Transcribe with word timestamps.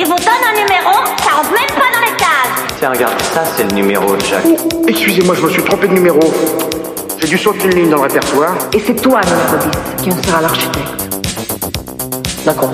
Il 0.00 0.04
vous 0.04 0.14
donne 0.14 0.44
un 0.48 0.52
numéro, 0.52 0.94
ça 1.18 1.30
rentre 1.34 1.50
même 1.50 1.76
pas 1.76 1.90
dans 1.92 2.06
les 2.06 2.16
cases. 2.16 2.76
Tiens, 2.78 2.90
regarde, 2.90 3.20
ça 3.34 3.42
c'est 3.56 3.64
le 3.64 3.72
numéro 3.72 4.14
de 4.14 4.24
Jacques. 4.24 4.44
Excusez-moi, 4.86 5.34
je 5.34 5.42
me 5.42 5.50
suis 5.50 5.64
trompé 5.64 5.88
de 5.88 5.94
numéro. 5.94 6.20
J'ai 7.18 7.26
dû 7.26 7.36
sauter 7.36 7.64
une 7.64 7.74
ligne 7.74 7.90
dans 7.90 7.96
le 7.96 8.02
répertoire. 8.02 8.54
Et 8.72 8.78
c'est 8.78 8.94
toi, 8.94 9.20
10, 9.98 10.04
qui 10.04 10.12
en 10.12 10.22
sera 10.22 10.40
l'architecte. 10.40 11.18
D'accord. 12.46 12.72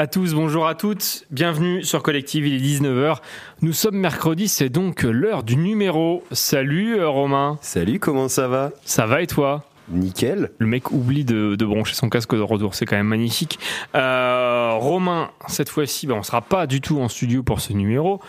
À 0.00 0.06
tous, 0.06 0.32
bonjour 0.32 0.66
à 0.66 0.74
toutes, 0.74 1.26
bienvenue 1.30 1.84
sur 1.84 2.02
Collective, 2.02 2.46
il 2.46 2.54
est 2.54 2.66
19h. 2.66 3.18
Nous 3.60 3.74
sommes 3.74 3.98
mercredi, 3.98 4.48
c'est 4.48 4.70
donc 4.70 5.02
l'heure 5.02 5.42
du 5.42 5.58
numéro. 5.58 6.24
Salut 6.32 6.98
euh, 6.98 7.06
Romain, 7.06 7.58
Salut, 7.60 7.98
comment 7.98 8.30
ça 8.30 8.48
va? 8.48 8.70
Ça 8.86 9.04
va 9.04 9.20
et 9.20 9.26
toi? 9.26 9.62
Nickel. 9.90 10.52
Le 10.56 10.66
mec 10.66 10.90
oublie 10.90 11.26
de, 11.26 11.54
de 11.54 11.66
brancher 11.66 11.94
son 11.94 12.08
casque 12.08 12.34
de 12.34 12.40
retour, 12.40 12.74
c'est 12.74 12.86
quand 12.86 12.96
même 12.96 13.08
magnifique. 13.08 13.58
Euh, 13.94 14.70
Romain, 14.72 15.32
cette 15.48 15.68
fois-ci, 15.68 16.06
ben, 16.06 16.14
on 16.14 16.22
sera 16.22 16.40
pas 16.40 16.66
du 16.66 16.80
tout 16.80 16.98
en 16.98 17.10
studio 17.10 17.42
pour 17.42 17.60
ce 17.60 17.74
numéro. 17.74 18.22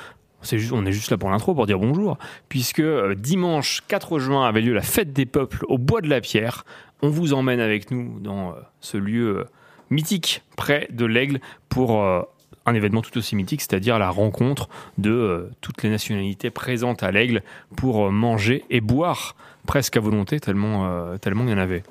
Juste, 0.44 0.74
on 0.74 0.86
est 0.86 0.92
juste 0.92 1.10
là 1.10 1.18
pour 1.18 1.30
l'intro, 1.30 1.56
pour 1.56 1.68
dire 1.68 1.80
bonjour, 1.80 2.18
puisque 2.50 2.82
euh, 2.82 3.16
dimanche 3.16 3.82
4 3.88 4.20
juin 4.20 4.46
avait 4.46 4.60
lieu 4.60 4.74
la 4.74 4.82
fête 4.82 5.14
des 5.14 5.26
peuples 5.26 5.64
au 5.70 5.78
Bois 5.78 6.02
de 6.02 6.10
la 6.10 6.20
Pierre. 6.20 6.66
On 7.02 7.08
vous 7.08 7.32
emmène 7.32 7.62
avec 7.62 7.92
nous 7.92 8.20
dans 8.20 8.56
ce 8.82 8.98
lieu 8.98 9.46
mythique 9.92 10.42
près 10.58 10.88
de 10.92 11.06
l'Aigle 11.06 11.40
pour 11.70 12.02
euh, 12.02 12.22
un 12.66 12.74
événement 12.74 13.02
tout 13.02 13.16
aussi 13.18 13.36
mythique, 13.36 13.62
c'est-à-dire 13.62 14.00
la 14.00 14.10
rencontre 14.10 14.70
de 14.98 15.12
euh, 15.12 15.50
toutes 15.62 15.84
les 15.84 15.90
nationalités 15.90 16.50
présentes 16.50 17.04
à 17.04 17.12
l'Aigle 17.12 17.44
pour 17.76 18.08
euh, 18.08 18.10
manger 18.12 18.66
et 18.72 18.82
boire 18.82 19.36
presque 19.68 19.98
à 19.98 20.00
volonté, 20.00 20.40
tellement, 20.40 20.88
euh, 20.90 21.18
tellement 21.18 21.44
il 21.44 21.52
y 21.52 21.54
en 21.54 21.58
avait. 21.60 21.84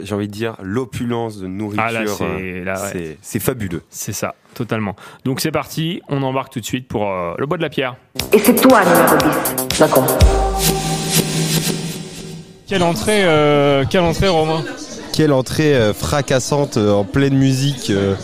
J'ai 0.00 0.14
envie 0.16 0.26
de 0.26 0.32
dire 0.32 0.56
l'opulence 0.62 1.38
de 1.38 1.46
nourriture. 1.46 1.84
Ah 1.86 1.92
là, 1.92 2.06
c'est 2.06 2.24
euh, 2.24 2.64
là, 2.64 2.82
ouais. 2.82 2.88
c'est- 2.92 3.18
c'est 3.22 3.38
fabuleux. 3.38 3.82
C'est 3.90 4.12
ça, 4.12 4.34
totalement. 4.54 4.96
Donc 5.24 5.40
c'est 5.40 5.52
parti, 5.52 6.02
on 6.08 6.22
embarque 6.22 6.52
tout 6.52 6.60
de 6.60 6.64
suite 6.64 6.88
pour 6.88 7.08
euh, 7.08 7.34
le 7.38 7.46
bois 7.46 7.56
de 7.58 7.62
la 7.62 7.68
pierre. 7.70 7.94
Et 8.32 8.38
c'est 8.38 8.54
toi, 8.60 8.80
numéro 8.84 9.16
10. 9.70 9.78
D'accord. 9.78 10.06
Quelle 12.66 12.82
entrée, 12.82 13.22
euh, 13.24 13.84
quelle 13.88 14.00
entrée 14.02 14.28
Romain? 14.28 14.64
Quelle 15.12 15.32
entrée 15.32 15.74
euh, 15.74 15.92
fracassante 15.92 16.76
euh, 16.78 16.92
en 16.92 17.04
pleine 17.04 17.34
musique. 17.36 17.90
euh. 17.90 18.14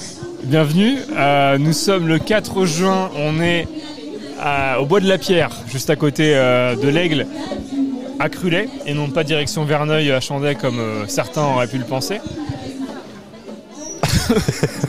Bienvenue, 0.44 0.96
euh, 1.16 1.58
nous 1.58 1.72
sommes 1.72 2.08
le 2.08 2.18
4 2.18 2.64
juin, 2.64 3.10
on 3.16 3.40
est 3.42 3.68
à- 4.40 4.80
au 4.80 4.86
bois 4.86 5.00
de 5.00 5.08
la 5.08 5.18
pierre, 5.18 5.50
juste 5.70 5.90
à 5.90 5.96
côté 5.96 6.32
euh, 6.34 6.76
de 6.76 6.88
l'Aigle, 6.88 7.26
à 8.18 8.28
Crulet, 8.30 8.68
et 8.86 8.94
non 8.94 9.10
pas 9.10 9.24
direction 9.24 9.64
Verneuil 9.64 10.10
à 10.12 10.20
Chandais 10.20 10.54
comme 10.54 10.78
euh, 10.78 11.06
certains 11.08 11.42
auraient 11.44 11.66
pu 11.66 11.76
le 11.78 11.84
penser. 11.84 12.20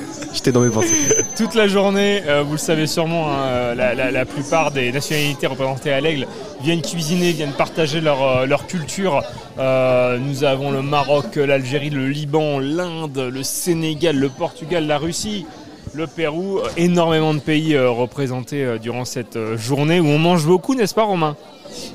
Toute 1.36 1.56
la 1.56 1.68
journée, 1.68 2.24
euh, 2.28 2.44
vous 2.44 2.54
le 2.54 2.58
savez 2.58 2.88
sûrement, 2.88 3.30
hein, 3.30 3.48
euh, 3.48 4.12
la, 4.12 4.26
plupart 4.26 4.72
des 4.72 4.92
nationalités 4.92 5.48
représentées 5.48 5.92
à 5.92 6.02
l'Aigle 6.02 6.28
viennent 6.62 6.82
cuisiner, 6.82 7.32
viennent 7.32 7.54
partager 7.54 8.02
leur, 8.02 8.22
euh, 8.22 8.48
culture. 8.68 9.22
Nous 9.58 10.44
avons 10.44 10.72
le 10.72 10.82
Maroc, 10.82 11.36
l'Algérie, 11.36 11.90
le 11.90 12.08
Liban, 12.08 12.60
l'Inde, 12.60 13.30
le 13.32 13.44
Sénégal, 13.44 14.16
le 14.16 14.30
Portugal, 14.30 14.88
la 14.88 14.98
Russie, 14.98 15.46
le 15.94 16.08
Pérou. 16.08 16.60
Euh, 16.60 16.68
Énormément 16.78 17.34
de 17.34 17.40
pays 17.40 17.76
euh, 17.76 17.90
représentés 17.90 18.64
euh, 18.64 18.78
durant 18.78 19.06
cette 19.06 19.38
journée 19.56 20.00
où 20.00 20.08
on 20.08 20.20
mange 20.20 20.46
beaucoup, 20.46 20.76
n'est-ce 20.76 20.94
pas 20.96 21.04
Romain? 21.04 21.36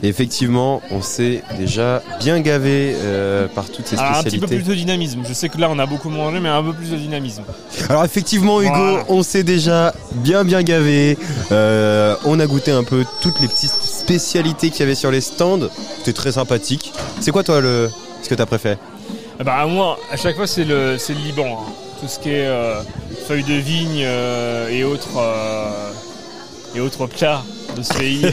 Effectivement, 0.05 0.83
on 0.93 1.03
s'est 1.03 1.43
déjà 1.59 2.01
bien 2.21 2.41
gavé 2.41 2.95
euh, 2.95 3.49
par 3.49 3.69
toutes 3.71 3.87
ces 3.89 3.97
Ah, 3.99 4.19
Un 4.19 4.23
petit 4.23 4.39
peu 4.39 4.47
spécialités. 4.47 4.57
plus 4.57 4.65
de 4.71 4.75
dynamisme. 4.75 5.23
Je 5.29 5.33
sais 5.33 5.49
que 5.49 5.59
là 5.59 5.69
on 5.71 5.79
a 5.81 5.87
beaucoup 5.87 6.11
mangé, 6.11 6.39
mais 6.39 6.49
un 6.49 6.63
peu 6.63 6.73
plus 6.73 6.91
de 6.91 6.97
dynamisme. 6.97 7.43
Alors 7.89 8.05
effectivement, 8.05 8.61
Hugo, 8.61 8.73
Voilà. 8.73 9.05
on 9.09 9.23
s'est 9.25 9.43
déjà 9.43 9.93
bien 10.13 10.45
bien 10.45 10.63
gavé. 10.63 11.19
Euh, 11.51 12.15
on 12.25 12.39
a 12.39 12.47
goûté 12.47 12.71
un 12.71 12.85
peu 12.85 13.05
toutes 13.21 13.41
les 13.41 13.49
petites 13.49 13.71
spécialités 13.73 14.71
qu'il 14.71 14.81
y 14.81 14.83
avait 14.85 14.95
sur 14.95 15.11
les 15.11 15.21
stands. 15.21 15.69
C'était 15.99 16.13
très 16.13 16.33
sympathique. 16.33 16.93
C'est 17.21 17.33
quoi 17.33 17.43
toi 17.43 17.61
le 17.61 17.91
ce 18.23 18.29
que 18.29 18.35
t'as 18.37 18.47
préféré? 18.47 18.77
Ah 19.41 19.45
bah 19.45 19.67
moi, 19.67 19.99
à 20.13 20.17
chaque 20.17 20.37
fois, 20.37 20.47
c'est 20.47 20.65
le, 20.65 20.97
c'est 20.99 21.15
le 21.15 21.19
Liban. 21.21 21.47
hein. 21.47 21.73
Tout 22.01 22.07
ce 22.07 22.19
qui 22.21 22.29
est 22.31 22.47
euh, 22.47 22.81
feuilles 23.27 23.45
de 23.45 23.55
vigne 23.55 24.03
euh, 24.05 24.69
et 24.69 24.85
autres 24.85 25.17
euh, 25.19 25.91
et 26.75 26.81
autres 26.81 27.07
plats 27.07 27.43
de 27.77 27.83
ce 27.83 27.93
pays. 27.95 28.27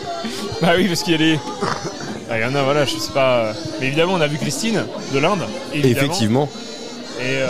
bah 0.62 0.72
oui, 0.76 0.86
parce 0.88 1.02
qu'il 1.02 1.12
y 1.12 1.16
a 1.16 1.18
les. 1.18 1.38
Ah, 2.30 2.38
Il 2.38 2.42
y 2.42 2.44
en 2.44 2.54
a, 2.54 2.62
voilà, 2.62 2.84
je 2.84 2.96
sais 2.96 3.12
pas. 3.12 3.36
euh, 3.38 3.52
Mais 3.80 3.86
évidemment, 3.88 4.14
on 4.14 4.20
a 4.20 4.26
vu 4.26 4.38
Christine 4.38 4.84
de 5.12 5.18
l'Inde. 5.18 5.42
évidemment. 5.74 5.96
Effectivement. 6.06 6.48
Et 7.20 7.24
euh, 7.40 7.48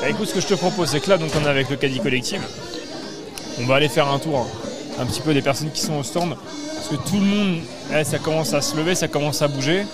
bah, 0.00 0.08
écoute, 0.08 0.28
ce 0.28 0.34
que 0.34 0.40
je 0.40 0.46
te 0.46 0.54
propose, 0.54 0.88
c'est 0.90 1.00
que 1.00 1.10
là, 1.10 1.18
donc, 1.18 1.30
on 1.40 1.44
est 1.44 1.48
avec 1.50 1.68
le 1.70 1.76
Caddy 1.76 1.98
Collective. 2.00 2.42
On 3.60 3.66
va 3.66 3.76
aller 3.76 3.88
faire 3.88 4.08
un 4.08 4.18
tour, 4.20 4.38
hein, 4.38 5.00
un 5.02 5.06
petit 5.06 5.20
peu 5.20 5.34
des 5.34 5.42
personnes 5.42 5.70
qui 5.72 5.80
sont 5.80 5.94
au 5.98 6.02
stand. 6.04 6.36
Parce 6.74 6.88
que 6.88 7.08
tout 7.08 7.16
le 7.18 7.26
monde, 7.26 7.58
là, 7.90 8.04
ça 8.04 8.18
commence 8.18 8.54
à 8.54 8.60
se 8.60 8.76
lever, 8.76 8.94
ça 8.94 9.08
commence 9.08 9.42
à 9.42 9.48
bouger. 9.48 9.84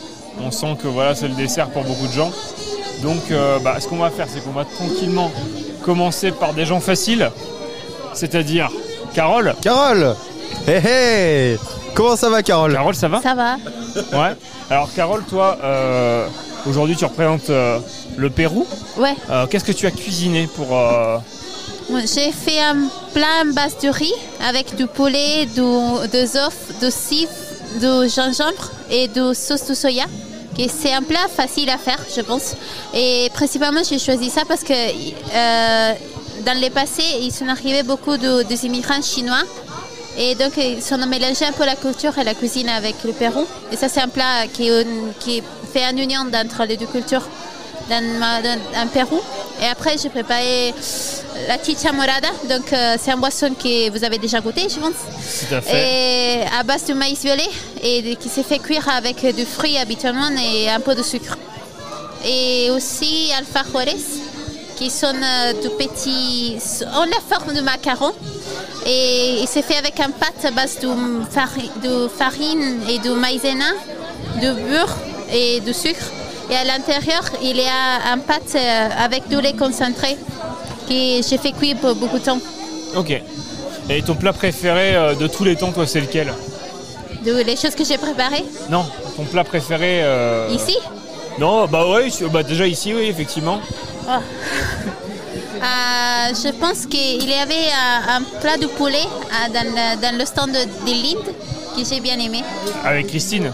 On 0.43 0.51
sent 0.51 0.77
que 0.83 0.89
voilà, 0.89 1.15
c'est 1.15 1.29
le 1.29 1.35
dessert 1.35 1.71
pour 1.71 1.85
beaucoup 1.85 2.07
de 2.07 2.13
gens. 2.13 2.31
Donc, 3.03 3.23
euh, 3.31 3.59
bah, 3.61 3.77
ce 3.81 3.89
qu'on 3.89 3.97
va 3.97 4.11
faire, 4.11 4.27
c'est 4.29 4.45
qu'on 4.45 4.51
va 4.53 4.65
tranquillement 4.67 5.31
commencer 5.85 6.33
par 6.33 6.55
des 6.55 6.65
gens 6.65 6.81
faciles. 6.81 7.31
C'est-à-dire 8.15 8.71
Carole. 9.15 9.55
Carole 9.61 10.15
Hé 10.67 10.81
hé 10.85 11.59
Comment 11.95 12.17
ça 12.17 12.29
va 12.31 12.43
Carole? 12.43 12.73
Carole, 12.73 12.95
ça 12.95 13.09
va? 13.09 13.21
Ça 13.23 13.35
va 13.35 13.57
Ouais. 14.13 14.35
Alors, 14.71 14.89
Carole, 14.97 15.23
toi, 15.29 15.59
euh, 15.63 16.27
aujourd'hui, 16.67 16.97
tu 16.97 17.05
représentes 17.05 17.51
euh, 17.51 17.79
le 18.17 18.31
Pérou. 18.31 18.67
Ouais. 18.97 19.15
Euh, 19.31 19.47
Qu'est-ce 19.47 19.65
que 19.65 19.73
tu 19.73 19.87
as 19.87 19.91
cuisiné 19.93 20.49
pour. 20.57 20.77
euh, 20.77 21.19
Moi, 21.91 22.01
J'ai 22.01 22.33
fait 22.33 22.61
un 22.61 22.89
plat 23.13 23.43
à 23.43 23.45
base 23.53 23.77
de 23.81 23.89
riz 23.91 24.13
avec 24.49 24.75
du 24.75 24.87
poulet, 24.87 25.47
du, 25.47 25.61
des 26.11 26.37
œufs, 26.37 26.81
du 26.81 26.91
cif, 26.91 27.29
du 27.81 28.09
gingembre 28.09 28.71
et 28.91 29.07
de 29.09 29.33
sauce 29.33 29.67
de 29.69 29.75
soya. 29.75 30.05
C'est 30.69 30.93
un 30.93 31.03
plat 31.03 31.27
facile 31.29 31.69
à 31.71 31.79
faire, 31.79 31.99
je 32.15 32.21
pense. 32.21 32.55
Et 32.93 33.31
principalement, 33.35 33.83
j'ai 33.89 33.99
choisi 33.99 34.31
ça 34.31 34.43
parce 34.47 34.63
que 34.63 34.73
euh, 34.73 35.93
dans 36.45 36.61
le 36.61 36.71
passé, 36.71 37.03
ils 37.21 37.33
sont 37.33 37.49
arrivés 37.49 37.83
beaucoup 37.83 38.17
de, 38.17 38.65
immigrants 38.65 39.03
chinois. 39.03 39.43
Et 40.17 40.37
donc, 40.37 40.53
ils 40.57 40.95
ont 40.95 41.07
mélangé 41.07 41.45
un 41.45 41.53
peu 41.53 41.65
la 41.65 41.75
culture 41.75 42.17
et 42.19 42.25
la 42.25 42.35
cuisine 42.35 42.69
avec 42.69 43.03
le 43.05 43.13
Pérou. 43.13 43.47
Et 43.73 43.77
ça, 43.77 43.89
c'est 43.89 44.01
un 44.01 44.09
plat 44.09 44.47
qui, 44.53 44.71
fait 45.73 45.85
un 45.85 45.97
union 45.97 46.21
entre 46.21 46.65
les 46.67 46.77
deux 46.77 46.87
cultures 46.87 47.27
dans, 47.89 48.19
ma- 48.19 48.43
dans- 48.43 48.59
en 48.83 48.87
Pérou. 48.89 49.21
Et 49.63 49.67
après, 49.67 49.97
j'ai 50.01 50.09
préparé 50.11 50.75
la 51.49 51.63
chicha 51.63 51.93
morada. 51.93 52.29
Donc, 52.49 52.73
euh, 52.73 52.97
c'est 53.01 53.13
un 53.13 53.17
boisson 53.17 53.51
que 53.55 53.91
vous 53.91 54.03
avez 54.05 54.19
déjà 54.19 54.41
goûté, 54.41 54.63
je 54.69 54.79
pense. 54.81 54.99
Tout 55.49 55.55
à 55.55 55.61
fait. 55.61 56.41
Et 56.43 56.43
à 56.59 56.63
base 56.63 56.85
de 56.87 56.95
maïs 56.95 57.21
violet 57.23 57.49
et 57.83 58.17
qui 58.17 58.29
s'est 58.29 58.43
fait 58.43 58.59
cuire 58.59 58.89
avec 58.89 59.25
du 59.35 59.45
fruit 59.45 59.77
habituellement 59.79 60.31
et 60.43 60.69
un 60.71 60.81
peu 60.81 60.95
de 60.95 61.03
sucre. 61.03 61.37
Et 62.25 62.71
aussi 62.71 63.31
alfajores 63.37 63.95
qui 64.77 64.91
sont 64.91 65.07
euh, 65.15 65.53
de 65.63 65.69
petits. 65.69 66.57
ont 66.97 67.05
la 67.05 67.37
forme 67.37 67.55
de 67.55 67.61
macaron. 67.61 68.13
Et 68.87 69.41
il 69.41 69.49
s'est 69.49 69.63
fait 69.63 69.77
avec 69.77 69.99
un 70.01 70.11
pâte 70.11 70.45
à 70.45 70.51
base 70.51 70.79
de, 70.81 70.89
fari- 71.33 71.71
de 71.83 72.09
farine 72.09 72.81
et 72.89 72.99
de 72.99 73.11
maïzena, 73.15 73.67
de 74.43 74.53
beurre 74.69 74.97
et 75.33 75.61
de 75.61 75.73
sucre. 75.73 76.05
Et 76.51 76.57
à 76.57 76.65
l'intérieur, 76.65 77.23
il 77.43 77.57
y 77.57 77.63
a 77.67 78.13
un 78.13 78.19
pâte 78.19 78.55
euh, 78.55 78.89
avec 78.99 79.29
du 79.29 79.41
lait 79.41 79.55
concentré 79.55 80.17
que 80.89 81.23
j'ai 81.29 81.39
fait 81.39 81.53
cuire 81.53 81.77
pour 81.79 81.95
beaucoup 81.95 82.19
de 82.19 82.25
temps. 82.25 82.39
Ok. 82.97 83.21
Et 83.91 84.03
ton 84.03 84.15
plat 84.15 84.33
préféré 84.33 84.95
euh, 84.95 85.15
de 85.15 85.27
tous 85.27 85.45
les 85.45 85.57
temps, 85.57 85.73
toi, 85.73 85.87
c'est 85.87 86.01
lequel? 86.01 86.33
De 87.25 87.33
les 87.43 87.57
choses 87.57 87.75
que 87.75 87.85
j'ai 87.85 87.97
préparées? 87.99 88.45
Non, 88.69 88.85
ton 89.17 89.25
plat 89.25 89.45
préféré. 89.45 90.01
euh, 90.03 90.49
ici? 90.51 90.77
Non, 91.39 91.67
bah 91.67 91.87
ouais, 91.89 92.11
sur- 92.11 92.31
bah 92.31 92.43
déjà 92.43 92.67
ici, 92.67 92.93
oui, 92.95 93.05
effectivement. 93.09 93.61
Oh. 94.09 94.11
Euh, 95.63 96.35
je 96.35 96.51
pense 96.53 96.85
qu'il 96.85 97.27
y 97.27 97.33
avait 97.33 97.71
un 98.09 98.21
plat 98.41 98.59
de 98.59 98.67
poulet 98.67 99.07
dans, 99.55 99.63
le, 99.65 100.01
dans 100.03 100.19
le 100.19 100.25
stand 100.27 100.51
de, 100.51 100.59
de 100.59 100.91
l'Inde 101.03 101.35
que 101.77 101.85
j'ai 101.89 102.01
bien 102.01 102.19
aimé. 102.19 102.43
Avec 102.85 103.07
Christine, 103.07 103.51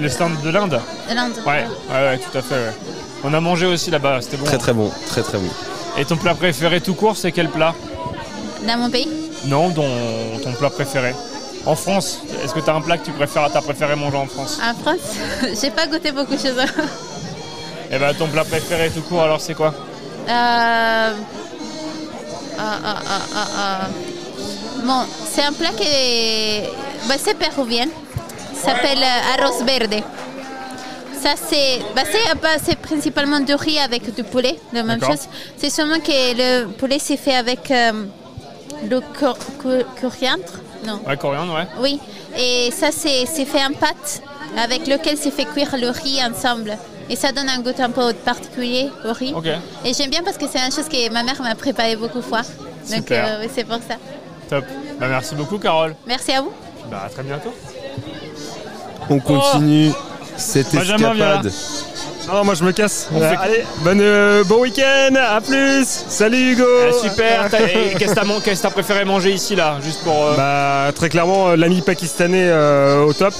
le 0.00 0.08
stand 0.08 0.40
de 0.42 0.50
l'Inde. 0.50 0.80
De 1.08 1.14
l'Inde. 1.14 1.32
Ouais, 1.46 1.64
ouais, 1.90 1.94
ouais, 1.94 2.18
tout 2.18 2.36
à 2.36 2.42
fait. 2.42 2.54
ouais. 2.54 2.72
On 3.24 3.34
a 3.34 3.40
mangé 3.40 3.66
aussi 3.66 3.90
là-bas, 3.90 4.20
c'était 4.22 4.36
bon. 4.36 4.44
Très 4.44 4.58
très 4.58 4.72
bon, 4.72 4.90
très 5.08 5.22
très 5.22 5.38
bon. 5.38 5.48
Et 5.98 6.04
ton 6.04 6.16
plat 6.16 6.34
préféré 6.34 6.80
tout 6.80 6.94
court, 6.94 7.16
c'est 7.16 7.32
quel 7.32 7.48
plat? 7.48 7.74
Dans 8.66 8.76
mon 8.78 8.90
pays. 8.90 9.08
Non, 9.46 9.70
ton, 9.70 9.88
ton 10.42 10.52
plat 10.52 10.70
préféré. 10.70 11.14
En 11.66 11.74
France, 11.74 12.20
est-ce 12.44 12.54
que 12.54 12.60
tu 12.60 12.70
as 12.70 12.74
un 12.74 12.80
plat 12.80 12.96
que 12.96 13.04
tu 13.04 13.10
préfères, 13.12 13.50
t'as 13.52 13.60
préféré 13.60 13.96
manger 13.96 14.16
en 14.16 14.26
France? 14.26 14.58
En 14.62 14.74
France, 14.74 15.16
j'ai 15.60 15.70
pas 15.70 15.86
goûté 15.86 16.12
beaucoup 16.12 16.34
de 16.34 16.40
choses. 16.40 16.64
Et 17.90 17.98
ben 17.98 18.14
ton 18.14 18.28
plat 18.28 18.44
préféré 18.44 18.90
tout 18.90 19.02
court, 19.02 19.22
alors 19.22 19.40
c'est 19.40 19.54
quoi? 19.54 19.74
Euh, 20.28 20.30
ah, 20.30 21.14
ah, 22.58 22.78
ah, 22.84 23.20
ah, 23.34 23.46
ah. 23.56 23.88
Bon, 24.84 25.00
c'est 25.30 25.42
un 25.42 25.52
plat 25.52 25.70
qui 25.76 25.84
est... 25.86 26.68
bah, 27.08 27.14
c'est 27.22 27.34
péruvien. 27.36 27.86
S'appelle 28.64 28.98
euh, 29.02 29.42
arroz 29.42 29.64
verde. 29.64 30.02
Ça, 31.20 31.30
c'est 31.36 31.80
bah, 31.96 32.02
c'est, 32.10 32.34
bah, 32.40 32.48
c'est 32.62 32.76
principalement 32.78 33.40
du 33.40 33.54
riz 33.54 33.78
avec 33.80 34.14
du 34.14 34.22
poulet, 34.22 34.56
la 34.72 34.82
même 34.84 35.02
chose. 35.02 35.28
C'est 35.56 35.70
seulement 35.70 35.98
que 35.98 36.12
le 36.12 36.66
poulet, 36.72 36.98
c'est 37.00 37.16
fait 37.16 37.34
avec 37.34 37.70
euh, 37.70 38.04
le 38.88 39.00
cor- 39.18 39.36
cor- 39.60 39.84
coriandre. 40.00 40.52
Non. 40.86 41.00
Ouais, 41.06 41.16
coriandre, 41.16 41.54
ouais. 41.54 41.66
Oui. 41.80 41.98
Et 42.36 42.70
ça, 42.70 42.88
c'est, 42.92 43.26
fait 43.26 43.64
en 43.64 43.72
pâte 43.72 44.22
avec 44.56 44.86
lequel 44.86 45.16
c'est 45.18 45.32
fait 45.32 45.44
cuire 45.44 45.74
le 45.76 45.90
riz 45.90 46.20
ensemble. 46.24 46.76
Et 47.10 47.16
ça 47.16 47.32
donne 47.32 47.48
un 47.48 47.58
goût 47.60 47.72
un 47.78 47.90
peu 47.90 48.12
particulier 48.12 48.88
au 49.04 49.12
riz. 49.12 49.34
Et 49.84 49.92
j'aime 49.94 50.10
bien 50.10 50.22
parce 50.22 50.36
que 50.38 50.44
c'est 50.46 50.58
une 50.64 50.70
chose 50.72 50.88
que 50.88 51.10
ma 51.10 51.22
mère 51.24 51.40
m'a 51.42 51.54
préparé 51.56 51.96
beaucoup 51.96 52.18
de 52.18 52.24
fois. 52.24 52.42
Donc 52.94 53.10
euh, 53.10 53.46
c'est 53.52 53.64
pour 53.64 53.76
ça. 53.78 53.96
Top. 54.48 54.64
Bah, 55.00 55.06
merci 55.08 55.34
beaucoup, 55.34 55.58
Carole. 55.58 55.96
Merci 56.06 56.32
à 56.32 56.42
vous. 56.42 56.52
Bah, 56.90 57.02
à 57.06 57.08
très 57.08 57.22
bientôt. 57.24 57.52
On 59.10 59.18
continue 59.20 59.92
cette 60.36 60.72
escapade. 60.74 61.50
Non, 62.30 62.44
moi 62.44 62.52
je 62.52 62.62
me 62.62 62.72
casse. 62.72 63.08
On 63.14 63.22
Euh, 63.22 63.30
fait- 63.30 63.36
allez, 63.42 63.64
bonne, 63.78 64.00
euh, 64.02 64.44
bon 64.44 64.60
week-end, 64.60 65.14
à 65.16 65.40
plus. 65.40 65.86
Salut 66.08 66.52
Hugo. 66.52 66.64
Eh, 66.90 66.92
super. 67.08 67.48
Qu'est-ce 67.50 68.10
que 68.10 68.14
t'as 68.14 68.24
man- 68.24 68.40
qu'est-ce 68.44 68.58
que 68.60 68.66
t'as 68.66 68.70
préféré 68.70 69.06
manger 69.06 69.30
ici, 69.32 69.56
là 69.56 69.76
Juste 69.82 70.00
pour. 70.04 70.12
euh, 70.14 70.34
Bah, 70.36 70.92
très 70.94 71.08
clairement, 71.08 71.48
euh, 71.48 71.56
l'ami 71.56 71.80
pakistanais 71.80 72.48
euh, 72.50 73.02
au 73.04 73.14
top. 73.14 73.32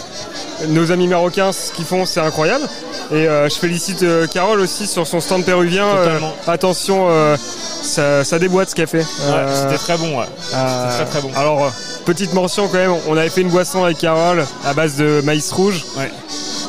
Nos 0.69 0.91
amis 0.91 1.06
marocains, 1.06 1.53
ce 1.53 1.70
qu'ils 1.70 1.85
font, 1.85 2.06
c'est 2.06 2.20
incroyable. 2.20 2.65
Et 3.11 3.29
euh, 3.29 3.50
je 3.50 3.56
félicite 3.56 4.03
euh, 4.05 4.26
Carole 4.26 4.61
aussi 4.61 4.87
sur 4.87 5.06
son 5.06 5.20
stand 5.20 5.44
péruvien. 5.44 5.85
Euh, 5.87 6.19
attention, 6.47 7.09
euh, 7.11 7.37
ça, 7.82 8.25
ça 8.25 8.38
déboîte 8.38 8.70
ce 8.70 8.75
qu'elle 8.75 8.87
fait. 8.87 8.99
ouais, 9.00 9.05
Euh, 9.29 9.65
C'était 9.69 9.79
très 9.82 9.99
bon, 9.99 10.19
ouais. 10.19 10.26
euh, 10.55 10.97
très, 10.97 11.05
très 11.05 11.20
bon. 11.20 11.31
Alors, 11.37 11.65
euh, 11.65 11.69
petite 12.08 12.32
mention 12.32 12.69
quand 12.69 12.78
même, 12.78 12.94
on 13.06 13.19
avait 13.19 13.28
fait 13.28 13.43
une 13.43 13.50
boisson 13.50 13.84
avec 13.84 13.99
Carole 13.99 14.43
à 14.64 14.72
base 14.72 14.96
de 14.96 15.20
maïs 15.26 15.52
rouge. 15.52 15.84
Ouais. 15.94 16.10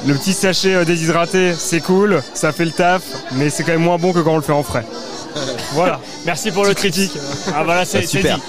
Le 0.05 0.13
petit 0.13 0.33
sachet 0.33 0.75
euh, 0.75 0.83
déshydraté, 0.83 1.53
c'est 1.57 1.79
cool, 1.79 2.21
ça 2.33 2.51
fait 2.51 2.65
le 2.65 2.71
taf, 2.71 3.03
mais 3.31 3.49
c'est 3.49 3.63
quand 3.63 3.71
même 3.71 3.83
moins 3.83 3.97
bon 3.97 4.11
que 4.11 4.19
quand 4.19 4.33
on 4.33 4.35
le 4.35 4.41
fait 4.41 4.51
en 4.51 4.63
frais. 4.63 4.83
voilà. 5.71 6.01
Merci 6.25 6.51
pour 6.51 6.65
le 6.65 6.73
critique. 6.73 7.13
Ah 7.55 7.63
voilà, 7.63 7.85
c'est 7.85 7.99
Ah, 8.03 8.07
super. 8.07 8.35
dit. 8.35 8.41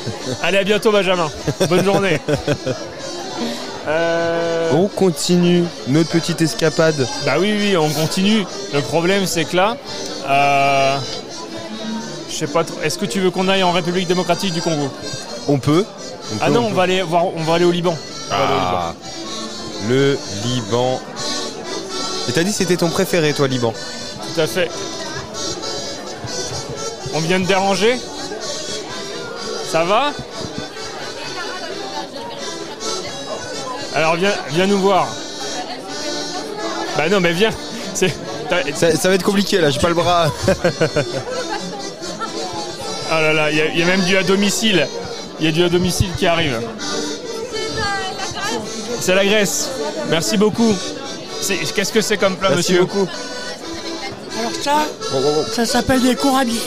Allez, 0.43 0.59
à 0.59 0.65
bientôt, 0.65 0.91
Benjamin. 0.91 1.31
Bonne 1.69 1.85
journée. 1.85 2.19
Euh, 3.89 4.71
On 4.75 4.89
continue 4.89 5.65
notre 5.89 6.11
petite 6.11 6.43
escapade. 6.43 7.09
Bah 7.25 7.37
oui, 7.41 7.55
oui, 7.59 7.77
on 7.79 7.89
continue. 7.89 8.45
Le 8.75 8.83
problème, 8.83 9.25
c'est 9.25 9.45
que 9.47 9.57
là, 9.57 9.77
euh, 10.29 10.97
je 12.29 12.35
sais 12.37 12.47
pas 12.47 12.63
trop. 12.63 12.77
Est-ce 12.85 12.99
que 12.99 13.07
tu 13.07 13.21
veux 13.21 13.31
qu'on 13.31 13.49
aille 13.49 13.63
en 13.63 13.73
République 13.73 14.07
démocratique 14.07 14.53
du 14.53 14.61
Congo? 14.61 14.91
On 15.49 15.59
peut. 15.59 15.87
On 16.33 16.37
Ah 16.41 16.47
peut, 16.47 16.53
non, 16.53 16.67
on 16.67 16.73
va 16.73 16.83
aller 16.85 17.03
voir. 17.03 17.25
On 17.37 17.43
va 17.43 17.55
aller 17.55 17.65
au 17.65 17.71
Liban. 17.73 17.97
On 18.31 18.35
va 18.37 18.43
aller 18.43 18.53
au 18.53 18.57
Liban. 18.59 18.71
Ah, 18.77 18.95
le 19.89 20.19
Liban. 20.45 21.01
Et 22.29 22.33
t'as 22.33 22.43
dit 22.45 22.53
c'était 22.53 22.77
ton 22.77 22.89
préféré, 22.91 23.33
toi, 23.33 23.49
Liban 23.49 23.73
Tout 24.35 24.41
à 24.41 24.47
fait. 24.47 24.71
On 27.15 27.19
vient 27.21 27.41
de 27.41 27.47
déranger 27.47 27.99
Ça 29.71 29.85
va? 29.85 30.13
Alors 33.95 34.15
viens, 34.17 34.33
viens 34.51 34.67
nous 34.67 34.79
voir. 34.79 35.09
Bah 36.97 37.09
non 37.09 37.21
mais 37.21 37.33
viens. 37.33 37.51
C'est- 37.95 38.15
ça, 38.77 38.95
ça 38.97 39.09
va 39.09 39.15
être 39.15 39.23
compliqué 39.25 39.59
là, 39.61 39.71
j'ai 39.71 39.81
pas 39.81 39.89
le 39.89 39.95
bras. 39.95 40.29
Ah 43.13 43.21
là 43.21 43.33
là, 43.33 43.51
il 43.51 43.57
y, 43.57 43.61
a- 43.61 43.67
il 43.67 43.79
y 43.79 43.83
a 43.83 43.87
même 43.87 44.03
du 44.03 44.17
à 44.17 44.23
domicile. 44.23 44.87
Il 45.41 45.47
y 45.47 45.49
a 45.49 45.53
du 45.53 45.63
à 45.65 45.69
domicile 45.69 46.09
qui 46.19 46.27
arrive. 46.27 46.61
C'est 49.01 49.15
la 49.15 49.25
Grèce. 49.25 49.69
Merci 50.11 50.37
beaucoup. 50.37 50.75
Qu'est-ce 51.75 51.93
que 51.93 52.01
c'est 52.03 52.19
comme 52.19 52.37
plat, 52.37 52.51
Merci 52.51 52.73
monsieur 52.75 52.81
beaucoup. 52.85 53.09
Alors 54.39 54.53
ça, 54.63 54.87
ça 55.55 55.67
s'appelle 55.67 56.03
des 56.03 56.15
courabiers. 56.15 56.61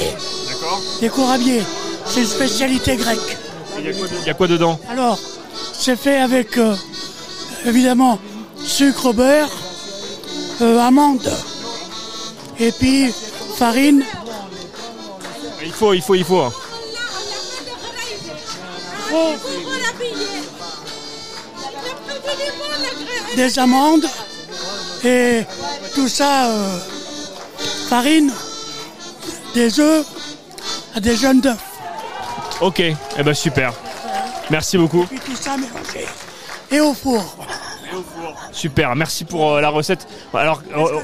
D'accord. 0.48 0.82
Des 1.00 1.10
courabiers, 1.10 1.64
c'est 2.08 2.22
une 2.22 2.28
spécialité 2.28 2.96
grecque. 2.96 3.38
Il 3.80 3.86
y, 3.86 3.90
a 3.90 3.94
quoi 3.94 4.08
de- 4.08 4.14
il 4.22 4.28
y 4.28 4.30
a 4.30 4.34
quoi 4.34 4.48
dedans 4.48 4.80
Alors, 4.90 5.20
c'est 5.74 5.96
fait 5.96 6.18
avec, 6.20 6.58
euh, 6.58 6.76
évidemment, 7.66 8.20
sucre, 8.64 9.14
beurre, 9.14 9.50
euh, 10.62 10.80
amandes, 10.80 11.32
et 12.60 12.72
puis 12.72 13.12
farine, 13.58 14.04
Il 15.66 15.72
faut, 15.72 15.94
il 15.94 16.02
faut, 16.02 16.16
il 16.16 16.24
faut. 16.26 16.44
Des 23.36 23.60
amandes, 23.60 24.06
et 25.04 25.44
tout 25.96 26.08
ça, 26.08 26.50
euh, 26.50 26.80
farine, 27.90 28.32
des 29.54 29.80
œufs, 29.80 30.06
des 31.00 31.16
jeunes 31.16 31.42
d'œufs. 31.42 31.58
Ok, 32.62 32.80
eh 32.80 33.24
ben 33.24 33.34
super. 33.34 33.74
Merci 34.50 34.78
beaucoup. 34.78 35.06
Puis 35.06 35.20
tout 35.20 35.36
ça 35.36 35.58
mélangé. 35.58 36.06
Et 36.72 36.80
au 36.80 36.94
four. 36.94 37.24
Super, 38.52 38.96
merci 38.96 39.26
pour 39.26 39.54
euh, 39.54 39.62
la 39.62 39.70
recette. 39.70 40.08
Alors, 40.34 40.62
euh, 40.76 41.02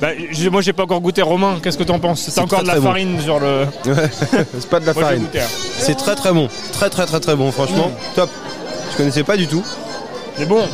Bah, 0.00 0.08
moi 0.52 0.60
j'ai 0.60 0.72
pas 0.74 0.82
encore 0.82 1.00
goûté. 1.00 1.22
Romain, 1.22 1.58
qu'est-ce 1.62 1.78
que 1.78 1.82
t'en 1.82 1.98
penses? 1.98 2.20
C'est 2.28 2.38
encore 2.40 2.58
très, 2.62 2.68
de 2.68 2.74
la 2.74 2.80
bon. 2.80 2.86
farine 2.88 3.20
sur 3.20 3.40
le. 3.40 3.64
Ouais, 3.86 4.10
c'est 4.12 4.68
pas 4.68 4.80
de 4.80 4.86
la 4.86 4.92
Moi 4.92 5.02
farine. 5.02 5.26
hein. 5.34 5.38
C'est 5.78 5.94
très 5.96 6.14
très 6.14 6.32
bon. 6.32 6.48
Très 6.72 6.90
très 6.90 7.06
très 7.06 7.20
très 7.20 7.34
bon, 7.34 7.50
franchement. 7.50 7.90
Top. 8.14 8.28
Je 8.92 8.96
connaissais 8.98 9.24
pas 9.24 9.36
du 9.36 9.46
tout. 9.46 9.62
C'est 10.36 10.46
bon. 10.46 10.66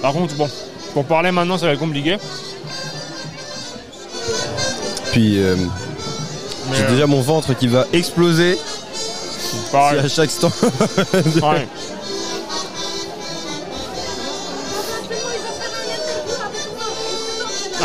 Par 0.00 0.12
contre, 0.12 0.34
bon, 0.36 0.48
pour 0.94 1.04
parler 1.04 1.32
maintenant, 1.32 1.58
ça 1.58 1.66
va 1.66 1.72
être 1.72 1.78
compliqué. 1.80 2.18
Puis 5.12 5.38
euh, 5.42 5.56
j'ai 6.72 6.84
euh, 6.84 6.88
déjà 6.90 7.06
mon 7.06 7.20
ventre 7.20 7.52
qui 7.54 7.66
va 7.66 7.86
exploser 7.92 8.56
si 8.94 9.56
pareil. 9.70 9.98
à 10.00 10.08
chaque 10.08 10.30
instant. 10.30 10.50
pareil. 11.40 11.66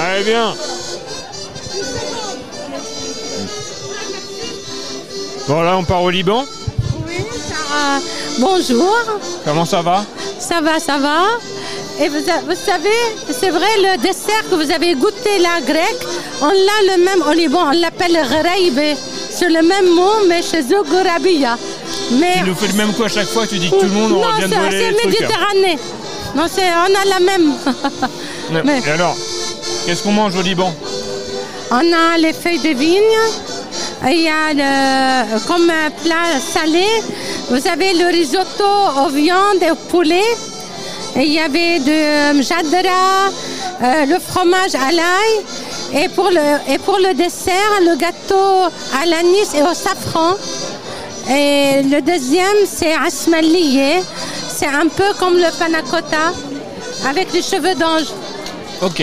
Allez, 0.09 0.23
bien. 0.23 0.53
Bon, 5.49 5.61
là, 5.61 5.77
on 5.77 5.83
part 5.83 6.01
au 6.01 6.09
Liban. 6.09 6.45
Oui, 7.05 7.15
Sarah. 7.49 7.99
Bonjour, 8.39 8.95
Comment 9.43 9.65
ça 9.65 9.81
va? 9.81 10.05
Ça 10.39 10.61
va, 10.61 10.79
ça 10.79 10.97
va. 10.97 11.23
Et 11.99 12.07
vous, 12.09 12.19
savez, 12.19 12.89
c'est 13.31 13.49
vrai, 13.49 13.67
le 13.79 13.97
dessert 14.01 14.43
que 14.49 14.55
vous 14.55 14.71
avez 14.71 14.93
goûté, 14.95 15.39
la 15.39 15.59
grecque, 15.61 16.03
on 16.41 16.47
l'a 16.47 16.95
le 16.95 17.03
même 17.03 17.21
au 17.27 17.33
Liban, 17.33 17.65
on 17.67 17.71
l'appelle 17.71 18.13
ghareibé. 18.13 18.95
C'est 19.29 19.49
le 19.49 19.61
même 19.61 19.89
mot, 19.93 20.25
mais 20.27 20.41
chez 20.41 20.61
eux, 20.61 20.83
gourabia. 20.83 21.57
Mais 22.11 22.35
Tu 22.43 22.43
nous 22.49 22.55
fais 22.55 22.67
le 22.67 22.73
même 22.73 22.93
coup 22.93 23.03
à 23.03 23.09
chaque 23.09 23.27
fois, 23.27 23.45
tu 23.45 23.57
dis 23.57 23.69
que 23.69 23.75
tout 23.75 23.83
le 23.83 23.89
monde 23.89 24.11
non, 24.11 24.21
on 24.23 24.37
vient 24.37 24.47
de 24.47 24.53
c'est 24.53 24.59
voler 24.59 24.79
c'est 24.79 24.91
les 24.91 24.95
trucs. 24.97 25.05
méditerranéen. 25.19 25.75
Non, 26.35 26.45
c'est, 26.53 26.69
on 26.69 26.95
a 26.95 27.05
la 27.09 27.19
même. 27.19 27.53
Mais- 28.63 28.79
Et 28.85 28.91
alors? 28.91 29.15
Qu'est-ce 29.87 30.03
qu'on 30.03 30.11
mange 30.11 30.35
au 30.35 30.41
Liban 30.41 30.73
On 31.71 31.77
a 31.77 32.17
les 32.17 32.33
feuilles 32.33 32.59
de 32.59 32.77
vigne. 32.77 32.99
Il 34.05 34.19
y 34.19 34.27
a 34.27 34.51
le, 34.53 35.47
comme 35.47 35.69
un 35.69 35.89
plat 36.03 36.37
salé. 36.41 36.83
Vous 37.49 37.65
avez 37.65 37.93
le 37.93 38.07
risotto 38.11 38.65
aux 38.65 39.07
viandes 39.07 39.63
et 39.65 39.71
au 39.71 39.75
poulet. 39.75 40.29
Et 41.15 41.21
il 41.21 41.31
y 41.31 41.39
avait 41.39 41.79
de 41.79 42.41
jadra, 42.41 43.29
euh, 43.81 44.05
le 44.07 44.19
fromage 44.19 44.75
à 44.75 44.91
l'ail. 44.91 46.03
Et 46.03 46.09
pour, 46.09 46.31
le, 46.31 46.73
et 46.73 46.79
pour 46.79 46.97
le 46.97 47.13
dessert, 47.13 47.79
le 47.79 47.95
gâteau 47.95 48.65
à 49.01 49.05
l'anis 49.05 49.55
et 49.55 49.61
au 49.61 49.73
safran. 49.73 50.33
Et 51.29 51.83
le 51.83 52.01
deuxième, 52.01 52.57
c'est 52.65 52.93
asmalié. 52.93 54.03
C'est 54.53 54.67
un 54.67 54.89
peu 54.89 55.13
comme 55.17 55.37
le 55.37 55.57
panna 55.57 55.81
cotta 55.81 56.33
avec 57.07 57.31
les 57.31 57.41
cheveux 57.41 57.75
d'ange. 57.75 58.07
Ok. 58.81 59.01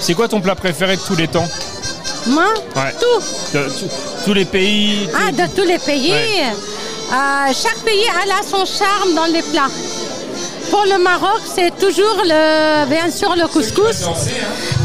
C'est 0.00 0.14
quoi 0.14 0.28
ton 0.28 0.40
plat 0.40 0.54
préféré 0.54 0.96
de 0.96 1.00
tous 1.02 1.16
les 1.16 1.28
temps 1.28 1.46
Moi, 2.26 2.44
Ouais. 2.76 2.94
tout. 3.00 3.56
De- 3.58 3.68
tu- 3.68 3.84
tous 4.24 4.34
les 4.34 4.44
pays 4.44 5.08
Ah, 5.14 5.30
de 5.32 5.46
tous 5.54 5.66
les 5.66 5.78
pays. 5.78 6.12
Ouais. 6.12 6.52
Euh, 7.10 7.52
chaque 7.54 7.78
pays 7.84 8.04
a 8.22 8.26
là 8.26 8.36
son 8.48 8.64
charme 8.64 9.14
dans 9.14 9.26
les 9.26 9.42
plats. 9.42 9.68
Pour 10.70 10.84
le 10.84 10.98
Maroc, 11.02 11.40
c'est 11.54 11.74
toujours 11.78 12.22
le, 12.24 12.86
bien 12.86 13.10
sûr 13.10 13.34
le 13.34 13.46
couscous. 13.48 14.02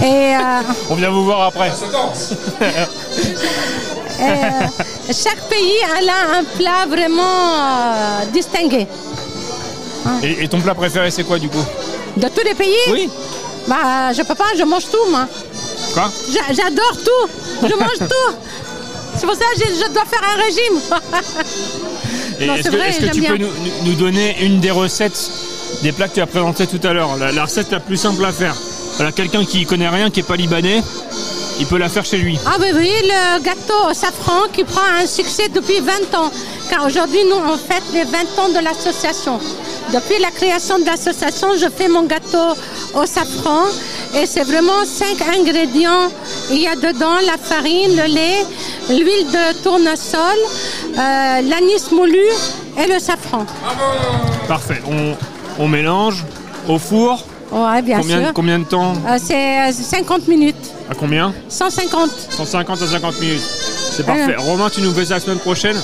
Et, 0.01 0.05
euh, 0.35 0.61
On 0.89 0.95
vient 0.95 1.09
vous 1.09 1.25
voir 1.25 1.41
après. 1.47 1.69
et, 2.61 4.23
euh, 4.23 4.67
chaque 5.07 5.41
pays 5.49 5.77
a 5.97 6.01
là 6.01 6.13
un 6.39 6.43
plat 6.57 6.85
vraiment 6.87 7.55
euh, 7.59 8.25
distingué. 8.33 8.87
Et, 10.21 10.43
et 10.43 10.47
ton 10.47 10.59
plat 10.61 10.73
préféré, 10.75 11.11
c'est 11.11 11.23
quoi 11.23 11.37
du 11.39 11.49
coup? 11.49 11.63
De 12.17 12.27
tous 12.29 12.43
les 12.45 12.55
pays? 12.55 12.73
Oui. 12.91 13.09
Bah, 13.67 14.11
je 14.13 14.21
peux 14.23 14.35
pas, 14.35 14.45
je 14.57 14.63
mange 14.63 14.85
tout, 14.91 15.09
moi. 15.09 15.27
Quoi? 15.93 16.11
J'a- 16.31 16.53
J'adore 16.53 16.97
tout. 16.97 17.67
Je 17.67 17.75
mange 17.75 17.97
tout. 18.09 18.35
C'est 19.17 19.25
pour 19.25 19.35
ça 19.35 19.45
que 19.55 19.59
je, 19.59 19.65
je 19.85 19.91
dois 19.93 20.05
faire 20.05 20.21
un 20.35 20.41
régime. 20.41 20.79
Est-ce 22.39 22.99
que, 22.99 23.11
tu 23.13 23.19
bien. 23.21 23.31
peux 23.37 23.45
nous, 23.85 23.93
donner 23.93 24.35
une 24.41 24.59
des 24.59 24.71
recettes 24.71 25.29
des 25.81 25.91
plats 25.91 26.07
que 26.07 26.15
tu 26.15 26.21
as 26.21 26.27
présentés 26.27 26.67
tout 26.67 26.79
à 26.85 26.93
l'heure. 26.93 27.15
La, 27.17 27.31
la 27.31 27.43
recette 27.45 27.71
la 27.71 27.79
plus 27.79 27.97
simple 27.97 28.23
à 28.25 28.31
faire? 28.31 28.55
Voilà, 28.97 29.11
quelqu'un 29.11 29.45
qui 29.45 29.65
connaît 29.65 29.89
rien, 29.89 30.09
qui 30.09 30.19
est 30.19 30.23
pas 30.23 30.35
libanais, 30.35 30.81
il 31.59 31.65
peut 31.67 31.77
la 31.77 31.89
faire 31.89 32.05
chez 32.05 32.17
lui. 32.17 32.37
Ah 32.45 32.55
oui, 32.59 32.67
oui, 32.75 32.91
le 33.03 33.39
gâteau 33.43 33.89
au 33.89 33.93
safran 33.93 34.41
qui 34.51 34.63
prend 34.63 34.81
un 35.01 35.05
succès 35.07 35.47
depuis 35.49 35.79
20 35.79 36.17
ans. 36.17 36.31
Car 36.69 36.85
aujourd'hui, 36.85 37.19
nous, 37.29 37.35
on 37.37 37.57
fête 37.57 37.83
les 37.93 38.03
20 38.03 38.17
ans 38.39 38.49
de 38.49 38.59
l'association. 38.63 39.39
Depuis 39.93 40.19
la 40.19 40.31
création 40.31 40.79
de 40.79 40.85
l'association, 40.85 41.49
je 41.59 41.67
fais 41.75 41.87
mon 41.87 42.03
gâteau 42.03 42.55
au 42.93 43.05
safran. 43.05 43.63
Et 44.15 44.25
c'est 44.25 44.43
vraiment 44.43 44.85
cinq 44.85 45.21
ingrédients. 45.37 46.09
Il 46.51 46.59
y 46.59 46.67
a 46.67 46.75
dedans 46.75 47.15
la 47.25 47.37
farine, 47.37 47.95
le 47.95 48.13
lait, 48.13 48.45
l'huile 48.89 49.27
de 49.27 49.63
tournesol, 49.63 50.19
euh, 50.97 51.41
l'anis 51.41 51.91
moulu 51.91 52.23
et 52.81 52.87
le 52.91 52.99
safran. 52.99 53.45
Parfait. 54.47 54.81
On, 54.87 55.15
on 55.63 55.67
mélange 55.67 56.23
au 56.67 56.77
four. 56.77 57.25
Ouais, 57.51 57.81
bien 57.83 57.99
combien, 57.99 58.23
sûr. 58.23 58.33
combien 58.33 58.59
de 58.59 58.63
temps 58.63 58.93
Euh, 59.07 59.17
c'est 59.23 59.69
euh, 59.69 59.71
50 59.71 60.27
minutes. 60.27 60.55
À 60.89 60.95
combien 60.95 61.33
150. 61.49 62.09
150 62.31 62.81
à 62.81 62.87
50 62.87 63.19
minutes. 63.19 63.41
C'est 63.95 64.05
parfait. 64.05 64.35
Romain, 64.37 64.69
tu 64.71 64.81
nous 64.81 64.91
fais 64.91 65.05
ça 65.05 65.15
la 65.15 65.19
semaine 65.19 65.37
prochaine 65.37 65.77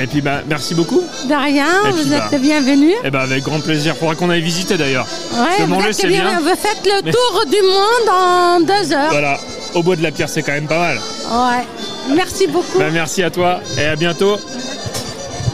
Et 0.00 0.06
puis 0.06 0.20
bah 0.20 0.40
merci 0.48 0.74
beaucoup. 0.74 1.02
De 1.28 1.34
rien, 1.34 1.66
puis, 1.84 2.02
vous 2.02 2.10
bah, 2.10 2.28
êtes 2.32 2.40
bienvenus. 2.40 2.94
Et 3.04 3.10
bah 3.10 3.20
avec 3.22 3.44
grand 3.44 3.60
plaisir. 3.60 3.94
Faudra 3.96 4.14
qu'on 4.14 4.30
aille 4.30 4.40
visiter 4.40 4.76
d'ailleurs. 4.76 5.06
Ouais, 5.32 5.38
vous, 5.60 5.66
manger 5.66 5.88
êtes 5.90 5.94
c'est 5.94 6.06
bien- 6.08 6.22
bien. 6.24 6.40
vous 6.40 6.48
faites 6.48 6.84
le 6.84 7.02
Mais- 7.04 7.10
tour 7.12 7.44
du 7.46 7.62
monde 7.62 8.08
en 8.10 8.60
deux 8.60 8.92
heures. 8.92 9.10
Voilà. 9.10 9.38
Au 9.74 9.82
bois 9.82 9.96
de 9.96 10.02
la 10.02 10.10
pierre, 10.10 10.28
c'est 10.28 10.42
quand 10.42 10.52
même 10.52 10.66
pas 10.66 10.78
mal. 10.78 10.96
Ouais. 11.30 12.14
Merci 12.16 12.46
beaucoup. 12.48 12.78
Bah 12.78 12.90
merci 12.92 13.22
à 13.22 13.30
toi 13.30 13.60
et 13.78 13.84
à 13.84 13.96
bientôt. 13.96 14.32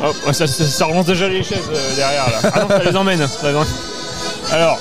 Hop, 0.02 0.16
oh, 0.28 0.32
ça, 0.32 0.46
ça, 0.46 0.64
ça 0.64 0.84
relance 0.86 1.06
déjà 1.06 1.28
les 1.28 1.42
chaises 1.42 1.58
euh, 1.72 1.96
derrière 1.96 2.26
là. 2.30 2.50
Ah 2.54 2.60
non, 2.60 2.68
ça 2.68 2.84
les 2.90 2.96
emmène. 2.96 3.18
ça 3.26 3.50
les 3.50 3.56
emmène. 3.56 3.68
Alors, 4.52 4.78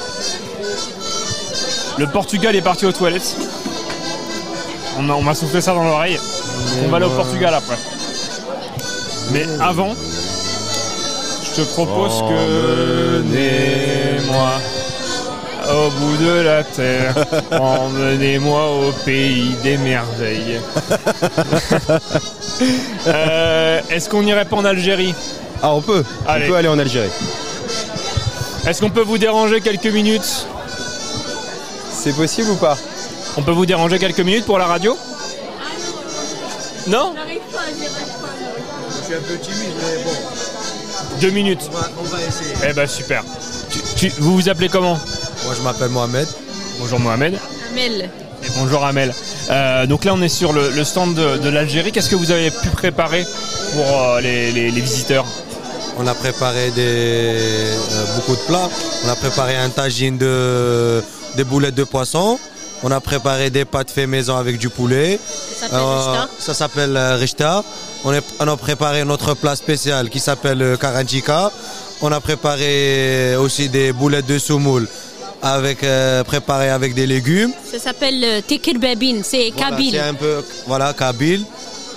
le 1.97 2.07
Portugal 2.07 2.55
est 2.55 2.61
parti 2.61 2.85
aux 2.85 2.91
toilettes. 2.91 3.35
On 4.99 5.01
m'a 5.01 5.15
on 5.15 5.21
m'a 5.23 5.33
soufflé 5.35 5.59
ça 5.61 5.73
dans 5.73 5.83
l'oreille. 5.83 6.19
On 6.85 6.89
va 6.89 6.97
aller 6.97 7.05
au 7.07 7.09
Portugal 7.09 7.53
après. 7.53 7.77
Mais 9.31 9.46
avant, 9.60 9.93
je 11.43 11.62
te 11.62 11.67
propose 11.74 12.19
que 12.19 13.19
emmenez-moi 13.19 14.50
au 15.69 15.89
bout 15.89 16.17
de 16.24 16.41
la 16.41 16.63
terre. 16.63 17.13
Emmenez-moi 17.51 18.72
au 18.72 18.91
pays 19.05 19.53
des 19.63 19.77
merveilles. 19.77 20.60
Euh, 23.05 23.79
Est-ce 23.91 24.10
qu'on 24.10 24.24
irait 24.25 24.46
pas 24.46 24.55
en 24.55 24.65
Algérie? 24.65 25.13
Ah, 25.62 25.74
on 25.75 25.81
peut. 25.81 26.03
Allez. 26.27 26.46
On 26.46 26.48
peut 26.50 26.55
aller 26.55 26.67
en 26.67 26.79
Algérie. 26.79 27.12
Est-ce 28.65 28.81
qu'on 28.81 28.89
peut 28.89 29.03
vous 29.03 29.19
déranger 29.19 29.62
quelques 29.62 29.86
minutes? 29.86 30.48
C'est 31.91 32.15
possible 32.15 32.50
ou 32.50 32.55
pas? 32.55 32.75
On 33.38 33.43
peut 33.43 33.51
vous 33.51 33.67
déranger 33.67 34.00
quelques 34.00 34.22
minutes 34.22 34.46
pour 34.46 34.57
la 34.57 34.65
radio? 34.65 34.98
Non 36.88 37.13
Je 37.15 38.16
suis 39.07 39.15
un 39.15 39.21
peu 39.21 39.37
timide, 39.37 39.73
mais 39.79 40.03
bon, 40.03 41.19
Deux 41.21 41.29
minutes. 41.31 41.69
on 41.69 41.75
va, 41.77 41.89
on 41.99 42.03
va 42.03 42.17
essayer. 42.21 42.53
Eh 42.69 42.73
ben 42.73 42.87
super. 42.87 43.23
Tu- 43.71 43.81
tu- 44.09 44.13
vous 44.21 44.35
vous 44.35 44.49
appelez 44.49 44.69
comment 44.69 44.97
Moi, 45.45 45.53
je 45.57 45.61
m'appelle 45.61 45.89
Mohamed. 45.89 46.27
Bonjour 46.79 46.99
Mohamed. 46.99 47.37
Amel. 47.71 48.09
Et 48.43 48.47
bonjour 48.57 48.85
Amel. 48.85 49.13
Euh, 49.49 49.85
donc 49.87 50.03
là 50.05 50.13
on 50.13 50.21
est 50.21 50.29
sur 50.29 50.53
le, 50.53 50.69
le 50.71 50.83
stand 50.83 51.15
de, 51.15 51.37
de 51.37 51.49
l'Algérie. 51.49 51.91
Qu'est-ce 51.91 52.09
que 52.09 52.15
vous 52.15 52.31
avez 52.31 52.51
pu 52.51 52.69
préparer 52.69 53.25
pour 53.73 53.85
euh, 54.01 54.21
les, 54.21 54.51
les- 54.51 54.71
les 54.71 54.81
visiteurs 54.81 55.25
On 55.97 56.05
a 56.07 56.13
préparé 56.13 56.69
des, 56.71 56.81
euh, 56.85 58.05
beaucoup 58.15 58.35
de 58.35 58.41
plats. 58.47 58.69
On 59.05 59.09
a 59.09 59.15
préparé 59.15 59.55
un 59.55 59.69
tagine 59.69 60.17
de, 60.17 61.03
des 61.35 61.43
boulettes 61.43 61.75
de 61.75 61.83
poisson. 61.83 62.39
On 62.84 62.91
a 62.91 63.00
préparé 63.00 63.50
des 63.50 63.65
pâtes 63.65 63.89
fait 63.91 64.07
maison 64.07 64.36
avec 64.38 64.57
du 64.60 64.69
poulet. 64.69 65.19
Ça 65.60 65.67
s'appelle 65.67 65.79
Rishta. 65.79 66.29
ça 66.39 66.53
s'appelle 66.53 66.98
euh. 66.98 67.62
On, 68.05 68.13
est- 68.13 68.22
on 68.39 68.48
a 68.48 68.55
préparé 68.57 69.03
notre 69.03 69.34
plat 69.34 69.55
spécial 69.55 70.10
qui 70.10 70.19
s'appelle 70.19 70.62
euh, 70.62 70.77
Karanjika. 70.77 71.51
On 72.01 72.12
a 72.12 72.19
préparé 72.19 73.36
aussi 73.38 73.69
des 73.69 73.91
boulettes 73.91 74.27
de 74.27 74.38
semoule 74.38 74.88
avec, 75.41 75.84
euh, 75.84 76.24
préparées 76.24 76.69
avec 76.69 76.93
des 76.93 77.07
légumes. 77.07 77.51
Ça 77.72 77.79
s'appelle 77.79 78.24
euh, 78.24 78.41
Tekir 78.41 78.75
Babine, 78.79 79.22
c'est 79.24 79.51
Voilà, 79.55 79.69
Kabyle. 79.72 79.91
c'est 79.93 80.00
un 80.00 80.13
peu, 80.13 80.43
voilà, 80.67 80.93
Kabyle. 80.93 81.43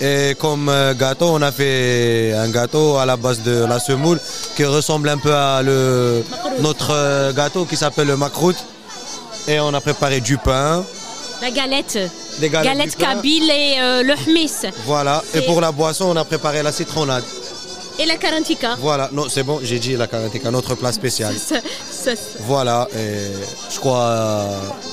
Et 0.03 0.35
comme 0.39 0.71
euh, 0.71 0.95
gâteau, 0.95 1.27
on 1.29 1.43
a 1.43 1.53
fait 1.53 2.33
un 2.35 2.49
gâteau 2.49 2.97
à 2.97 3.05
la 3.05 3.19
base 3.19 3.43
de 3.43 3.65
la 3.67 3.79
semoule 3.79 4.19
qui 4.57 4.65
ressemble 4.65 5.11
un 5.11 5.19
peu 5.19 5.35
à 5.35 5.61
le, 5.63 6.25
notre 6.61 6.91
euh, 6.95 7.33
gâteau 7.35 7.67
qui 7.67 7.77
s'appelle 7.77 8.07
le 8.09 8.17
makrout. 8.17 8.57
Et 9.51 9.59
on 9.61 9.75
a 9.75 9.81
préparé 9.81 10.21
du 10.21 10.37
pain. 10.39 10.85
La 11.43 11.51
galette. 11.51 11.99
Des 12.39 12.49
galettes 12.49 12.97
pain. 12.97 13.15
Kabyle 13.17 13.51
et 13.51 13.81
euh, 13.81 14.03
le 14.03 14.15
hmis. 14.15 14.53
Voilà. 14.87 15.23
Et 15.35 15.41
pour 15.43 15.61
la 15.61 15.73
boisson, 15.73 16.07
on 16.07 16.17
a 16.17 16.25
préparé 16.25 16.63
la 16.63 16.71
citronnade. 16.73 17.25
Et 17.99 18.07
la 18.07 18.17
karantika. 18.17 18.77
Voilà. 18.81 19.09
Non, 19.13 19.27
c'est 19.29 19.43
bon, 19.43 19.59
j'ai 19.63 19.79
dit 19.79 19.97
la 19.97 20.07
karatéka, 20.07 20.51
notre 20.51 20.75
plat 20.77 20.93
spécial. 20.93 21.35
Ça- 21.37 21.57
ça- 21.91 22.13
Voilà. 22.41 22.87
Et 22.97 23.27
je 23.75 23.79
crois 23.81 24.47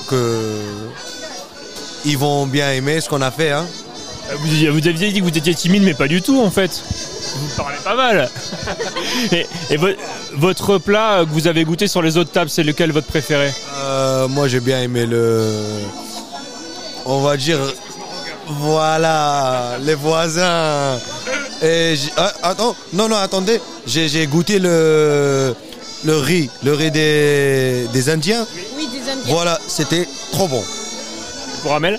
que 0.08 0.60
ils 2.04 2.18
vont 2.18 2.46
bien 2.46 2.72
aimer 2.72 3.00
ce 3.00 3.08
qu'on 3.08 3.22
a 3.22 3.30
fait. 3.30 3.50
Hein. 3.52 3.64
Vous, 4.40 4.48
vous 4.72 4.88
aviez 4.88 5.10
dit 5.12 5.20
que 5.20 5.24
vous 5.24 5.38
étiez 5.38 5.54
timide 5.54 5.84
mais 5.84 5.94
pas 5.94 6.08
du 6.08 6.20
tout 6.20 6.38
en 6.42 6.50
fait. 6.50 6.70
Vous 7.34 7.56
parlez 7.56 7.78
pas 7.82 7.94
mal. 7.94 8.28
et 9.32 9.46
et 9.70 9.76
vo- 9.78 9.88
votre 10.34 10.78
plat 10.78 11.20
que 11.24 11.30
vous 11.30 11.46
avez 11.46 11.64
goûté 11.64 11.88
sur 11.88 12.02
les 12.02 12.16
autres 12.18 12.32
tables, 12.32 12.50
c'est 12.50 12.62
lequel 12.64 12.92
votre 12.92 13.06
préféré? 13.06 13.50
Euh, 13.98 14.28
moi, 14.28 14.46
j'ai 14.48 14.60
bien 14.60 14.80
aimé 14.82 15.06
le. 15.06 15.44
On 17.04 17.20
va 17.20 17.36
dire. 17.36 17.58
Voilà, 18.46 19.76
les 19.82 19.94
voisins. 19.94 20.98
Et 21.62 21.94
ah, 22.16 22.32
attends, 22.44 22.74
non, 22.92 23.08
non, 23.08 23.16
attendez. 23.16 23.60
J'ai 23.86 24.26
goûté 24.26 24.58
le, 24.58 25.54
le 26.04 26.16
riz, 26.16 26.48
le 26.62 26.72
riz 26.72 26.90
des, 26.90 27.86
des 27.92 28.08
Indiens. 28.08 28.46
Oui, 28.76 28.88
des 28.90 29.00
Indiens. 29.10 29.24
Voilà, 29.26 29.58
c'était 29.66 30.06
trop 30.32 30.48
bon. 30.48 30.62
Pour 31.62 31.74
Amel 31.74 31.98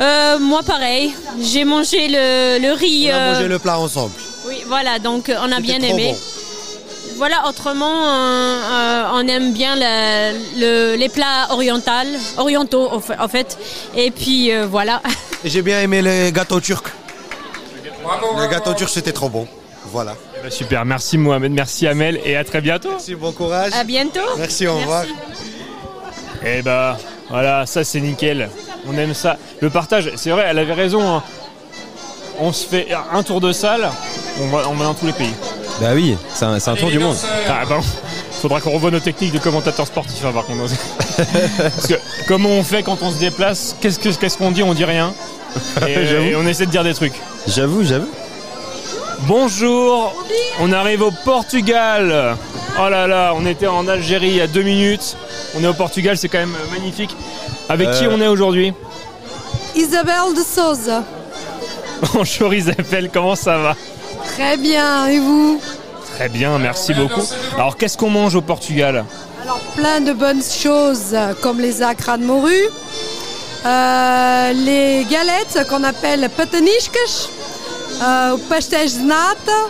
Euh, 0.00 0.38
moi, 0.40 0.62
pareil. 0.64 1.14
J'ai 1.40 1.64
mangé 1.64 2.08
le, 2.08 2.58
le 2.58 2.72
riz. 2.72 3.08
On 3.10 3.14
a 3.14 3.18
euh, 3.18 3.34
mangé 3.34 3.48
le 3.48 3.58
plat 3.58 3.78
ensemble. 3.78 4.14
Oui, 4.48 4.64
voilà, 4.66 4.98
donc 4.98 5.28
euh, 5.28 5.36
on 5.46 5.52
a 5.52 5.60
bien 5.60 5.78
aimé. 5.80 6.14
bon. 6.14 6.29
Voilà, 7.20 7.46
autrement, 7.46 7.84
euh, 8.06 8.62
euh, 8.72 9.04
on 9.12 9.28
aime 9.28 9.52
bien 9.52 9.76
la- 9.76 10.32
le- 10.32 10.94
les 10.96 11.10
plats 11.10 11.48
orientaux, 11.50 11.90
orientaux 12.38 12.88
en 12.94 13.28
fait-. 13.28 13.58
Et 13.94 14.10
puis 14.10 14.50
euh, 14.50 14.66
voilà. 14.66 15.02
J'ai 15.44 15.60
bien 15.60 15.82
aimé 15.82 16.00
les 16.00 16.32
gâteaux 16.32 16.60
turcs. 16.60 16.88
Les 18.40 18.48
gâteaux 18.48 18.72
turcs, 18.72 18.88
c'était 18.88 19.12
trop 19.12 19.28
bon. 19.28 19.46
Voilà. 19.92 20.14
Eh 20.38 20.42
ben, 20.44 20.50
Super, 20.50 20.86
merci 20.86 21.18
Mohamed, 21.18 21.52
merci 21.52 21.86
Amel 21.86 22.18
et 22.24 22.36
à 22.36 22.44
très 22.44 22.62
bientôt. 22.62 22.88
Merci, 22.92 23.14
bon 23.14 23.32
courage. 23.32 23.72
À 23.78 23.84
bientôt. 23.84 24.20
Merci, 24.38 24.66
au 24.66 24.78
revoir. 24.78 25.04
Et 26.42 26.62
bah 26.62 26.96
voilà, 27.28 27.66
ça 27.66 27.84
c'est 27.84 28.00
nickel. 28.00 28.48
On 28.88 28.96
aime 28.96 29.12
ça. 29.12 29.36
Le 29.60 29.68
partage, 29.68 30.10
c'est 30.16 30.30
vrai, 30.30 30.46
elle 30.48 30.58
avait 30.58 30.72
raison. 30.72 31.16
hein. 31.16 31.22
On 32.38 32.50
se 32.54 32.66
fait 32.66 32.88
un 33.12 33.22
tour 33.22 33.42
de 33.42 33.52
salle, 33.52 33.90
on 34.40 34.46
va, 34.46 34.62
on 34.70 34.74
va 34.74 34.84
dans 34.86 34.94
tous 34.94 35.04
les 35.04 35.12
pays. 35.12 35.34
Bah 35.80 35.88
oui, 35.94 36.16
c'est 36.34 36.44
un, 36.44 36.58
tour 36.76 36.90
du 36.90 36.98
monde. 36.98 37.16
Ah 37.48 37.64
bon, 37.66 37.80
faudra 38.32 38.60
qu'on 38.60 38.70
revoie 38.72 38.90
nos 38.90 39.00
techniques 39.00 39.32
de 39.32 39.38
commentateur 39.38 39.86
sportif 39.86 40.22
hein, 40.24 40.32
par 40.32 40.44
contre. 40.44 40.72
Parce 41.56 41.86
que 41.86 41.94
comment 42.28 42.50
on 42.50 42.62
fait 42.62 42.82
quand 42.82 42.98
on 43.02 43.10
se 43.10 43.18
déplace? 43.18 43.74
Qu'est-ce 43.80 43.98
que- 43.98 44.10
qu'est-ce 44.10 44.36
qu'on 44.36 44.50
dit? 44.50 44.62
On 44.62 44.74
dit 44.74 44.84
rien. 44.84 45.14
Et, 45.88 45.92
et 45.92 46.36
on 46.36 46.46
essaie 46.46 46.66
de 46.66 46.70
dire 46.70 46.84
des 46.84 46.94
trucs. 46.94 47.14
J'avoue, 47.48 47.82
j'avoue. 47.82 48.06
Bonjour, 49.22 50.14
on 50.60 50.72
arrive 50.72 51.02
au 51.02 51.10
Portugal. 51.24 52.36
Oh 52.78 52.88
là 52.88 53.06
là, 53.08 53.32
on 53.36 53.44
était 53.46 53.66
en 53.66 53.88
Algérie 53.88 54.28
il 54.28 54.36
y 54.36 54.40
a 54.40 54.46
deux 54.46 54.62
minutes. 54.62 55.16
On 55.58 55.64
est 55.64 55.66
au 55.66 55.74
Portugal, 55.74 56.16
c'est 56.16 56.28
quand 56.28 56.38
même 56.38 56.54
magnifique. 56.70 57.16
Avec 57.68 57.90
qui 57.92 58.04
Euh. 58.06 58.10
on 58.12 58.20
est 58.20 58.28
aujourd'hui? 58.28 58.72
Isabelle 59.74 60.34
de 60.36 60.42
Souza. 60.42 61.02
Bonjour 62.14 62.54
Isabelle, 62.54 63.10
comment 63.12 63.34
ça 63.34 63.58
va? 63.58 63.76
Très 64.34 64.56
bien, 64.56 65.06
et 65.08 65.18
vous? 65.18 65.60
Très 66.20 66.28
bien, 66.28 66.58
merci 66.58 66.92
beaucoup. 66.92 67.26
Alors 67.54 67.78
qu'est-ce 67.78 67.96
qu'on 67.96 68.10
mange 68.10 68.34
au 68.34 68.42
Portugal 68.42 69.06
Alors, 69.42 69.58
plein 69.74 70.02
de 70.02 70.12
bonnes 70.12 70.42
choses 70.42 71.16
comme 71.40 71.58
les 71.62 71.80
acras 71.80 72.18
de 72.18 72.24
morue, 72.24 72.68
euh, 73.64 74.52
les 74.52 75.06
galettes 75.10 75.66
qu'on 75.70 75.82
appelle 75.82 76.28
pataniscas, 76.36 77.30
euh, 78.02 78.36
pastéis 78.50 78.98
de 78.98 79.06
nata, 79.06 79.60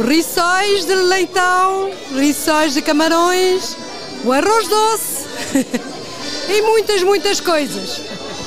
rissóis 0.00 0.84
de 0.88 1.08
leitão, 1.08 1.90
rissóis 2.16 2.74
de 2.74 2.80
camarões, 2.80 3.76
o 4.24 4.32
arroz 4.32 4.68
doce 4.68 5.28
e 5.54 6.62
muitas, 6.72 7.04
muitas 7.04 7.40
coisas. 7.40 8.00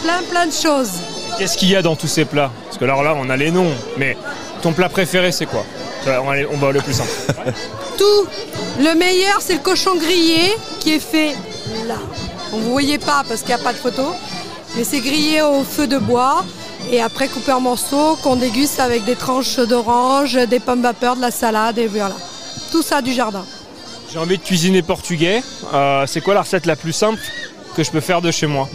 Plein, 0.03 0.22
plein 0.29 0.48
de 0.48 0.53
choses. 0.53 0.91
Qu'est-ce 1.38 1.57
qu'il 1.57 1.69
y 1.69 1.77
a 1.77 1.81
dans 1.81 1.95
tous 1.95 2.10
ces 2.10 2.25
plats? 2.25 2.51
Parce 2.65 2.77
que 2.77 2.84
alors 2.84 3.03
là, 3.03 3.15
on 3.15 3.29
a 3.29 3.38
les 3.38 3.51
noms, 3.51 3.72
mais 3.98 4.17
ton 4.62 4.74
plat 4.74 4.89
préféré, 4.89 5.31
c'est 5.31 5.45
quoi? 5.45 5.63
On 6.07 6.24
va, 6.24 6.31
aller, 6.31 6.47
on 6.51 6.57
va 6.57 6.67
aller 6.69 6.79
au 6.79 6.81
plus 6.81 6.93
simple. 6.93 7.09
Tout, 7.97 8.27
Le 8.79 8.93
meilleur, 8.95 9.38
c'est 9.39 9.53
le 9.53 9.59
cochon 9.59 9.95
grillé 9.95 10.55
qui 10.79 10.93
est 10.93 11.00
fait 11.00 11.35
là. 11.88 11.97
On 12.53 12.57
ne 12.57 12.63
vous 12.63 12.71
voyez 12.71 12.97
pas 12.97 13.24
parce 13.27 13.41
qu'il 13.41 13.50
n'y 13.50 13.62
a 13.62 13.63
pas 13.63 13.74
de 13.74 13.77
photo, 13.77 14.03
mais 14.75 14.83
c'est 14.83 15.00
grillé 15.00 15.41
au 15.41 15.63
feu 15.63 15.88
de 15.88 15.97
bois 15.97 16.45
et 16.91 17.01
après 17.01 17.27
coupé 17.27 17.51
en 17.51 17.62
morceaux 17.62 18.17
qu'on 18.21 18.35
déguste 18.35 18.79
avec 18.79 19.03
des 19.05 19.15
tranches 19.15 19.57
d'orange, 19.57 20.35
des 20.47 20.59
pommes 20.59 20.81
vapeur, 20.81 21.15
de 21.15 21.21
la 21.21 21.31
salade 21.31 21.77
et 21.77 21.88
voilà. 21.88 22.15
Tout 22.71 22.83
ça 22.83 23.01
du 23.01 23.13
jardin. 23.13 23.45
J'ai 24.12 24.19
envie 24.19 24.38
de 24.38 24.43
cuisiner 24.43 24.81
portugais. 24.81 25.41
Euh, 25.74 26.05
c'est 26.07 26.21
quoi 26.21 26.33
la 26.33 26.41
recette 26.41 26.65
la 26.65 26.75
plus 26.75 26.93
simple 26.93 27.19
que 27.75 27.83
je 27.83 27.91
peux 27.91 28.00
faire 28.00 28.21
de 28.21 28.31
chez 28.31 28.47
moi? 28.47 28.69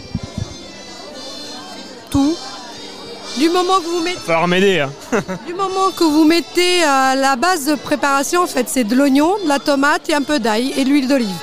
Du 3.41 3.49
moment 3.49 3.79
que 3.79 3.87
vous 3.87 4.01
mettez, 4.03 4.19
falloir 4.19 4.47
m'aider. 4.47 4.79
hein. 4.81 4.91
du 5.47 5.55
moment 5.55 5.89
que 5.97 6.03
vous 6.03 6.25
mettez 6.25 6.83
euh, 6.83 7.15
la 7.15 7.35
base 7.35 7.65
de 7.65 7.73
préparation, 7.73 8.43
en 8.43 8.45
fait, 8.45 8.69
c'est 8.69 8.83
de 8.83 8.93
l'oignon, 8.95 9.35
de 9.43 9.47
la 9.47 9.57
tomate 9.57 10.07
et 10.09 10.13
un 10.13 10.21
peu 10.21 10.37
d'ail 10.37 10.71
et 10.77 10.83
de 10.83 10.89
l'huile 10.89 11.07
d'olive. 11.07 11.35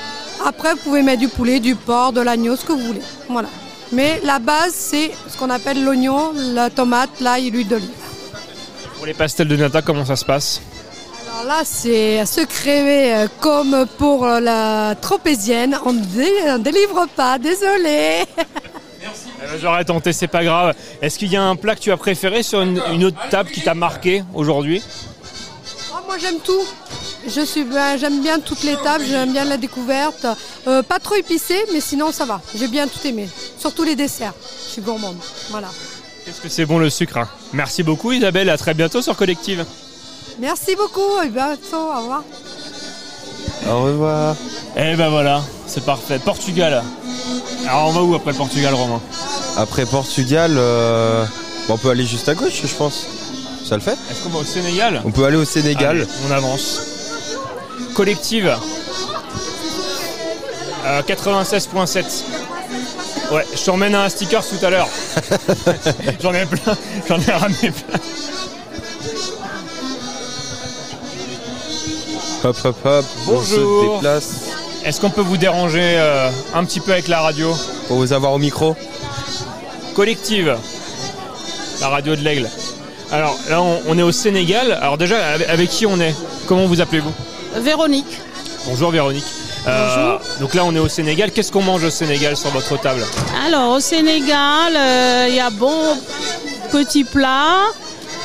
Après, 0.47 0.75
vous 0.75 0.79
pouvez 0.85 1.03
mettre 1.03 1.19
du 1.19 1.27
poulet, 1.27 1.59
du 1.59 1.75
porc, 1.75 2.13
de 2.13 2.21
l'agneau, 2.21 2.55
ce 2.55 2.65
que 2.65 2.71
vous 2.71 2.87
voulez. 2.87 3.03
Voilà. 3.29 3.49
Mais 3.91 4.21
la 4.23 4.39
base, 4.39 4.75
c'est 4.75 5.11
ce 5.29 5.37
qu'on 5.37 5.51
appelle 5.51 5.83
l'oignon, 5.85 6.33
la 6.37 6.71
tomate, 6.71 7.11
l'ail 7.21 7.49
et 7.49 7.51
l'huile 7.51 7.67
d'olive. 7.67 7.89
Pour 8.97 9.07
les 9.07 9.15
pastels 9.15 9.49
de 9.49 9.57
nata, 9.57 9.83
comment 9.83 10.05
ça 10.05 10.15
se 10.15 10.25
passe 10.25 10.61
Alors 11.33 11.49
là, 11.49 11.63
c'est 11.65 12.21
à 12.21 12.27
se 12.27 12.43
créer 12.43 13.13
euh, 13.13 13.27
comme 13.41 13.87
pour 13.99 14.25
la 14.25 14.95
tropézienne. 15.01 15.77
On 15.85 15.95
ne 15.95 16.59
délivre 16.59 17.09
pas, 17.17 17.39
désolé. 17.39 18.23
Eh 19.49 19.53
ben, 19.53 19.59
J'aurais 19.61 19.85
tenté, 19.85 20.13
c'est 20.13 20.29
pas 20.29 20.45
grave. 20.45 20.75
Est-ce 21.01 21.19
qu'il 21.19 21.33
y 21.33 21.37
a 21.37 21.43
un 21.43 21.57
plat 21.57 21.75
que 21.75 21.81
tu 21.81 21.91
as 21.91 21.97
préféré 21.97 22.43
sur 22.43 22.61
une, 22.63 22.81
une 22.93 23.05
autre 23.05 23.19
table 23.31 23.51
qui 23.51 23.63
t'a 23.63 23.75
marqué 23.75 24.23
aujourd'hui 24.35 24.83
Oh, 25.93 25.97
moi, 26.07 26.19
j'aime 26.19 26.39
tout. 26.45 26.63
Je 27.27 27.41
suis, 27.45 27.65
ben, 27.65 27.97
j'aime 27.99 28.23
bien 28.23 28.41
toutes 28.41 28.63
les 28.63 28.77
tables, 28.77 29.05
j'aime 29.09 29.33
bien 29.33 29.45
la 29.45 29.57
découverte. 29.57 30.27
Euh, 30.67 30.83
pas 30.83 30.99
trop 30.99 31.15
épicé, 31.17 31.57
mais 31.73 31.81
sinon 31.81 32.13
ça 32.13 32.25
va. 32.25 32.41
J'ai 32.55 32.69
bien 32.69 32.87
tout 32.87 33.05
aimé. 33.07 33.29
Surtout 33.59 33.83
les 33.85 33.97
desserts. 33.97 34.35
Je 34.67 34.73
suis 34.73 34.83
gourmande. 34.83 35.17
Voilà. 35.51 35.69
Qu'est-ce 36.25 36.41
que 36.41 36.49
c'est 36.49 36.67
bon 36.67 36.79
le 36.79 36.91
sucre 36.91 37.17
hein 37.19 37.29
Merci 37.53 37.83
beaucoup 37.83 38.13
Isabelle, 38.13 38.51
à 38.51 38.59
très 38.59 38.75
bientôt 38.75 39.03
sur 39.03 39.17
Collective. 39.17 39.65
Merci 40.39 40.77
beaucoup. 40.77 41.21
Et 41.25 41.29
bientôt. 41.29 41.77
Au 41.77 42.01
revoir. 42.01 42.25
Au 43.69 43.83
revoir. 43.83 44.37
Eh 44.77 44.95
ben 44.95 45.09
voilà, 45.09 45.43
c'est 45.67 45.85
parfait. 45.85 46.19
Portugal. 46.19 46.83
Alors 47.67 47.89
on 47.89 47.93
va 47.93 48.03
où 48.03 48.15
après 48.15 48.33
le 48.33 48.37
Portugal, 48.39 48.75
Romain 48.75 49.01
Après 49.57 49.85
Portugal, 49.87 50.53
euh, 50.57 51.25
on 51.69 51.77
peut 51.77 51.91
aller 51.91 52.07
juste 52.07 52.29
à 52.29 52.35
gauche, 52.35 52.63
je 52.65 52.75
pense. 52.75 53.07
Ça 53.65 53.75
le 53.77 53.83
fait 53.83 53.97
Est-ce 54.11 54.23
qu'on 54.23 54.31
va 54.31 54.39
au 54.39 54.45
Sénégal 54.45 55.03
On 55.05 55.11
peut 55.11 55.25
aller 55.25 55.37
au 55.37 55.45
Sénégal. 55.45 55.99
Allez, 56.01 56.07
on 56.29 56.33
avance. 56.33 56.81
Collective. 57.95 58.57
Euh, 60.87 61.03
96.7. 61.03 62.05
Ouais, 63.33 63.45
je 63.55 63.63
t'emmène 63.63 63.95
un 63.95 64.09
sticker 64.09 64.43
tout 64.47 64.65
à 64.65 64.71
l'heure. 64.71 64.89
J'en 66.23 66.33
ai 66.33 66.47
plein, 66.47 66.75
j'en 67.07 67.21
ai 67.21 67.31
ramené 67.33 67.71
plein. 67.71 68.01
Hop, 72.45 72.57
hop, 72.65 72.77
hop. 72.87 73.05
On 73.27 73.43
se 73.43 73.57
Bonjour. 73.57 73.95
déplace 73.97 74.31
Est-ce 74.89 75.03
qu'on 75.03 75.11
peut 75.11 75.21
vous 75.21 75.37
déranger 75.37 75.83
euh, 75.83 76.31
un 76.55 76.65
petit 76.65 76.81
peu 76.81 76.93
avec 76.93 77.09
la 77.09 77.21
radio 77.21 77.55
pour 77.89 77.99
vous 77.99 78.15
avoir 78.15 78.33
au 78.33 78.39
micro. 78.39 78.75
Collective, 79.95 80.57
la 81.83 81.89
radio 81.89 82.17
de 82.17 82.23
l'Aigle. 82.23 82.49
Alors 83.13 83.37
là, 83.51 83.61
on, 83.61 83.83
on 83.87 83.99
est 83.99 84.03
au 84.03 84.13
Sénégal. 84.13 84.73
Alors 84.81 84.97
déjà, 84.97 85.19
avec, 85.35 85.47
avec 85.47 85.69
qui 85.69 85.85
on 85.85 86.01
est? 86.01 86.15
Comment 86.47 86.65
vous 86.65 86.81
appelez-vous? 86.81 87.13
Véronique. 87.57 88.19
Bonjour 88.65 88.91
Véronique. 88.91 89.27
Euh, 89.67 90.17
donc 90.41 90.55
là, 90.55 90.65
on 90.65 90.75
est 90.75 90.79
au 90.79 90.89
Sénégal. 90.89 91.33
Qu'est-ce 91.33 91.53
qu'on 91.53 91.61
mange 91.63 91.85
au 91.85 91.91
Sénégal 91.91 92.35
sur 92.35 92.49
votre 92.49 92.81
table? 92.81 93.05
Alors, 93.47 93.73
au 93.73 93.81
Sénégal, 93.81 94.75
euh, 94.75 95.27
il 95.29 95.35
y 95.35 95.41
a 95.41 95.51
bon 95.51 95.99
petits 96.73 97.05
plats. 97.05 97.61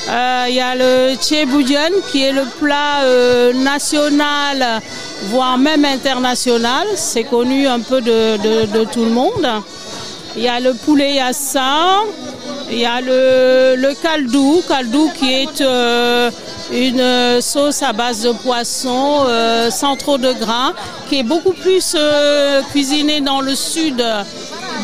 Euh, 0.10 0.46
Il 0.50 0.56
y 0.56 0.62
a 0.62 0.76
le 0.76 1.16
tchéboudian 1.16 1.92
qui 2.10 2.24
est 2.24 2.34
le 2.34 2.44
plat 2.60 3.04
euh, 3.04 3.54
national, 3.54 4.82
voire 5.30 5.58
même 5.58 5.86
international. 5.86 6.88
C'est 6.96 7.24
connu 7.24 7.68
un 7.68 7.80
peu 7.80 8.02
de, 8.02 8.84
tout 8.86 9.04
le 9.06 9.12
monde. 9.12 9.48
Il 10.36 10.44
y 10.44 10.48
a 10.48 10.60
le 10.60 10.74
poulet 10.74 11.16
yassa. 11.16 12.02
Il 12.72 12.80
y 12.80 12.86
a 12.86 13.02
le, 13.02 13.76
le 13.78 13.94
qui 15.14 15.34
est 15.34 15.62
euh, 15.62 16.32
une 16.72 17.42
sauce 17.42 17.84
à 17.84 17.94
base 17.94 18.24
de 18.24 18.32
poisson 18.32 19.26
euh, 19.28 19.70
sans 19.70 19.96
trop 19.96 20.18
de 20.18 20.34
gras, 20.34 20.74
qui 21.08 21.20
est 21.20 21.24
beaucoup 21.24 21.54
plus 21.54 21.96
euh, 21.96 22.62
cuisinée 22.72 23.22
dans 23.22 23.42
le 23.42 23.54
sud 23.56 24.02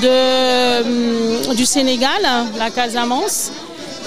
hum, 0.03 1.55
du 1.55 1.65
Sénégal, 1.65 2.21
la 2.57 2.69
Casamance. 2.69 3.51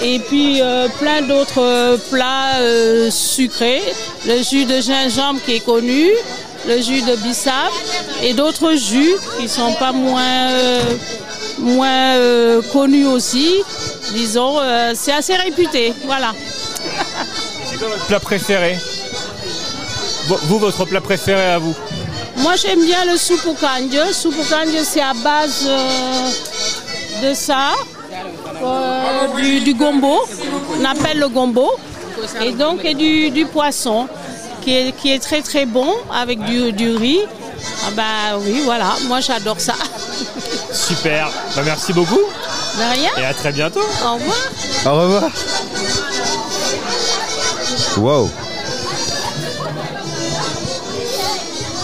Et 0.01 0.19
puis 0.19 0.61
euh, 0.61 0.87
plein 0.99 1.21
d'autres 1.21 1.61
euh, 1.61 1.97
plats 2.11 2.57
euh, 2.59 3.09
sucrés, 3.11 3.81
le 4.25 4.41
jus 4.43 4.65
de 4.65 4.81
gingembre 4.81 5.39
qui 5.45 5.55
est 5.55 5.59
connu, 5.65 6.09
le 6.67 6.81
jus 6.81 7.01
de 7.01 7.15
bissap 7.17 7.71
et 8.21 8.33
d'autres 8.33 8.75
jus 8.75 9.13
qui 9.39 9.47
sont 9.47 9.73
pas 9.73 9.91
moins, 9.91 10.49
moins 11.59 12.61
connus 12.71 13.05
aussi. 13.07 13.61
Disons, 14.13 14.57
c'est 14.93 15.13
assez 15.13 15.35
réputé. 15.35 15.93
Voilà. 16.05 16.33
C'est 17.69 17.77
quoi 17.79 17.87
votre 17.89 18.05
plat 18.05 18.19
préféré? 18.19 18.77
Vo- 20.27 20.39
Vous, 20.43 20.59
votre 20.59 20.85
plat 20.85 21.01
préféré 21.01 21.43
à 21.45 21.57
vous? 21.57 21.73
Moi, 22.37 22.55
j'aime 22.55 22.83
bien 22.85 23.05
le 23.05 23.17
soupe 23.17 23.45
au. 23.45 23.55
Soupe 24.13 24.35
au 24.39 24.83
c'est 24.83 25.01
à 25.01 25.13
base 25.13 25.67
de 27.23 27.33
ça, 27.33 27.71
euh, 28.63 29.27
du, 29.41 29.59
du 29.61 29.73
gombo, 29.73 30.19
on 30.79 30.85
appelle 30.85 31.19
le 31.19 31.27
gombo, 31.29 31.69
et 32.41 32.51
donc 32.51 32.83
et 32.85 32.93
du, 32.93 33.29
du 33.31 33.45
poisson, 33.45 34.07
qui 34.61 34.73
est, 34.75 34.91
qui 34.95 35.11
est 35.11 35.19
très 35.19 35.41
très 35.41 35.65
bon 35.65 35.91
avec 36.13 36.43
du, 36.45 36.71
du 36.71 36.95
riz. 36.95 37.19
Ah 37.85 37.91
bah 37.95 38.37
oui, 38.45 38.61
voilà, 38.65 38.93
moi 39.07 39.19
j'adore 39.21 39.59
ça. 39.59 39.73
Super. 40.71 41.29
Bah, 41.55 41.61
merci 41.65 41.93
beaucoup 41.93 42.19
De 42.77 42.93
rien. 42.99 43.11
et 43.17 43.25
à 43.25 43.33
très 43.33 43.51
bientôt. 43.51 43.81
Au 44.05 44.13
revoir. 44.15 44.37
Au 44.85 45.01
revoir. 45.01 45.23
Wow. 47.97 48.29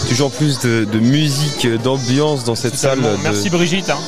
Toujours 0.08 0.30
plus 0.32 0.58
de, 0.58 0.84
de 0.84 0.98
musique, 0.98 1.66
d'ambiance 1.82 2.42
dans 2.44 2.56
cette 2.56 2.76
salle. 2.76 3.00
De- 3.00 3.16
Merci 3.22 3.48
Brigitte. 3.48 3.90
hein. 3.90 3.98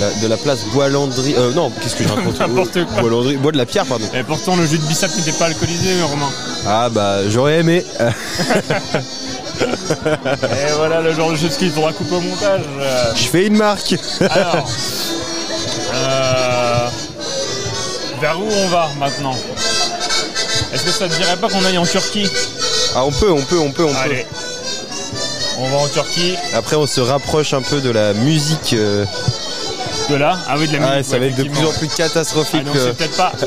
La- 0.00 0.10
de 0.22 0.26
la 0.26 0.36
place 0.36 0.60
Bois-Landry. 0.72 1.34
Euh, 1.36 1.52
non, 1.54 1.70
qu'est-ce 1.80 1.96
que 1.96 2.04
je 2.04 2.08
raconte 2.08 2.38
N'importe 2.40 2.84
quoi. 2.86 3.00
Bois-Landry. 3.00 3.36
Bois 3.36 3.52
de 3.52 3.58
la 3.58 3.66
pierre, 3.66 3.86
pardon. 3.86 4.04
Et 4.14 4.22
pourtant, 4.22 4.56
le 4.56 4.66
jus 4.66 4.78
de 4.78 4.84
bissap 4.86 5.10
n'était 5.16 5.32
pas 5.32 5.46
alcoolisé, 5.46 6.00
Romain. 6.02 6.30
Ah 6.66 6.88
bah 6.90 7.28
j'aurais 7.28 7.58
aimé. 7.58 7.84
Et 9.60 10.72
voilà 10.76 11.00
le 11.00 11.12
genre 11.14 11.32
de 11.32 11.36
choses 11.36 11.56
qu'il 11.56 11.70
faudra 11.72 11.92
couper 11.92 12.14
au 12.16 12.20
montage. 12.20 12.60
Euh, 12.80 13.12
Je 13.16 13.24
fais 13.24 13.46
une 13.46 13.56
marque. 13.56 13.94
Alors, 14.20 14.68
euh, 15.94 16.88
vers 18.20 18.38
où 18.38 18.46
on 18.48 18.68
va 18.68 18.88
maintenant 18.98 19.36
Est-ce 20.72 20.84
que 20.84 20.90
ça 20.90 21.08
te 21.08 21.14
dirait 21.14 21.36
pas 21.36 21.48
qu'on 21.48 21.64
aille 21.64 21.78
en 21.78 21.86
Turquie 21.86 22.28
Ah 22.94 23.04
on 23.04 23.10
peut, 23.10 23.30
on 23.32 23.42
peut, 23.42 23.58
on 23.58 23.70
peut, 23.72 23.84
on 23.84 23.94
Allez, 23.96 24.26
on 25.58 25.68
va 25.70 25.78
en 25.78 25.88
Turquie. 25.88 26.34
peut. 26.52 26.56
Après 26.56 26.76
on 26.76 26.86
se 26.86 27.00
rapproche 27.00 27.52
un 27.52 27.62
peu 27.62 27.80
de 27.80 27.90
la 27.90 28.12
musique. 28.14 28.74
euh, 28.74 29.04
De 30.08 30.14
là 30.16 30.38
Ah 30.48 30.54
oui, 30.58 30.66
de 30.68 30.76
la 30.78 30.86
Ah, 30.86 30.96
musique. 30.96 31.10
ça 31.10 31.18
va 31.18 31.26
être 31.26 31.36
de 31.36 31.42
plus 31.44 31.66
en 31.66 31.70
plus 31.72 31.88
catastrophique. 31.88 32.62
Ah, 32.66 32.70
c'est 32.78 32.96
peut-être 32.96 33.16
pas. 33.16 33.32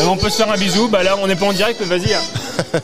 Euh, 0.00 0.06
on 0.08 0.16
peut 0.16 0.28
se 0.30 0.36
faire 0.42 0.50
un 0.52 0.56
bisou. 0.56 0.88
Bah 0.88 1.02
là, 1.02 1.16
on 1.22 1.26
n'est 1.26 1.34
pas 1.36 1.46
en 1.46 1.52
direct, 1.52 1.80
mais 1.80 1.98
vas-y. 1.98 2.14
hein. 2.14 2.20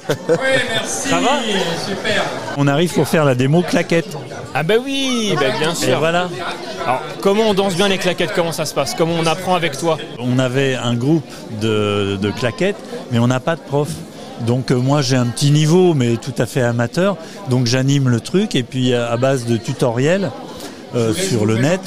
Ça 0.84 1.20
va 1.20 1.38
Super. 1.86 2.24
On 2.56 2.66
arrive 2.66 2.92
pour 2.92 3.06
faire 3.08 3.24
la 3.24 3.34
démo 3.34 3.62
claquette. 3.62 4.16
Ah 4.54 4.62
bah 4.62 4.74
oui, 4.84 5.34
bah 5.38 5.46
bien 5.58 5.74
sûr. 5.74 5.88
Et 5.90 5.94
voilà. 5.94 6.28
Alors, 6.84 7.00
comment 7.20 7.44
on 7.48 7.54
danse 7.54 7.74
bien 7.76 7.88
les 7.88 7.98
claquettes? 7.98 8.32
Comment 8.34 8.52
ça 8.52 8.64
se 8.64 8.74
passe? 8.74 8.94
Comment 8.94 9.14
on 9.20 9.26
apprend 9.26 9.54
avec 9.54 9.76
toi? 9.78 9.98
On 10.18 10.38
avait 10.38 10.74
un 10.74 10.94
groupe 10.94 11.24
de, 11.60 12.16
de 12.20 12.30
claquettes, 12.30 12.76
mais 13.12 13.18
on 13.18 13.26
n'a 13.28 13.40
pas 13.40 13.54
de 13.56 13.60
prof. 13.60 13.88
Donc 14.46 14.70
euh, 14.70 14.74
moi 14.76 15.02
j'ai 15.02 15.16
un 15.16 15.26
petit 15.26 15.50
niveau, 15.50 15.94
mais 15.94 16.16
tout 16.16 16.34
à 16.38 16.46
fait 16.46 16.62
amateur. 16.62 17.16
Donc 17.50 17.66
j'anime 17.66 18.08
le 18.08 18.20
truc 18.20 18.54
et 18.54 18.62
puis 18.62 18.94
à 18.94 19.10
à 19.10 19.16
base 19.16 19.44
de 19.44 19.56
tutoriels 19.56 20.30
euh, 20.96 21.12
sur 21.14 21.44
le 21.44 21.58
net, 21.58 21.82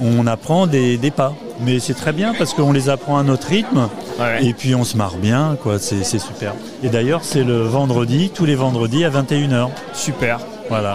on 0.00 0.26
apprend 0.26 0.66
des, 0.66 0.96
des 0.98 1.10
pas. 1.10 1.34
Mais 1.60 1.78
c'est 1.80 1.94
très 1.94 2.12
bien 2.12 2.34
parce 2.36 2.52
qu'on 2.52 2.72
les 2.72 2.88
apprend 2.90 3.18
à 3.18 3.22
notre 3.22 3.48
rythme 3.48 3.88
et 4.40 4.52
puis 4.52 4.74
on 4.74 4.84
se 4.84 4.96
marre 4.96 5.16
bien, 5.16 5.56
quoi. 5.62 5.78
C'est 5.78 6.04
c'est 6.04 6.18
super. 6.18 6.52
Et 6.82 6.88
d'ailleurs 6.88 7.20
c'est 7.22 7.44
le 7.44 7.62
vendredi, 7.62 8.30
tous 8.34 8.44
les 8.44 8.54
vendredis 8.56 9.04
à 9.04 9.10
21h. 9.10 9.68
Super. 9.94 10.38
Voilà. 10.68 10.94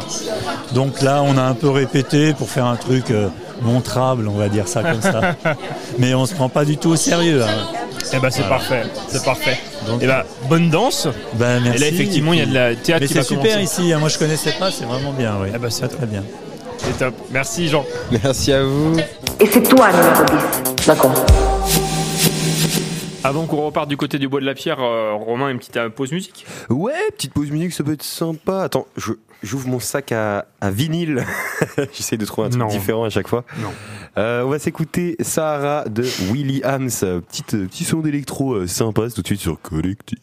Donc 0.74 1.02
là 1.02 1.24
on 1.24 1.38
a 1.38 1.42
un 1.42 1.54
peu 1.54 1.70
répété 1.70 2.34
pour 2.34 2.50
faire 2.50 2.66
un 2.66 2.76
truc 2.76 3.10
euh, 3.10 3.30
montrable, 3.62 4.28
on 4.28 4.38
va 4.38 4.50
dire 4.50 4.68
ça 4.68 4.84
comme 4.84 5.02
ça. 5.02 5.36
Mais 6.00 6.14
on 6.14 6.26
se 6.26 6.36
prend 6.36 6.50
pas 6.50 6.66
du 6.66 6.78
tout 6.78 6.90
au 6.90 6.96
sérieux. 6.96 7.42
hein. 7.44 7.48
Eh 8.14 8.20
ben 8.20 8.30
c'est 8.30 8.42
Voilà. 8.42 8.58
parfait, 8.58 8.84
c'est 9.08 9.24
parfait. 9.24 9.58
Donc- 9.88 10.04
Et 10.04 10.08
ben 10.08 10.24
bonne 10.50 10.70
danse. 10.70 11.08
Ben, 11.36 11.60
merci. 11.64 11.78
Et 11.78 11.80
là 11.80 11.88
effectivement 11.88 12.34
il 12.34 12.40
y 12.40 12.44
a 12.44 12.46
de 12.46 12.54
la 12.54 12.76
théâtre 12.76 13.02
Mais 13.02 13.08
qui 13.08 13.14
c'est 13.14 13.20
va 13.20 13.26
super 13.26 13.56
commencer. 13.56 13.82
ici, 13.82 13.94
hein. 13.94 14.00
moi 14.00 14.10
je 14.10 14.18
connaissais 14.20 14.52
pas, 14.60 14.70
c'est 14.70 14.86
vraiment 14.86 15.14
bien, 15.14 15.36
oui. 15.42 15.50
Eh 15.56 15.58
ben, 15.58 15.70
c'est 15.70 15.88
très 15.88 16.06
bien. 16.06 16.24
C'est 16.92 16.98
top. 17.06 17.16
Merci 17.32 17.68
Jean. 17.68 17.86
Merci 18.24 18.52
à 18.52 18.64
vous. 18.64 18.98
Et 19.40 19.46
c'est 19.46 19.64
toi, 19.64 19.92
numéro 19.92 20.24
10. 20.78 20.86
D'accord. 20.88 21.14
Avant 23.24 23.46
qu'on 23.46 23.58
reparte 23.66 23.88
du 23.88 23.98
côté 23.98 24.18
du 24.18 24.28
bois 24.28 24.42
de 24.42 24.46
la 24.46 24.54
pierre, 24.56 24.80
euh, 24.82 25.14
Romain, 25.14 25.50
une 25.50 25.60
petite 25.60 25.78
euh, 25.78 25.90
pause 25.90 26.12
musique. 26.12 26.46
Ouais, 26.70 26.92
petite 27.16 27.34
pause 27.34 27.52
musique, 27.52 27.72
ça 27.72 27.84
peut 27.84 27.94
être 27.94 28.04
sympa. 28.04 28.64
Attends, 28.64 28.88
je- 28.98 29.14
j'ouvre 29.44 29.68
mon 29.68 29.80
sac 29.80 30.12
à, 30.12 30.46
à 30.60 30.72
vinyle. 30.72 31.24
J'essaie 31.94 32.18
de 32.18 32.26
trouver 32.26 32.48
un 32.48 32.50
truc 32.50 32.62
Non. 32.62 32.68
différent 32.68 33.04
à 33.04 33.10
chaque 33.10 33.28
fois. 33.28 33.44
Non. 33.62 33.70
Euh, 34.18 34.44
on 34.44 34.50
va 34.50 34.58
s'écouter 34.60 35.16
Sahara 35.20 35.86
de 35.88 36.04
Williams. 36.32 37.06
Petite, 37.30 37.54
euh, 37.54 37.68
petit 37.68 37.84
son 37.84 38.00
d'électro 38.00 38.54
euh, 38.56 38.68
sympa, 38.68 39.04
c'est 39.08 39.16
tout 39.16 39.22
de 39.22 39.28
suite 39.28 39.42
sur 39.42 39.62
Collective. 39.62 40.18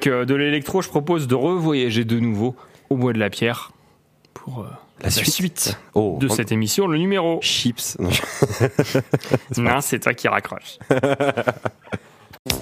Avec 0.00 0.06
euh, 0.06 0.24
de 0.24 0.34
l'électro. 0.34 0.80
Je 0.82 0.88
propose 0.88 1.26
de 1.26 1.34
revoyager 1.34 2.04
de 2.04 2.18
nouveau 2.18 2.56
au 2.88 2.96
bois 2.96 3.12
de 3.12 3.18
la 3.18 3.28
pierre 3.30 3.70
pour 4.34 4.60
euh, 4.60 4.66
la, 5.02 5.10
suite, 5.10 5.78
Oh, 5.94 6.16
de 6.20 6.28
on- 6.28 6.34
cette 6.34 6.52
émission. 6.52 6.86
Le 6.86 6.98
numéro. 6.98 7.40
Chips. 7.42 7.98
Non, 9.58 9.80
c'est 9.80 9.98
toi 10.00 10.14
qui 10.14 10.28
raccroche. 10.28 10.78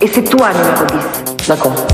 Et 0.01 0.07
c'est 0.09 0.24
toi, 0.24 0.51
numéro 0.53 0.85
10. 1.38 1.46
D'accord. 1.48 1.87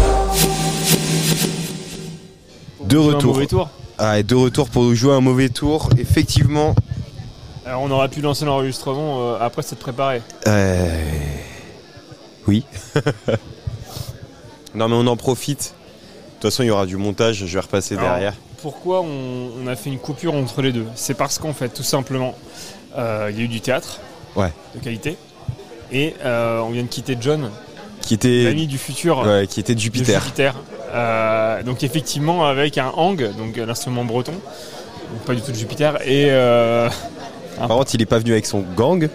De 2.84 2.96
retour. 2.96 3.34
mauvais 3.34 3.46
tour. 3.46 3.70
Ah, 3.98 4.18
et 4.18 4.22
de 4.22 4.34
retour 4.34 4.68
pour 4.68 4.92
jouer 4.94 5.12
un 5.14 5.20
mauvais 5.20 5.48
tour. 5.48 5.88
Effectivement, 5.98 6.74
Alors, 7.66 7.82
on 7.82 7.90
aurait 7.90 8.08
pu 8.08 8.20
lancer 8.20 8.44
l'enregistrement 8.44 9.34
euh, 9.34 9.38
après 9.40 9.62
s'être 9.62 9.78
préparé. 9.78 10.20
euh, 10.46 11.00
oui. 12.46 12.64
Non, 14.74 14.88
mais 14.88 14.94
on 14.96 15.06
en 15.06 15.16
profite. 15.16 15.74
De 15.74 16.40
toute 16.40 16.50
façon, 16.52 16.62
il 16.62 16.66
y 16.66 16.70
aura 16.70 16.86
du 16.86 16.96
montage, 16.96 17.36
je 17.46 17.54
vais 17.54 17.60
repasser 17.60 17.96
Alors, 17.96 18.10
derrière. 18.10 18.34
Pourquoi 18.60 19.00
on, 19.02 19.50
on 19.62 19.66
a 19.66 19.76
fait 19.76 19.90
une 19.90 19.98
coupure 19.98 20.34
entre 20.34 20.62
les 20.62 20.72
deux? 20.72 20.86
C'est 20.94 21.14
parce 21.14 21.38
qu'en 21.38 21.52
fait, 21.52 21.68
tout 21.68 21.82
simplement, 21.82 22.34
euh, 22.96 23.28
il 23.30 23.38
y 23.38 23.40
a 23.40 23.44
eu 23.44 23.48
du 23.48 23.60
théâtre 23.60 24.00
Ouais. 24.36 24.52
de 24.74 24.80
qualité 24.80 25.16
et 25.92 26.14
euh, 26.24 26.58
on 26.60 26.70
vient 26.70 26.82
de 26.82 26.88
quitter 26.88 27.16
John, 27.20 27.50
Qui 28.00 28.14
était. 28.14 28.44
l'ami 28.44 28.66
du 28.66 28.78
futur 28.78 29.18
Ouais, 29.20 29.46
qui 29.46 29.60
était 29.60 29.78
Jupiter. 29.78 30.20
Jupiter. 30.20 30.54
Euh, 30.92 31.62
donc 31.62 31.82
effectivement 31.84 32.44
avec 32.46 32.76
un 32.78 32.90
hang, 32.96 33.30
donc 33.36 33.56
l'instrument 33.56 34.04
breton, 34.04 34.32
donc 34.32 35.20
pas 35.24 35.34
du 35.34 35.40
tout 35.42 35.52
de 35.52 35.56
Jupiter 35.56 35.96
et 36.04 36.26
euh, 36.30 36.88
Par 37.58 37.68
contre, 37.68 37.94
il 37.94 38.02
est 38.02 38.06
pas 38.06 38.18
venu 38.18 38.32
avec 38.32 38.46
son 38.46 38.60
gang, 38.76 39.08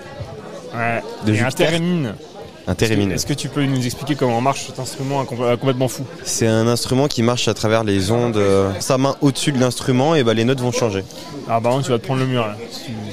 ouais, 0.73 1.03
De 1.25 1.33
et 1.33 1.39
un 1.41 1.49
Jupiter 1.49 1.67
thérémine. 1.67 2.07
un 2.07 2.38
Est-ce 2.77 3.25
que 3.25 3.33
tu 3.33 3.49
peux 3.49 3.63
nous 3.65 3.83
expliquer 3.85 4.15
comment 4.15 4.41
marche 4.41 4.65
cet 4.67 4.79
instrument 4.79 5.21
euh, 5.41 5.57
complètement 5.57 5.87
fou 5.87 6.03
C'est 6.23 6.47
un 6.47 6.67
instrument 6.67 7.07
qui 7.07 7.23
marche 7.23 7.47
à 7.47 7.53
travers 7.53 7.83
les 7.83 8.11
ondes. 8.11 8.37
euh, 8.37 8.69
Sa 8.79 8.97
main 8.97 9.15
au-dessus 9.21 9.51
de 9.51 9.59
l'instrument, 9.59 10.13
et 10.15 10.23
bah, 10.23 10.33
les 10.33 10.45
notes 10.45 10.59
vont 10.61 10.71
changer. 10.71 11.03
Ah 11.49 11.59
bah 11.59 11.71
non, 11.71 11.81
tu 11.81 11.89
vas 11.89 11.97
te 11.97 12.05
prendre 12.05 12.19
le 12.19 12.27
mur 12.27 12.45
là. 12.45 12.55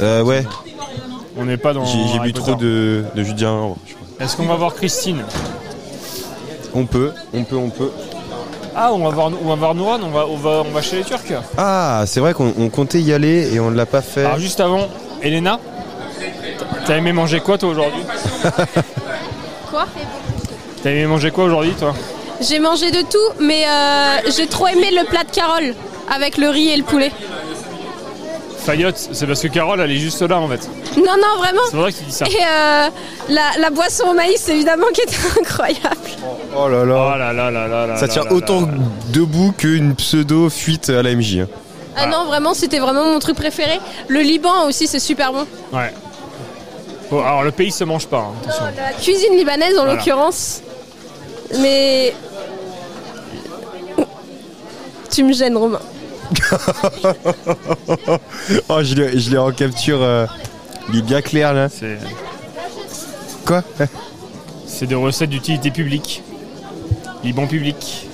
Euh, 0.03 0.23
ouais, 0.23 0.45
On 1.39 1.45
n'est 1.47 1.57
pas 1.57 1.73
dans. 1.73 1.85
j'ai 1.85 2.19
bu 2.19 2.33
trop 2.33 2.55
de, 2.55 3.05
de 3.15 3.23
jus 3.23 3.35
de. 3.35 3.47
Est-ce 4.21 4.37
qu'on 4.37 4.47
va 4.47 4.57
voir 4.57 4.75
Christine 4.75 5.23
On 6.75 6.85
peut, 6.87 7.13
on 7.33 7.45
peut, 7.45 7.57
on 7.57 7.71
peut. 7.71 7.91
Ah, 8.75 8.91
on 8.93 8.99
va 8.99 9.09
voir, 9.11 9.31
on 9.43 9.49
va 9.49 9.55
voir 9.55 9.75
Nouran, 9.75 9.99
on 10.03 10.11
va, 10.11 10.27
on 10.29 10.37
va, 10.37 10.63
on 10.67 10.71
va 10.71 10.83
chez 10.83 10.97
les 10.99 11.05
Turcs. 11.05 11.33
Ah, 11.57 12.05
c'est 12.07 12.21
vrai 12.21 12.35
qu'on 12.35 12.53
on 12.59 12.69
comptait 12.69 13.01
y 13.01 13.13
aller 13.15 13.55
et 13.55 13.59
on 13.61 13.71
ne 13.71 13.77
l'a 13.77 13.87
pas 13.87 14.03
fait. 14.03 14.27
Alors 14.27 14.39
juste 14.39 14.61
avant, 14.61 14.87
Elena, 15.23 15.59
t'as 16.85 16.99
aimé 16.99 17.13
manger 17.15 17.41
quoi 17.41 17.57
toi 17.57 17.71
aujourd'hui 17.71 18.03
Quoi 19.77 19.87
T'as 20.83 20.89
aimé 20.91 21.05
manger 21.07 21.31
quoi 21.31 21.45
aujourd'hui 21.45 21.73
toi 21.79 21.95
J'ai 22.41 22.59
mangé 22.61 22.91
de 22.91 23.03
tout, 23.03 23.19
mais 23.41 23.65
euh, 23.69 24.31
j'ai 24.35 24.47
trop 24.47 24.67
aimé 24.69 24.89
le 24.91 25.05
plat 25.05 25.23
de 25.23 25.31
Carole 25.31 25.75
avec 26.11 26.39
le 26.39 26.49
riz 26.49 26.71
et 26.71 26.79
le 26.79 26.83
poulet. 26.83 27.13
Fayotte, 28.65 28.97
c'est 29.13 29.27
parce 29.27 29.43
que 29.43 29.49
Carole 29.49 29.79
elle 29.83 29.91
est 29.93 29.99
juste 29.99 30.23
là 30.23 30.39
en 30.39 30.49
fait. 30.49 30.67
Non, 30.97 31.13
non, 31.21 31.37
vraiment. 31.37 31.61
C'est 31.71 31.77
vrai 31.77 31.93
que 31.93 31.99
tu 31.99 32.05
dis 32.05 32.13
ça. 32.13 32.25
Et 32.27 32.31
euh, 32.37 32.89
la, 33.29 33.43
la 33.59 33.69
boisson 33.69 34.05
au 34.09 34.15
maïs, 34.15 34.49
évidemment, 34.49 34.87
qui 34.95 35.03
était 35.03 35.13
incroyable. 35.41 35.85
Oh 36.57 36.69
là 36.71 36.85
là. 36.87 37.13
Oh 37.15 37.19
là 37.19 37.33
là 37.35 37.51
là 37.51 37.69
là 37.69 37.87
là 37.87 37.97
Ça 37.97 38.07
là 38.07 38.13
tient 38.15 38.25
là 38.25 38.33
autant 38.33 38.63
là 38.63 38.67
là. 38.69 38.73
debout 39.11 39.53
qu'une 39.59 39.95
pseudo 39.95 40.49
fuite 40.49 40.89
à 40.89 41.03
la 41.03 41.15
MJ. 41.15 41.41
hein. 41.41 41.49
Ah 41.99 42.07
non, 42.07 42.25
vraiment, 42.25 42.55
c'était 42.55 42.79
vraiment 42.79 43.05
mon 43.05 43.19
truc 43.19 43.37
préféré. 43.37 43.79
Le 44.09 44.21
Liban 44.21 44.67
aussi, 44.67 44.87
c'est 44.87 45.01
super 45.01 45.33
bon. 45.35 45.47
Ouais. 45.73 45.93
Bon, 47.11 47.21
alors 47.23 47.43
le 47.45 47.53
pays 47.53 47.71
se 47.71 47.85
mange 47.85 48.07
pas, 48.07 48.19
hein, 48.19 48.35
attention. 48.43 48.65
La 48.77 48.93
cuisine 48.93 49.37
libanaise, 49.37 49.77
en 49.79 49.85
Voilà. 49.85 49.95
l'occurrence. 49.95 50.61
Mais. 51.61 52.13
Tu 55.11 55.23
me 55.25 55.33
gênes, 55.33 55.57
Romain. 55.57 55.81
oh, 58.69 58.83
je 58.83 58.95
l'ai 58.95 59.19
je 59.21 59.31
l'ai 59.31 59.39
en 59.39 59.53
capture. 59.53 60.03
euh, 60.03 60.27
il 60.93 60.99
est 60.99 61.03
bien 61.03 61.23
clair 61.23 61.55
là. 61.55 61.69
C'est 61.69 61.99
Quoi? 63.47 63.63
C'est 64.67 64.87
des 64.87 64.97
recettes 64.97 65.31
d'utilité 65.31 65.71
publique. 65.71 66.23
Liban 67.23 67.47
public. 67.47 68.09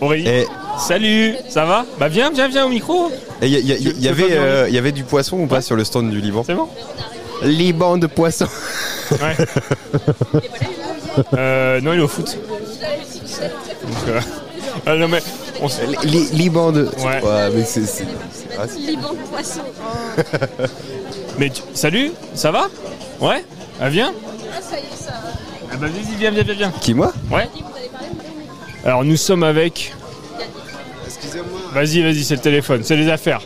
Aurélie 0.00 0.28
Et 0.28 0.46
Salut, 0.78 1.34
ça 1.48 1.64
va 1.64 1.84
Bah 1.98 2.08
viens, 2.08 2.30
viens, 2.30 2.48
viens 2.48 2.64
au 2.66 2.68
micro. 2.68 3.10
il 3.42 3.48
y, 3.48 3.58
y 3.58 4.00
y 4.04 4.08
avait, 4.08 4.36
euh, 4.36 4.68
y 4.70 4.78
avait 4.78 4.92
du 4.92 5.04
poisson 5.04 5.38
ou 5.38 5.46
pas 5.46 5.60
sur 5.60 5.76
le 5.76 5.84
stand 5.84 6.10
du 6.10 6.20
Liban 6.20 6.44
C'est 6.46 6.54
bon 6.54 6.68
Liban 7.42 7.98
de 7.98 8.06
poisson. 8.06 8.46
Ouais. 9.12 9.36
euh, 11.36 11.80
non, 11.80 11.92
il 11.92 11.98
est 12.00 12.02
au 12.02 12.08
foot. 12.08 12.36
Donc, 12.36 14.08
euh, 14.08 14.20
ah, 14.86 14.96
non 14.96 15.06
mais 15.08 15.20
on 15.60 15.66
s- 15.66 15.80
Li- 16.04 16.28
Liban 16.32 16.72
de. 16.72 16.84
Ouais. 16.84 17.20
mais 17.54 17.64
c'est. 17.64 17.84
c'est- 17.86 18.04
c'est 18.32 18.56
pas- 18.56 18.66
Liban 18.76 19.12
de 19.12 19.28
poisson. 19.30 19.60
Mais 21.38 21.50
tu- 21.50 21.62
salut, 21.74 22.10
ça 22.34 22.50
va 22.50 22.66
Ouais 23.20 23.44
Ah 23.80 23.88
viens 23.88 24.12
Ah 25.70 25.76
bah 25.80 25.86
vas-y, 25.86 26.16
viens, 26.18 26.32
viens, 26.32 26.42
viens, 26.42 26.54
viens. 26.54 26.72
Qui 26.80 26.94
moi 26.94 27.12
Ouais 27.30 27.48
Alors 28.84 29.04
nous 29.04 29.16
sommes 29.16 29.44
avec... 29.44 29.94
Vas-y, 31.72 32.02
vas-y, 32.02 32.24
c'est 32.24 32.34
le 32.34 32.40
téléphone, 32.40 32.80
c'est 32.84 32.96
les 32.96 33.08
affaires. 33.10 33.40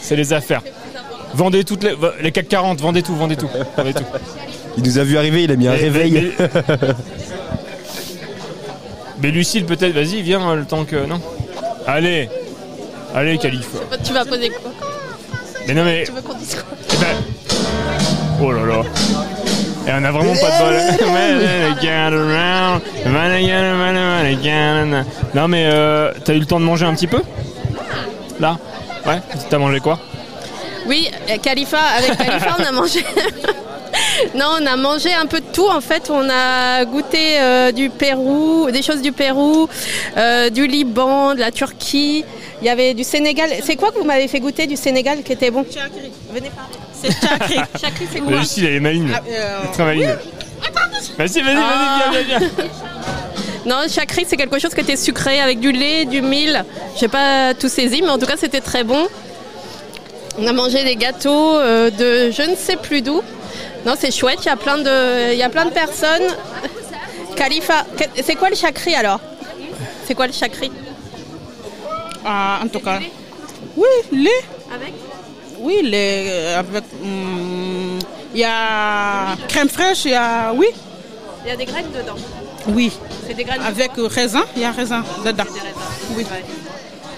C'est 0.00 0.16
les 0.16 0.32
affaires. 0.32 0.62
Vendez 1.34 1.64
toutes 1.64 1.84
les... 1.84 1.94
Les 2.22 2.32
CAC 2.32 2.48
40, 2.48 2.80
vendez 2.80 3.02
tout, 3.02 3.14
vendez 3.14 3.36
tout. 3.36 3.48
Vendez 3.76 3.94
tout. 3.94 4.04
Il 4.76 4.82
nous 4.84 4.98
a 4.98 5.04
vu 5.04 5.16
arriver, 5.18 5.44
il 5.44 5.52
a 5.52 5.56
mis 5.56 5.68
un 5.68 5.72
Mais- 5.72 5.76
réveil. 5.78 6.32
mais- 6.38 6.48
Mais 9.20 9.30
Lucille, 9.30 9.64
peut-être, 9.64 9.92
vas-y, 9.94 10.22
viens, 10.22 10.54
le 10.54 10.64
temps 10.64 10.84
que... 10.84 10.96
Non? 11.06 11.20
Allez 11.86 12.28
Allez, 13.14 13.38
Calife. 13.38 13.70
Tu 14.04 14.12
vas 14.12 14.24
poser 14.24 14.50
quoi? 14.50 14.70
Mais 15.66 15.74
non 15.74 15.84
mais... 15.84 16.04
Tu 16.04 16.12
veux 16.12 16.20
qu'on 16.22 16.34
dise 16.34 16.54
quoi? 16.54 16.64
Eh 16.92 16.96
ben... 17.00 17.16
Oh 18.40 18.52
là 18.52 18.64
là. 18.64 18.82
Et 19.86 19.90
on 19.92 20.04
a 20.04 20.10
vraiment 20.12 20.34
pas 20.34 20.50
de 20.50 20.58
bol. 20.62 20.74
non 25.34 25.48
mais 25.48 25.64
euh, 25.72 26.12
t'as 26.24 26.34
eu 26.34 26.38
le 26.40 26.46
temps 26.46 26.60
de 26.60 26.64
manger 26.64 26.84
un 26.86 26.94
petit 26.94 27.06
peu? 27.06 27.20
Là 28.40 28.58
Ouais 29.06 29.20
T'as 29.50 29.58
mangé 29.58 29.80
quoi? 29.80 29.98
Oui, 30.86 31.10
Khalifa, 31.42 31.78
avec 31.98 32.16
Khalifa, 32.16 32.56
on 32.58 32.64
a 32.64 32.72
mangé. 32.72 33.04
non, 34.34 34.46
on 34.60 34.66
a 34.66 34.76
mangé 34.76 35.12
un 35.12 35.26
peu 35.26 35.40
de 35.40 35.46
tout. 35.52 35.68
En 35.68 35.80
fait, 35.82 36.08
on 36.10 36.28
a 36.30 36.84
goûté 36.86 37.38
euh, 37.40 37.72
du 37.72 37.90
Pérou, 37.90 38.70
des 38.70 38.80
choses 38.82 39.02
du 39.02 39.12
Pérou, 39.12 39.68
euh, 40.16 40.48
du 40.48 40.66
Liban, 40.66 41.34
de 41.34 41.40
la 41.40 41.50
Turquie. 41.50 42.24
Il 42.62 42.66
y 42.66 42.70
avait 42.70 42.94
du 42.94 43.04
Sénégal. 43.04 43.50
C'est 43.62 43.76
quoi 43.76 43.90
que 43.90 43.98
vous 43.98 44.04
m'avez 44.04 44.28
fait 44.28 44.40
goûter 44.40 44.66
du 44.66 44.76
Sénégal 44.76 45.22
qui 45.22 45.32
était 45.32 45.50
bon? 45.50 45.64
Chakri. 45.64 46.10
Venez 46.32 46.50
parler. 46.50 46.78
C'est 46.94 47.12
chakri. 47.12 47.54
Chakri, 47.80 48.06
c'est 48.10 48.20
Mais 48.20 48.26
quoi? 48.32 48.38
Lucille, 48.40 48.64
elle 48.66 48.74
est 48.76 48.80
maligne. 48.80 49.10
Ah, 49.14 49.20
euh, 49.28 49.58
très 49.72 49.84
maligne. 49.84 50.14
Vas-y, 51.18 51.42
vas-y, 51.42 51.56
Ah. 51.58 52.10
vas-y, 52.12 52.24
viens, 52.24 52.38
viens, 52.38 52.38
viens. 52.38 52.48
Non, 53.68 53.82
chakri, 53.86 54.24
c'est 54.26 54.38
quelque 54.38 54.58
chose 54.58 54.72
qui 54.72 54.80
était 54.80 54.96
sucré 54.96 55.40
avec 55.40 55.60
du 55.60 55.72
lait, 55.72 56.06
du 56.06 56.22
mil. 56.22 56.64
J'ai 56.98 57.08
pas 57.08 57.52
tout 57.52 57.68
saisi, 57.68 58.00
mais 58.00 58.08
en 58.08 58.18
tout 58.18 58.24
cas, 58.24 58.38
c'était 58.38 58.62
très 58.62 58.82
bon. 58.82 59.06
On 60.38 60.46
a 60.46 60.54
mangé 60.54 60.84
des 60.84 60.96
gâteaux 60.96 61.58
euh, 61.58 61.90
de 61.90 62.30
je 62.30 62.48
ne 62.50 62.56
sais 62.56 62.76
plus 62.76 63.02
d'où. 63.02 63.20
Non, 63.84 63.92
c'est 64.00 64.10
chouette, 64.10 64.38
il 64.42 64.46
y 64.46 64.48
a 64.48 64.56
plein 64.56 64.78
de, 64.78 65.32
il 65.34 65.38
y 65.38 65.42
a 65.42 65.50
plein 65.50 65.66
de 65.66 65.70
personnes. 65.70 66.28
Khalifa, 67.36 67.84
c'est 68.24 68.36
quoi 68.36 68.48
le 68.48 68.56
chakri 68.56 68.94
alors? 68.94 69.20
C'est 70.06 70.14
quoi 70.14 70.26
le 70.28 70.32
chakri 70.32 70.72
Ah, 72.24 72.60
en 72.64 72.68
tout 72.68 72.80
cas. 72.80 73.00
Oui, 73.76 73.86
lait. 74.12 74.30
Avec? 74.74 74.94
Oui, 75.58 75.82
lait 75.82 76.24
euh, 76.30 76.60
avec. 76.60 76.84
hum, 77.02 77.98
Il 78.32 78.40
y 78.40 78.44
a 78.44 79.36
crème 79.46 79.68
fraîche, 79.68 80.06
il 80.06 80.12
y 80.12 80.14
a. 80.14 80.52
Oui, 80.54 80.68
Il 81.44 81.50
y 81.50 81.52
a 81.52 81.56
des 81.56 81.66
graines 81.66 81.90
dedans. 81.92 82.16
Oui. 82.68 82.92
C'est 83.26 83.34
des 83.34 83.44
graines 83.44 83.62
Avec 83.62 83.92
euh, 83.98 84.06
raisin, 84.06 84.44
il 84.56 84.62
y 84.62 84.64
a 84.64 84.72
raisin 84.72 85.04
dedans. 85.24 85.44
Oui. 86.16 86.24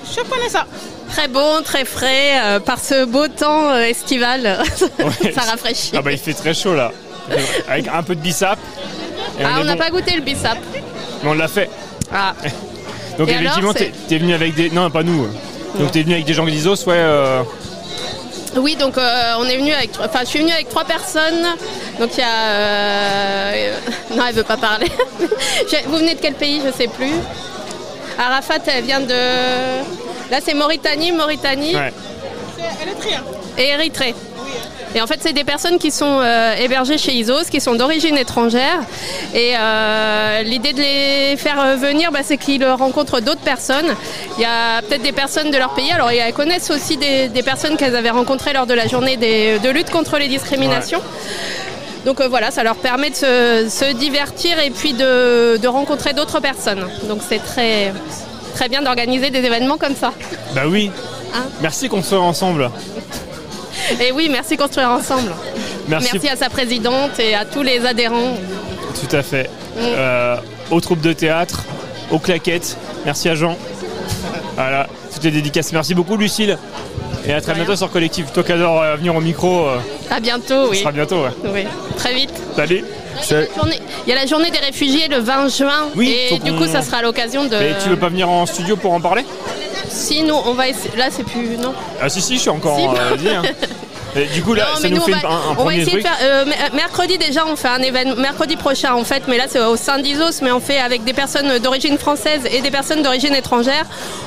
Je 0.05 0.21
connais 0.29 0.49
ça. 0.49 0.67
Très 1.11 1.29
bon, 1.29 1.63
très 1.65 1.85
frais, 1.85 2.41
euh, 2.43 2.61
par 2.61 2.79
ce 2.81 3.05
beau 3.05 3.29
temps 3.29 3.71
euh, 3.71 3.83
estival. 3.83 4.63
Ouais. 4.99 5.33
ça 5.33 5.43
rafraîchit. 5.43 5.93
Ah 5.97 6.03
bah 6.03 6.13
il 6.13 6.19
fait 6.19 6.35
très 6.35 6.55
chaud 6.55 6.75
là. 6.75 6.93
Avec 7.69 7.89
un 7.89 8.03
peu 8.03 8.15
de 8.15 8.21
bissap. 8.21 8.59
Ah, 9.43 9.59
on 9.61 9.65
n'a 9.65 9.73
bon. 9.75 9.79
pas 9.79 9.91
goûté 9.91 10.15
le 10.15 10.23
bissap. 10.23 10.59
Mais 11.23 11.31
on 11.31 11.35
l'a 11.35 11.49
fait. 11.49 11.71
Ah. 12.13 12.35
Donc 13.19 13.29
Et 13.29 13.33
effectivement, 13.33 13.73
t'es 13.75 14.19
venu 14.19 14.35
avec 14.35 14.55
des... 14.55 14.71
Non, 14.71 14.91
pas 14.91 15.03
nous. 15.03 15.27
Donc 15.79 15.93
t'es 15.93 16.03
venu 16.03 16.15
avec 16.15 16.27
des 16.27 16.35
gens 16.35 16.45
d'Isos, 16.45 16.87
ouais. 16.87 16.95
euh, 16.97 17.43
Oui, 18.57 18.75
donc 18.77 18.99
euh, 18.99 19.35
on 19.39 19.45
est 19.45 19.57
venu 19.57 19.73
avec, 19.73 19.91
enfin, 20.03 20.21
je 20.21 20.27
suis 20.27 20.41
venue 20.41 20.53
avec 20.53 20.69
trois 20.69 20.85
personnes. 20.85 21.47
Donc 21.99 22.11
il 22.15 22.21
y 22.21 22.23
a, 22.23 22.47
euh, 22.49 23.75
non, 24.17 24.25
elle 24.29 24.35
veut 24.35 24.43
pas 24.43 24.57
parler. 24.57 24.87
Vous 25.87 25.97
venez 25.99 26.15
de 26.15 26.21
quel 26.21 26.35
pays 26.35 26.61
Je 26.65 26.73
sais 26.73 26.89
plus. 26.89 27.13
Arafat, 28.19 28.59
elle 28.67 28.85
vient 28.85 29.01
de, 29.01 29.15
là 30.31 30.39
c'est 30.45 30.55
Mauritanie, 30.55 31.13
Mauritanie 31.13 31.75
Ouais. 31.77 31.93
et 33.57 33.69
Érythrée. 33.69 34.15
Et 34.95 35.01
en 35.01 35.07
fait, 35.07 35.21
c'est 35.23 35.33
des 35.33 35.45
personnes 35.45 35.79
qui 35.79 35.91
sont 35.93 36.19
euh, 36.21 36.55
hébergées 36.57 36.99
chez 36.99 37.13
ISOS, 37.13 37.45
qui 37.51 37.61
sont 37.61 37.75
d'origine 37.75 38.17
étrangère. 38.19 38.81
Et 39.35 39.53
euh, 39.57 40.43
l'idée 40.43 40.73
de 40.73 40.81
les 40.81 41.37
faire 41.37 41.61
euh, 41.61 41.77
venir, 41.77 42.11
bah, 42.11 42.21
c'est 42.25 42.37
qu'ils 42.37 42.65
rencontrent 42.67 43.21
d'autres 43.21 43.41
personnes. 43.41 43.95
Il 44.37 44.43
y 44.43 44.47
a 44.47 44.83
peut-être 44.83 45.03
des 45.03 45.13
personnes 45.13 45.51
de 45.53 45.57
leur 45.59 45.71
pays. 45.75 45.93
Alors, 45.93 46.11
elles 46.11 46.33
connaissent 46.33 46.71
aussi 46.71 46.97
des, 46.97 47.29
des 47.29 47.43
personnes 47.45 47.77
qu'elles 47.77 47.95
avaient 47.95 48.11
rencontrées 48.11 48.53
lors 48.53 48.67
de 48.67 48.75
la 48.75 48.89
journée 48.89 49.17
des- 49.17 49.59
de 49.61 49.69
lutte 49.71 49.91
contre 49.91 50.19
les 50.19 50.27
discriminations. 50.29 51.01
Donc 52.05 52.21
euh, 52.21 52.29
voilà, 52.29 52.51
ça 52.51 52.63
leur 52.65 52.77
permet 52.77 53.11
de 53.11 53.15
se, 53.15 53.67
se 53.69 53.93
divertir 53.93 54.59
et 54.59 54.71
puis 54.71 54.95
de, 54.95 55.59
de 55.59 55.69
rencontrer 55.69 56.15
d'autres 56.15 56.41
personnes. 56.41 56.87
Donc 57.09 57.21
c'est 57.29 57.45
très, 57.45 57.93
très 58.55 58.69
bien 58.71 58.81
d'organiser 58.83 59.29
des 59.31 59.41
événements 59.45 59.77
comme 59.77 59.95
ça. 59.95 60.13
Bah 60.55 60.63
oui. 60.67 60.91
Hein 61.35 61.45
Merci 61.61 61.89
qu'on 61.91 62.03
soit 62.03 62.19
ensemble. 62.21 62.71
Et 63.99 64.13
oui, 64.13 64.29
merci 64.31 64.57
Construire 64.57 64.91
Ensemble. 64.91 65.33
Merci. 65.89 66.29
à 66.29 66.37
sa 66.37 66.49
présidente 66.49 67.19
et 67.19 67.35
à 67.35 67.45
tous 67.45 67.63
les 67.63 67.85
adhérents. 67.85 68.37
Tout 69.01 69.17
à 69.17 69.23
fait. 69.23 69.45
Mm. 69.45 69.81
Euh, 69.81 70.37
aux 70.71 70.81
troupes 70.81 71.01
de 71.01 71.13
théâtre, 71.13 71.65
aux 72.11 72.19
claquettes. 72.19 72.77
Merci 73.05 73.29
à 73.29 73.35
Jean. 73.35 73.57
Voilà, 74.55 74.87
toutes 75.13 75.25
les 75.25 75.31
dédicaces. 75.31 75.73
Merci 75.73 75.95
beaucoup 75.95 76.17
Lucille. 76.17 76.59
Et 77.27 77.33
à 77.33 77.41
très 77.41 77.55
bientôt 77.55 77.77
sur 77.77 77.91
Collectif. 77.91 78.33
Toi 78.33 78.43
qui 78.43 78.53
adore 78.53 78.81
euh, 78.83 78.97
venir 78.97 79.15
au 79.15 79.21
micro, 79.21 79.67
euh, 79.67 79.79
À 80.11 80.21
bientôt, 80.21 80.67
ce 80.67 80.71
oui. 80.71 80.79
sera 80.79 80.93
bientôt. 80.93 81.23
Ouais. 81.23 81.31
Oui, 81.53 81.67
très 81.97 82.15
vite. 82.15 82.33
Salut. 82.57 82.85
Il 83.31 83.33
y, 83.33 83.35
a 83.35 83.41
la 83.43 83.47
journée, 83.55 83.81
il 84.07 84.11
y 84.11 84.13
a 84.13 84.15
la 84.15 84.27
journée 84.27 84.51
des 84.51 84.59
réfugiés 84.59 85.09
le 85.09 85.19
20 85.19 85.49
juin. 85.49 85.89
Oui, 85.95 86.17
et 86.31 86.39
du 86.39 86.53
coup, 86.55 86.67
ça 86.67 86.81
sera 86.81 87.03
l'occasion 87.03 87.45
de. 87.45 87.55
Et 87.55 87.75
tu 87.83 87.91
veux 87.91 87.97
pas 87.97 88.09
venir 88.09 88.31
en 88.31 88.47
studio 88.47 88.77
pour 88.77 88.93
en 88.93 89.01
parler? 89.01 89.25
Si, 89.91 90.23
nous, 90.23 90.35
on 90.35 90.55
va 90.55 90.69
essayer. 90.69 90.97
Là, 90.97 91.09
c'est 91.11 91.25
plus. 91.25 91.57
Non. 91.57 91.75
Ah 92.01 92.09
si 92.09 92.21
si, 92.23 92.37
je 92.37 92.41
suis 92.41 92.51
encore 92.51 92.77
Si. 92.77 92.85
euh, 92.87 93.17
vie, 93.17 93.29
hein. 93.31 93.43
Et 94.17 94.25
du 94.27 94.43
coup 94.43 94.55
là, 94.55 94.65
Non, 94.71 94.75
ça 94.77 94.81
mais 94.83 94.91
nous 94.91 94.97
nous, 94.97 95.03
fait 95.03 95.13
on 95.25 95.29
va, 95.29 95.29
un, 95.29 95.33
un 95.37 95.41
on 95.45 95.49
va 95.51 95.55
premier 95.57 95.77
essayer 95.83 95.93
truc. 96.01 96.03
de 96.03 96.09
faire. 96.09 96.19
euh, 96.23 96.45
mer- 96.45 96.71
mercredi 96.75 97.19
déjà, 97.19 97.47
on 97.47 97.57
fait 97.57 97.69
un 97.69 97.83
événement. 97.83 98.17
Mercredi 98.17 98.57
prochain, 98.57 98.95
en 98.95 99.05
fait, 99.05 99.23
mais 99.29 99.37
là 99.39 99.45
c'est 99.49 99.61
au 99.61 99.77
sein 99.77 99.99
d'Isos, 99.99 100.41
mais 100.43 100.53
on 100.53 100.61
fait 100.61 100.79
avec 100.81 101.05
des 101.05 101.13
personnes 101.13 101.59
d'origine 101.59 101.99
française 101.99 102.41
et 102.51 102.61
des 102.61 102.71
personnes 102.71 103.03
d'origine 103.03 103.35
étrangère. 103.35 103.85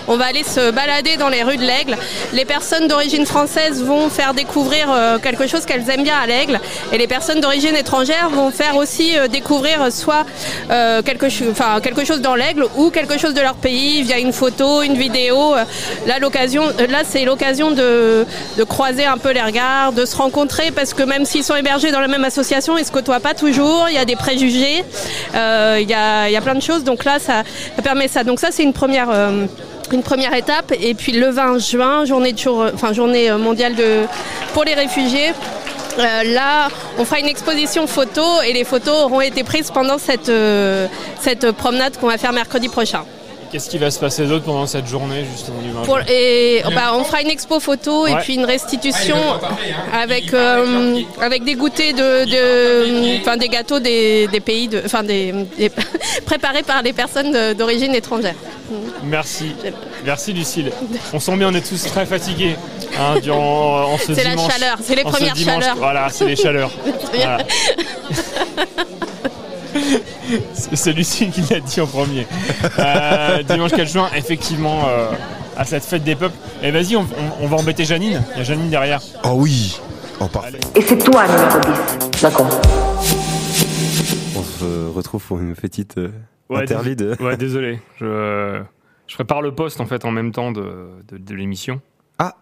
On 0.07 0.17
va 0.17 0.25
aller 0.25 0.43
se 0.43 0.71
balader 0.71 1.17
dans 1.17 1.29
les 1.29 1.43
rues 1.43 1.57
de 1.57 1.63
l'Aigle. 1.63 1.97
Les 2.33 2.45
personnes 2.45 2.87
d'origine 2.87 3.25
française 3.25 3.81
vont 3.83 4.09
faire 4.09 4.33
découvrir 4.33 4.87
euh, 4.91 5.17
quelque 5.19 5.47
chose 5.47 5.65
qu'elles 5.65 5.89
aiment 5.89 6.03
bien 6.03 6.17
à 6.17 6.27
l'Aigle, 6.27 6.59
et 6.91 6.97
les 6.97 7.07
personnes 7.07 7.39
d'origine 7.41 7.75
étrangère 7.75 8.29
vont 8.29 8.51
faire 8.51 8.75
aussi 8.75 9.17
euh, 9.17 9.27
découvrir 9.27 9.91
soit 9.91 10.25
euh, 10.71 11.01
quelque, 11.01 11.29
cho- 11.29 11.45
enfin, 11.51 11.79
quelque 11.81 12.05
chose 12.05 12.21
dans 12.21 12.35
l'Aigle 12.35 12.65
ou 12.75 12.89
quelque 12.89 13.17
chose 13.17 13.33
de 13.33 13.41
leur 13.41 13.55
pays 13.55 14.01
via 14.03 14.17
une 14.19 14.33
photo, 14.33 14.81
une 14.81 14.95
vidéo. 14.97 15.55
Là, 16.05 16.19
l'occasion, 16.19 16.63
là 16.89 16.99
c'est 17.07 17.25
l'occasion 17.25 17.71
de, 17.71 18.25
de 18.57 18.63
croiser 18.63 19.05
un 19.05 19.17
peu 19.17 19.31
les 19.31 19.41
regards, 19.41 19.72
de 19.95 20.05
se 20.05 20.15
rencontrer 20.15 20.71
parce 20.71 20.93
que 20.93 21.03
même 21.03 21.25
s'ils 21.25 21.43
sont 21.43 21.55
hébergés 21.55 21.91
dans 21.91 21.99
la 21.99 22.07
même 22.07 22.23
association, 22.23 22.77
ils 22.77 22.85
se 22.85 22.91
côtoient 22.91 23.19
pas 23.19 23.33
toujours. 23.33 23.85
Il 23.89 23.95
y 23.95 23.97
a 23.97 24.05
des 24.05 24.15
préjugés, 24.15 24.83
euh, 25.35 25.77
il, 25.81 25.89
y 25.89 25.93
a, 25.93 26.27
il 26.29 26.33
y 26.33 26.37
a 26.37 26.41
plein 26.41 26.55
de 26.55 26.61
choses. 26.61 26.83
Donc 26.83 27.03
là, 27.05 27.19
ça, 27.19 27.43
permet 27.83 28.07
ça. 28.07 28.23
Donc 28.23 28.39
ça, 28.39 28.49
c'est 28.51 28.63
une 28.63 28.73
première. 28.73 29.09
euh, 29.11 29.45
une 29.91 30.01
première 30.01 30.33
étape 30.33 30.71
et 30.79 30.93
puis 30.95 31.11
le 31.11 31.29
20 31.29 31.59
juin, 31.59 32.05
journée, 32.05 32.31
de 32.33 32.39
jour- 32.39 32.65
enfin, 32.73 32.93
journée 32.93 33.29
euh, 33.29 33.37
mondiale 33.37 33.75
de, 33.75 34.05
pour 34.53 34.63
les 34.63 34.73
réfugiés. 34.73 35.33
Là, 35.97 36.69
on 36.97 37.05
fera 37.05 37.19
une 37.19 37.27
exposition 37.27 37.85
photo 37.85 38.23
et 38.47 38.53
les 38.53 38.63
photos 38.63 39.03
auront 39.03 39.21
été 39.21 39.43
prises 39.43 39.69
pendant 39.69 39.99
cette, 39.99 40.31
cette 41.21 41.51
promenade 41.51 41.97
qu'on 41.99 42.07
va 42.07 42.17
faire 42.17 42.33
mercredi 42.33 42.67
prochain. 42.69 43.03
Qu'est-ce 43.53 43.69
qui 43.69 43.77
va 43.77 43.91
se 43.91 43.99
passer 43.99 44.25
d'autre 44.25 44.45
pendant 44.45 44.65
cette 44.65 44.87
journée 44.87 45.23
justement 45.31 45.61
du 45.61 45.69
20 45.71 45.83
Pour- 45.83 45.99
et 46.09 46.63
bah, 46.73 46.91
on 46.95 47.03
fera 47.03 47.21
une 47.21 47.29
expo 47.29 47.59
photo 47.59 48.07
et 48.07 48.13
Ouais. 48.13 48.19
puis 48.21 48.33
une 48.33 48.45
restitution 48.45 49.15
avec, 49.93 50.33
euh, 50.33 50.99
avec 51.21 51.43
des 51.43 51.53
goûters 51.53 51.93
de, 51.93 52.25
de- 52.25 53.19
enfin 53.21 53.37
des 53.37 53.49
gâteaux 53.49 53.79
des, 53.79 54.27
des 54.27 54.39
pays, 54.39 54.67
de, 54.67 54.81
enfin 54.83 55.03
des, 55.03 55.31
des- 55.55 55.71
préparés 56.25 56.63
par 56.63 56.81
les 56.81 56.93
personnes 56.93 57.53
d'origine 57.53 57.93
étrangère. 57.93 58.33
Merci. 59.03 59.51
Merci 60.03 60.33
Lucille. 60.33 60.71
On 61.13 61.19
sent 61.19 61.35
bien, 61.37 61.49
on 61.49 61.53
est 61.53 61.61
tous 61.69 61.83
très 61.85 62.07
fatigués 62.07 62.55
hein, 62.99 63.19
durant 63.21 63.83
en 63.93 63.97
ce 63.99 64.15
C'est 64.15 64.23
la 64.23 64.31
chaleur, 64.35 64.77
c'est 64.81 64.95
les 64.95 65.03
ce 65.03 65.07
premières 65.09 65.33
dimanche. 65.35 65.61
chaleurs. 65.61 65.77
Voilà, 65.77 66.09
c'est 66.09 66.25
les 66.25 66.35
chaleurs. 66.35 66.71
Voilà. 67.13 67.37
C'est 70.53 70.93
Lucille 70.93 71.31
qui 71.31 71.41
l'a 71.53 71.59
dit 71.59 71.81
en 71.81 71.87
premier. 71.87 72.25
Euh, 72.79 73.43
dimanche 73.43 73.71
4 73.71 73.87
juin, 73.87 74.09
effectivement, 74.15 74.83
euh, 74.87 75.11
à 75.57 75.65
cette 75.65 75.83
fête 75.83 76.03
des 76.03 76.15
peuples. 76.15 76.35
Et 76.61 76.71
vas-y, 76.71 76.95
on, 76.95 77.01
on- 77.01 77.43
on 77.43 77.47
va 77.47 77.57
embêter 77.57 77.85
Janine. 77.85 78.21
Il 78.33 78.37
y 78.37 78.41
a 78.41 78.43
Janine 78.43 78.69
derrière. 78.69 79.01
Oh 79.23 79.33
oui 79.37 79.79
Oh 80.19 80.27
parfait. 80.27 80.59
Et 80.75 80.81
c'est 80.81 80.97
toi, 80.97 81.25
numéro 81.27 81.59
10. 82.11 82.21
D'accord. 82.21 82.49
On 84.35 84.43
se 84.43 84.87
retrouve 84.95 85.23
pour 85.23 85.39
une 85.39 85.55
petite 85.55 85.97
euh, 85.97 86.09
Ouais, 86.49 86.61
interlude. 86.61 87.15
dés- 87.17 87.23
ouais, 87.23 87.37
désolé. 87.37 87.79
Je, 87.99 88.61
je 89.07 89.15
prépare 89.15 89.41
le 89.41 89.53
poste 89.53 89.79
en 89.81 89.85
fait 89.85 90.05
en 90.05 90.11
même 90.11 90.31
temps 90.31 90.51
de, 90.51 90.87
de- 91.11 91.17
de 91.17 91.35
l'émission. 91.35 91.81
Ah 92.19 92.35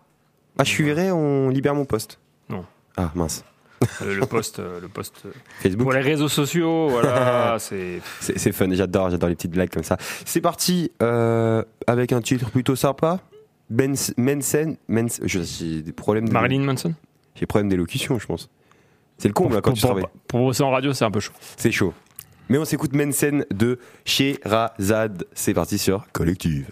Ah, 0.58 0.64
je 0.64 0.70
suis 0.70 0.84
viré, 0.84 1.12
on 1.12 1.50
libère 1.50 1.76
mon 1.76 1.86
poste. 1.86 2.20
Non. 2.50 2.66
Ah, 2.98 3.12
mince. 3.16 3.44
Euh, 4.04 4.16
le 4.16 4.26
poste, 4.26 4.60
euh, 4.60 4.80
le 4.80 4.88
poste 4.88 5.24
euh, 5.26 5.32
Facebook. 5.62 5.84
pour 5.84 5.94
les 5.94 6.02
réseaux 6.02 6.28
sociaux, 6.30 6.90
voilà, 6.90 7.58
c'est. 7.60 8.00
Fun, 8.52 8.68
j'adore, 8.74 9.10
j'adore 9.10 9.30
les 9.30 9.36
petites 9.36 9.52
blagues 9.52 9.70
comme 9.70 9.84
ça. 9.84 9.98
C'est 10.26 10.42
parti 10.42 10.92
euh, 11.02 11.64
avec 11.88 12.12
un 12.14 12.22
titre 12.22 12.50
plutôt 12.52 12.76
sympa. 12.76 13.20
Ben 13.70 13.96
Mensen, 14.18 14.78
Mens, 14.88 15.20
je- 15.24 15.42
j'ai 15.42 15.82
des 15.82 15.92
problèmes. 15.94 16.28
de- 16.28 16.34
Marilyn 16.34 16.64
Manson? 16.64 16.94
J'ai 17.36 17.46
problème 17.46 17.70
d'élocution, 17.70 18.20
je 18.20 18.26
pense. 18.28 18.50
C'est 19.18 19.28
le 19.30 19.34
comble 19.34 19.56
là, 19.56 19.62
quand 19.62 19.72
pour, 19.72 19.76
tu 19.78 19.82
pour, 19.82 19.90
travailles. 19.92 20.12
pour 20.28 20.40
bosser 20.42 20.64
en 20.64 20.72
radio, 20.72 20.94
c'est 20.94 21.06
un 21.06 21.12
peu 21.12 21.20
chaud. 21.20 21.34
C'est 21.58 21.72
chaud. 21.72 21.94
Mais 22.50 22.58
on 22.58 22.66
s'écoute 22.66 22.94
Mensen 22.94 23.46
de 23.54 23.80
Sherazade. 24.04 25.26
C'est 25.34 25.54
parti 25.54 25.78
sur 25.78 26.06
Collective. 26.12 26.70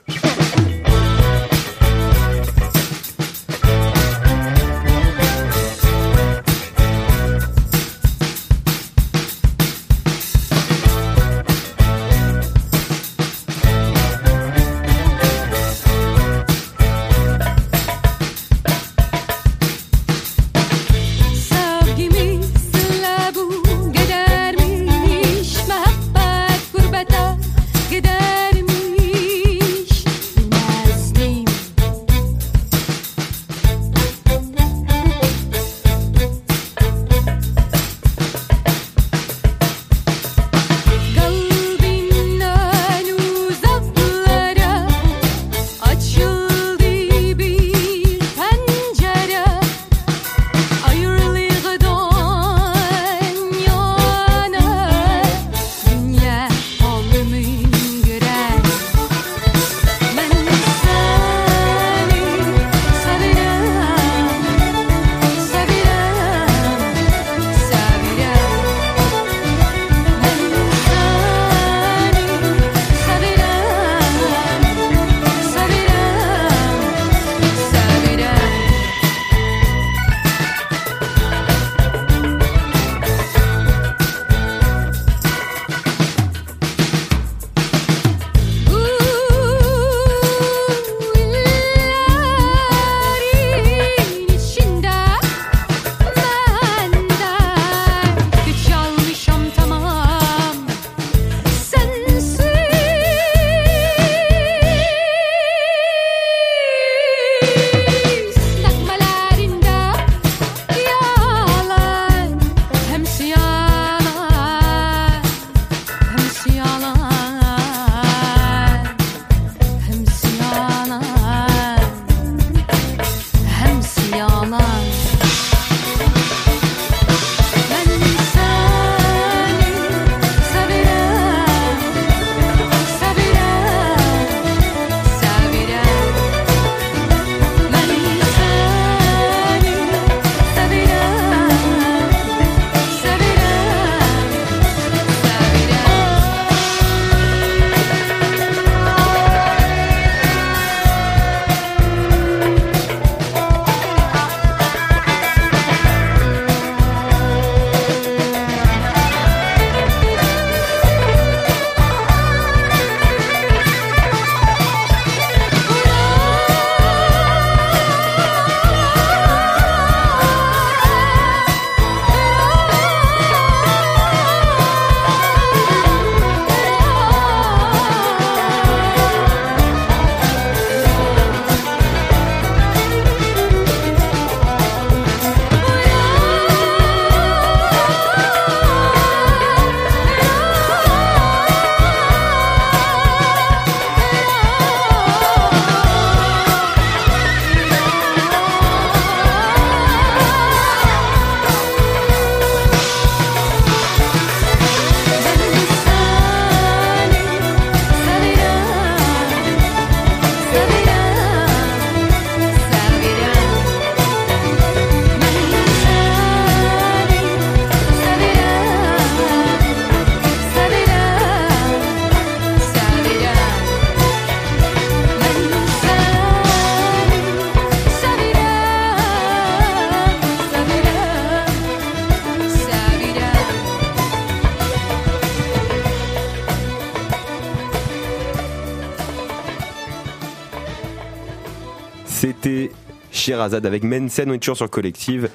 Shirazade 243.11 243.65
avec 243.65 243.83
Mensen. 243.83 244.29
On 244.29 244.33
est 244.33 244.39
toujours 244.39 244.57
sur 244.57 244.69
Collective. 244.69 245.29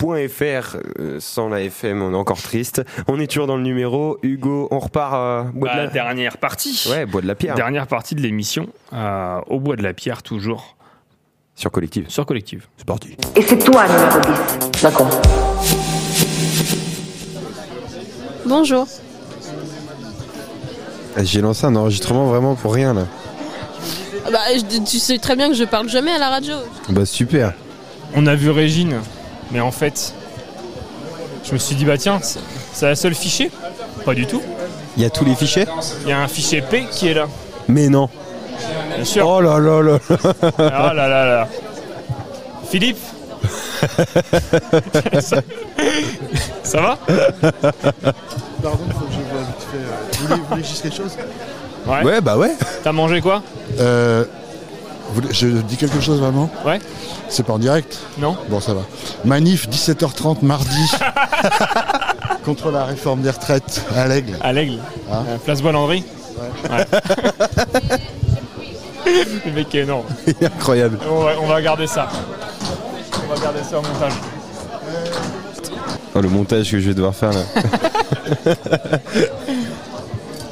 .fr, 0.00 0.78
euh, 0.98 1.18
sans 1.20 1.50
la 1.50 1.60
FM, 1.60 2.00
on 2.00 2.12
est 2.12 2.16
encore 2.16 2.40
triste. 2.40 2.82
On 3.06 3.20
est 3.20 3.26
toujours 3.26 3.46
dans 3.46 3.58
le 3.58 3.62
numéro. 3.62 4.16
Hugo, 4.22 4.66
on 4.70 4.78
repart 4.78 5.12
à 5.12 5.42
Bois 5.52 5.68
Bah, 5.68 5.74
de 5.76 5.80
la... 5.82 5.86
dernière 5.88 6.38
partie. 6.38 6.88
Ouais, 6.90 7.04
Bois 7.04 7.20
de 7.20 7.26
la 7.26 7.34
Pierre. 7.34 7.54
Dernière 7.54 7.86
partie 7.86 8.14
de 8.14 8.22
l'émission. 8.22 8.66
euh, 8.94 9.40
au 9.48 9.60
Bois 9.60 9.76
de 9.76 9.82
la 9.82 9.92
Pierre, 9.92 10.22
toujours. 10.22 10.76
Sur 11.54 11.70
Collective. 11.70 12.06
Sur 12.08 12.24
Collective. 12.24 12.66
C'est 12.78 12.86
parti. 12.86 13.14
Et 13.36 13.42
c'est 13.42 13.58
toi, 13.58 13.84
numéro 13.86 14.20
10. 14.72 14.82
D'accord. 14.82 15.10
Bonjour. 18.46 18.86
J'ai 21.18 21.42
lancé 21.42 21.66
un 21.66 21.76
enregistrement 21.76 22.24
vraiment 22.26 22.54
pour 22.54 22.72
rien 22.72 22.94
là. 22.94 23.06
Bah, 24.32 24.38
je- 24.54 24.78
tu 24.84 24.98
sais 24.98 25.18
très 25.18 25.36
bien 25.36 25.48
que 25.48 25.54
je 25.54 25.64
parle 25.64 25.88
jamais 25.88 26.12
à 26.12 26.18
la 26.18 26.28
radio. 26.30 26.54
Bah 26.88 27.04
super. 27.06 27.52
On 28.14 28.26
a 28.26 28.34
vu 28.34 28.50
Régine, 28.50 29.00
mais 29.52 29.60
en 29.60 29.70
fait, 29.70 30.14
je 31.44 31.52
me 31.52 31.58
suis 31.58 31.74
dit, 31.76 31.84
bah 31.84 31.96
tiens, 31.98 32.20
c'est 32.72 32.86
la 32.86 32.94
seule 32.96 33.14
fichier 33.14 33.50
Pas 34.04 34.14
du 34.14 34.26
tout. 34.26 34.42
Il 34.96 35.02
y 35.02 35.06
a 35.06 35.10
tous 35.10 35.24
les 35.24 35.34
fichiers? 35.34 35.66
Il 36.02 36.08
y 36.08 36.12
a 36.12 36.20
un 36.20 36.28
fichier 36.28 36.60
P 36.62 36.84
qui 36.90 37.08
est 37.08 37.14
là. 37.14 37.26
Mais 37.68 37.88
non. 37.88 38.08
Bien 38.96 39.04
sûr. 39.04 39.26
Oh 39.28 39.40
là 39.40 39.58
là 39.58 39.80
là. 39.82 39.98
Ah 40.58 40.92
là 40.94 41.08
là 41.08 41.24
là. 41.26 41.48
Philippe? 42.68 42.98
Ça, 45.20 45.36
ça 46.62 46.80
va? 46.80 46.98
Pardon, 47.06 48.78
faut 48.92 49.06
que 49.06 49.12
je 49.12 49.32
vois 49.32 49.42
vite 49.46 49.66
fait. 49.70 49.78
euh, 49.78 50.10
Vous 50.18 50.26
voulez, 50.26 50.40
vous 50.40 50.46
voulez 50.50 50.62
dise 50.62 50.80
quelque 50.82 50.96
chose? 50.96 51.16
Ouais. 51.86 52.02
Ouais, 52.04 52.20
bah 52.20 52.36
ouais. 52.36 52.52
T'as 52.84 52.92
mangé 52.92 53.20
quoi 53.20 53.42
Euh, 53.80 54.24
Je 55.30 55.46
dis 55.48 55.76
quelque 55.76 56.00
chose 56.00 56.20
vraiment 56.20 56.50
Ouais. 56.64 56.78
C'est 57.28 57.44
pas 57.44 57.52
en 57.54 57.58
direct 57.58 57.98
Non. 58.18 58.36
Bon, 58.48 58.60
ça 58.60 58.74
va. 58.74 58.82
Manif 59.24 59.68
17h30 59.68 60.38
mardi 60.44 60.90
contre 62.44 62.70
la 62.70 62.84
réforme 62.84 63.22
des 63.22 63.30
retraites 63.30 63.82
à 63.96 64.06
l'Aigle. 64.08 64.36
À 64.40 64.52
l'aigle. 64.52 64.78
Hein 65.12 65.24
Euh, 65.28 65.36
Place 65.44 65.62
Bois-Landry 65.62 66.04
Ouais. 66.70 66.86
Le 69.46 69.52
mec 69.52 69.74
est 69.74 69.78
énorme. 69.80 70.04
Incroyable. 70.42 70.98
On 71.10 71.20
va, 71.20 71.32
on 71.42 71.46
va 71.46 71.60
garder 71.62 71.86
ça. 71.86 72.08
On 73.28 73.34
va 73.34 73.40
garder 73.40 73.60
ça 73.68 73.78
au 73.78 73.82
montage. 73.82 74.12
Oh, 76.14 76.20
le 76.20 76.28
montage 76.28 76.70
que 76.70 76.78
je 76.80 76.88
vais 76.88 76.94
devoir 76.94 77.14
faire 77.14 77.30
là. 77.32 77.42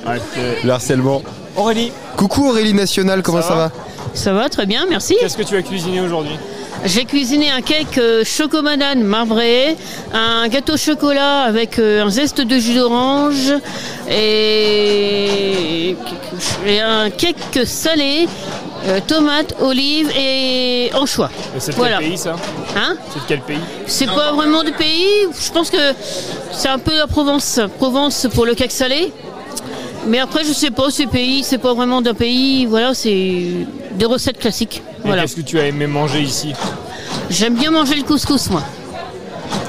Ouais, 0.08 0.20
Le 0.64 0.70
harcèlement. 0.70 1.22
Aurélie, 1.56 1.92
Coucou 2.16 2.48
Aurélie 2.48 2.72
Nationale, 2.74 3.22
comment 3.22 3.42
Ça 3.42 3.48
ça, 3.48 3.54
va? 3.54 3.64
Va, 3.68 3.72
Ça 4.14 4.32
va 4.32 4.48
très 4.48 4.66
bien, 4.66 4.86
merci. 4.88 5.16
qu'est-ce 5.20 5.36
que 5.36 5.42
tu 5.42 5.56
as 5.56 5.62
cuisiné 5.62 6.00
aujourd'hui? 6.00 6.36
J'ai 6.84 7.04
cuisiné 7.04 7.50
un 7.50 7.60
cake 7.60 7.98
euh, 7.98 8.22
chocobanane 8.24 9.02
marbré, 9.02 9.76
un 10.14 10.46
gâteau 10.46 10.74
au 10.74 10.76
chocolat 10.76 11.40
avec 11.42 11.80
euh, 11.80 12.04
un 12.04 12.10
zeste 12.10 12.40
de 12.40 12.56
jus 12.60 12.74
d'orange 12.74 13.52
et, 14.08 15.96
et 16.66 16.80
un 16.80 17.10
cake 17.10 17.66
salé, 17.66 18.28
euh, 18.86 19.00
tomate, 19.04 19.56
olive 19.60 20.08
et 20.16 20.90
anchois. 20.94 21.30
Et 21.56 21.58
C'est 21.60 21.72
de 21.72 21.76
Voilà. 21.76 21.98
quel 21.98 22.08
pays 22.10 22.18
ça? 22.18 22.36
Hein? 22.76 22.94
C'est 23.12 23.18
de 23.20 23.24
quel 23.26 23.40
pays? 23.40 23.58
C'est 23.88 24.06
pas 24.06 24.30
vraiment 24.32 24.62
du 24.62 24.70
pays. 24.72 25.26
Je 25.36 25.50
pense 25.50 25.70
que 25.70 25.78
c'est 26.52 26.68
un 26.68 26.78
peu 26.78 26.96
la 26.96 27.08
Provence. 27.08 27.58
Provence 27.78 28.28
pour 28.32 28.46
le 28.46 28.54
cake 28.54 28.70
salé. 28.70 29.12
Mais 30.08 30.18
après, 30.18 30.42
je 30.44 30.52
sais 30.52 30.70
pas, 30.70 30.90
ce 30.90 31.02
pays, 31.04 31.42
c'est 31.44 31.58
pas 31.58 31.74
vraiment 31.74 32.00
d'un 32.00 32.14
pays. 32.14 32.66
Voilà, 32.66 32.94
c'est 32.94 33.42
des 33.92 34.04
recettes 34.06 34.38
classiques. 34.38 34.82
Voilà. 35.04 35.22
Qu'est-ce 35.22 35.36
que 35.36 35.40
tu 35.42 35.58
as 35.60 35.66
aimé 35.66 35.86
manger 35.86 36.20
ici? 36.22 36.52
J'aime 37.30 37.54
bien 37.54 37.70
manger 37.70 37.94
le 37.96 38.02
couscous, 38.04 38.48
moi. 38.50 38.62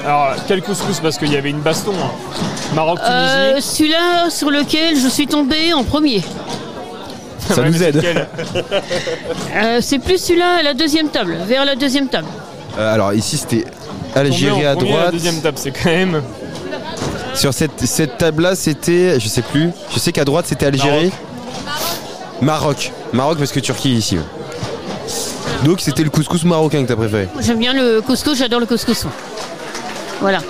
Alors, 0.04 0.34
quel 0.48 0.62
couscous? 0.62 0.98
Parce 1.00 1.18
qu'il 1.18 1.32
y 1.32 1.36
avait 1.36 1.50
une 1.50 1.60
baston. 1.60 1.92
hein. 1.92 2.10
Maroc-Tunisie. 2.74 3.14
Euh, 3.14 3.60
Celui-là 3.60 4.30
sur 4.30 4.50
lequel 4.50 4.96
je 4.98 5.08
suis 5.08 5.26
tombée 5.26 5.72
en 5.74 5.84
premier. 5.84 6.22
Ça 7.48 7.62
nous 7.62 7.82
aide. 7.82 8.02
Euh, 9.56 9.78
c'est 9.82 9.98
plus 9.98 10.18
celui-là 10.18 10.58
à 10.60 10.62
la 10.62 10.74
deuxième 10.74 11.08
table, 11.08 11.36
vers 11.46 11.64
la 11.64 11.74
deuxième 11.74 12.06
table. 12.08 12.28
Euh, 12.78 12.94
alors 12.94 13.12
ici 13.12 13.36
c'était 13.36 13.62
Tombé 14.14 14.28
Algérie 14.28 14.64
à 14.64 14.74
premier, 14.76 14.90
La 14.90 14.96
droite. 14.96 15.12
deuxième 15.12 15.40
table, 15.40 15.58
c'est 15.58 15.72
quand 15.72 15.90
même. 15.90 16.22
Sur 17.40 17.54
cette, 17.54 17.86
cette 17.86 18.18
table-là, 18.18 18.54
c'était, 18.54 19.18
je 19.18 19.26
sais 19.26 19.40
plus. 19.40 19.70
Je 19.94 19.98
sais 19.98 20.12
qu'à 20.12 20.26
droite 20.26 20.44
c'était 20.46 20.66
Algérie. 20.66 21.10
Maroc. 22.42 22.92
Maroc 23.14 23.38
parce 23.38 23.50
que 23.50 23.60
Turquie 23.60 23.92
est 23.92 23.96
ici. 23.96 24.18
Donc 25.64 25.80
c'était 25.80 26.02
le 26.02 26.10
couscous 26.10 26.44
marocain 26.44 26.82
que 26.82 26.88
t'as 26.88 26.96
préféré. 26.96 27.28
J'aime 27.40 27.58
bien 27.58 27.72
le 27.72 28.02
couscous, 28.02 28.36
j'adore 28.36 28.60
le 28.60 28.66
couscous. 28.66 29.06
Voilà. 30.20 30.40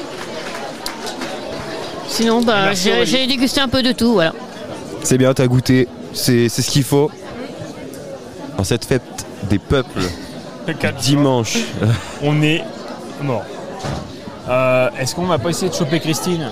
Sinon, 2.09 2.43
bah, 2.43 2.75
j'ai 2.75 3.25
dégusté 3.29 3.61
un 3.61 3.69
peu 3.69 3.85
de 3.85 3.93
tout, 3.93 4.15
voilà. 4.15 4.33
C'est 5.05 5.17
bien, 5.17 5.33
t'as 5.33 5.47
goûté. 5.47 5.87
C'est 6.13 6.49
c'est 6.49 6.61
ce 6.63 6.73
qu'il 6.73 6.83
faut. 6.83 7.09
En 8.59 8.65
cette 8.65 8.85
fête 8.85 9.25
des 9.45 9.61
peuples. 9.61 10.01
Le 10.67 10.75
Dimanche. 11.01 11.57
On 12.21 12.43
est 12.43 12.65
mort. 13.23 13.45
Euh, 14.49 14.91
Est-ce 14.99 15.15
qu'on 15.15 15.27
va 15.27 15.39
pas 15.39 15.51
essayer 15.51 15.69
de 15.71 15.75
choper 15.77 16.01
Christine? 16.01 16.51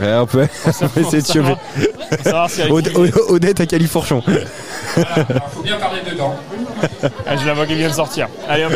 Ouais, 0.00 0.14
on 0.14 0.26
peut, 0.26 0.46
on 0.82 0.88
peut 0.88 1.00
essayer 1.00 1.22
de 1.22 1.32
Odette 3.32 3.60
à 3.60 3.66
Califourchon. 3.66 4.22
Faut 5.52 5.62
bien 5.62 5.76
parler 5.76 6.00
dedans. 6.08 6.36
Ah, 7.26 7.36
je 7.36 7.46
la 7.46 7.54
vois 7.54 7.66
qui 7.66 7.74
vient 7.74 7.88
de 7.88 7.94
sortir. 7.94 8.28
Allez, 8.48 8.64
hop. 8.64 8.72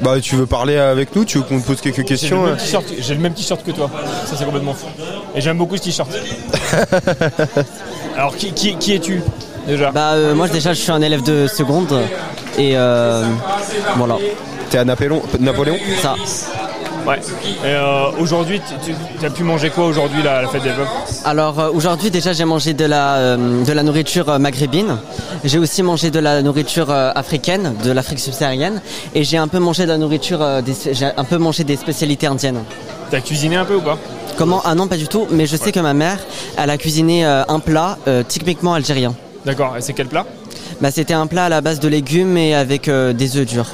Bah, 0.00 0.20
tu 0.20 0.36
veux 0.36 0.46
parler 0.46 0.76
avec 0.76 1.14
nous? 1.14 1.24
Tu 1.24 1.38
veux 1.38 1.44
qu'on 1.44 1.60
te 1.60 1.66
pose 1.66 1.80
quelques 1.80 1.96
J'ai 1.96 2.04
questions 2.04 2.46
le 2.46 2.52
euh? 2.52 2.80
J'ai 3.00 3.14
le 3.14 3.20
même 3.20 3.34
t-shirt 3.34 3.62
que 3.64 3.72
toi. 3.72 3.90
Ça, 4.26 4.36
c'est 4.36 4.44
complètement 4.44 4.74
fou. 4.74 4.86
Et 5.34 5.40
j'aime 5.40 5.58
beaucoup 5.58 5.76
ce 5.76 5.82
t-shirt. 5.82 6.10
Alors, 8.16 8.36
qui, 8.36 8.52
qui, 8.52 8.76
qui 8.76 8.94
es-tu 8.94 9.22
déjà? 9.66 9.90
Bah 9.90 10.12
euh, 10.12 10.34
moi 10.34 10.48
déjà 10.48 10.72
je 10.72 10.80
suis 10.80 10.90
un 10.90 11.02
élève 11.02 11.22
de 11.22 11.46
seconde 11.46 12.00
et 12.58 12.76
euh, 12.76 13.24
voilà. 13.96 14.16
T'es 14.70 14.78
à 14.78 14.84
Napoléon, 14.84 15.22
Napoléon? 15.38 15.76
Ça. 16.00 16.14
Ouais. 17.06 17.18
Et 17.64 17.66
euh, 17.66 18.10
aujourd'hui, 18.18 18.60
tu, 19.18 19.26
as 19.26 19.30
pu 19.30 19.42
manger 19.42 19.70
quoi 19.70 19.86
aujourd'hui 19.86 20.22
là, 20.22 20.38
à 20.38 20.42
la 20.42 20.48
fête 20.48 20.62
des 20.62 20.70
peuples? 20.70 20.90
Alors 21.24 21.58
euh, 21.58 21.70
aujourd'hui 21.72 22.10
déjà 22.10 22.32
j'ai 22.32 22.44
mangé 22.44 22.74
de 22.74 22.84
la, 22.84 23.16
euh, 23.16 23.64
de 23.64 23.72
la 23.72 23.82
nourriture 23.82 24.38
maghrébine, 24.38 24.98
j'ai 25.42 25.58
aussi 25.58 25.82
mangé 25.82 26.10
de 26.10 26.18
la 26.18 26.42
nourriture 26.42 26.90
africaine, 26.90 27.74
de 27.82 27.90
l'Afrique 27.90 28.20
subsaharienne 28.20 28.82
et 29.14 29.24
j'ai 29.24 29.38
un 29.38 29.48
peu 29.48 29.58
mangé 29.58 29.84
de 29.84 29.88
la 29.88 29.98
nourriture, 29.98 30.40
j'ai 30.92 31.06
un 31.06 31.24
peu 31.24 31.38
mangé 31.38 31.64
des 31.64 31.76
spécialités 31.76 32.26
indiennes. 32.26 32.62
T'as 33.10 33.20
cuisiné 33.20 33.56
un 33.56 33.64
peu 33.64 33.76
ou 33.76 33.80
pas? 33.80 33.98
Comment? 34.36 34.62
Ah 34.64 34.74
non 34.74 34.86
pas 34.86 34.96
du 34.96 35.08
tout, 35.08 35.26
mais 35.30 35.46
je 35.46 35.56
sais 35.56 35.72
que 35.72 35.80
ma 35.80 35.94
mère 35.94 36.18
elle 36.56 36.70
a 36.70 36.76
cuisiné 36.76 37.24
un 37.24 37.60
plat 37.60 37.96
typiquement 38.28 38.74
algérien. 38.74 39.14
D'accord. 39.44 39.76
Et 39.76 39.80
c'est 39.80 39.94
quel 39.94 40.06
plat? 40.06 40.26
Bah 40.80 40.90
c'était 40.90 41.14
un 41.14 41.26
plat 41.26 41.46
à 41.46 41.48
la 41.48 41.60
base 41.62 41.80
de 41.80 41.88
légumes 41.88 42.36
et 42.36 42.54
avec 42.54 42.90
des 42.90 43.36
œufs 43.36 43.46
durs. 43.46 43.70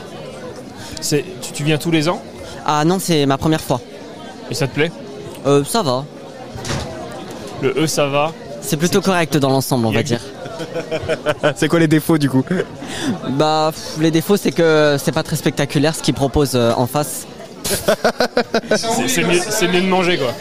Tu 1.52 1.64
viens 1.64 1.78
tous 1.78 1.90
les 1.90 2.08
ans? 2.08 2.22
Ah 2.66 2.84
non 2.84 2.98
c'est 2.98 3.24
ma 3.26 3.38
première 3.38 3.60
fois. 3.60 3.80
Et 4.50 4.54
ça 4.54 4.66
te 4.66 4.74
plaît 4.74 4.90
Euh, 5.46 5.62
ça 5.64 5.82
va. 5.82 6.04
Le 7.62 7.70
E, 7.82 7.86
ça 7.86 8.06
va. 8.08 8.32
C'est 8.60 8.76
plutôt 8.76 9.00
correct 9.00 9.36
dans 9.36 9.48
l'ensemble 9.50 9.86
on 9.86 9.92
va 9.92 10.02
dire. 10.02 10.20
C'est 11.56 11.68
quoi 11.68 11.78
les 11.78 11.86
défauts 11.88 12.16
du 12.18 12.28
coup 12.30 12.42
Bah, 13.30 13.70
pff, 13.74 14.00
les 14.00 14.10
défauts, 14.10 14.36
c'est 14.38 14.52
que 14.52 14.96
c'est 14.98 15.12
pas 15.12 15.22
très 15.22 15.36
spectaculaire 15.36 15.94
ce 15.94 16.02
qu'ils 16.02 16.14
proposent 16.14 16.54
euh, 16.56 16.72
en 16.76 16.86
face. 16.86 17.26
C'est, 19.06 19.22
mieux, 19.22 19.38
c'est 19.50 19.68
mieux 19.68 19.82
de 19.82 19.86
manger 19.86 20.16
quoi. 20.16 20.32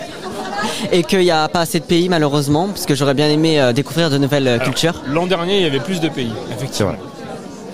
Et 0.92 1.04
qu'il 1.04 1.20
n'y 1.20 1.32
a 1.32 1.48
pas 1.50 1.60
assez 1.62 1.80
de 1.82 1.86
pays, 1.86 2.08
malheureusement, 2.08 2.68
parce 2.70 2.86
que 2.86 2.96
j'aurais 2.96 3.14
bien 3.14 3.28
aimé 3.30 3.60
euh, 3.60 3.74
découvrir 3.74 4.10
de 4.10 4.18
nouvelles 4.18 4.48
euh, 4.48 4.54
Alors, 4.56 4.66
cultures. 4.68 5.02
L'an 5.08 5.28
dernier, 5.28 5.58
il 5.58 5.64
y 5.64 5.68
avait 5.68 5.80
plus 5.82 6.00
de 6.00 6.08
pays, 6.08 6.32
effectivement. 6.56 6.94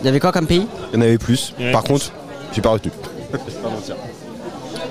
Il 0.02 0.06
y 0.06 0.10
avait 0.10 0.20
quoi 0.20 0.32
comme 0.32 0.48
pays? 0.48 0.66
Il 0.92 0.96
y 0.96 1.00
en 1.00 1.02
avait 1.02 1.18
plus. 1.20 1.54
Il 1.60 1.62
y 1.62 1.64
en 1.66 1.68
avait 1.68 1.74
Par 1.74 1.84
plus. 1.84 1.94
contre, 1.94 2.12
j'ai 2.54 2.62
pas 2.62 2.70
retenu. 2.70 2.92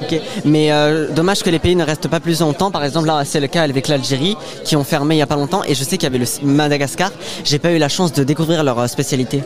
Ok. 0.02 0.20
Mais 0.44 0.72
euh, 0.72 1.08
dommage 1.10 1.42
que 1.42 1.50
les 1.50 1.58
pays 1.58 1.76
ne 1.76 1.84
restent 1.84 2.08
pas 2.08 2.20
plus 2.20 2.40
longtemps. 2.40 2.70
Par 2.70 2.84
exemple, 2.84 3.06
là, 3.06 3.22
c'est 3.24 3.40
le 3.40 3.46
cas 3.48 3.62
avec 3.62 3.88
l'Algérie, 3.88 4.36
qui 4.64 4.76
ont 4.76 4.84
fermé 4.84 5.16
il 5.16 5.18
y 5.18 5.22
a 5.22 5.26
pas 5.26 5.36
longtemps. 5.36 5.62
Et 5.64 5.74
je 5.74 5.84
sais 5.84 5.98
qu'il 5.98 6.04
y 6.04 6.06
avait 6.14 6.18
le 6.18 6.26
Madagascar. 6.46 7.10
J'ai 7.44 7.58
pas 7.58 7.72
eu 7.72 7.78
la 7.78 7.88
chance 7.88 8.12
de 8.12 8.24
découvrir 8.24 8.64
leur 8.64 8.78
euh, 8.78 8.86
spécialité. 8.86 9.42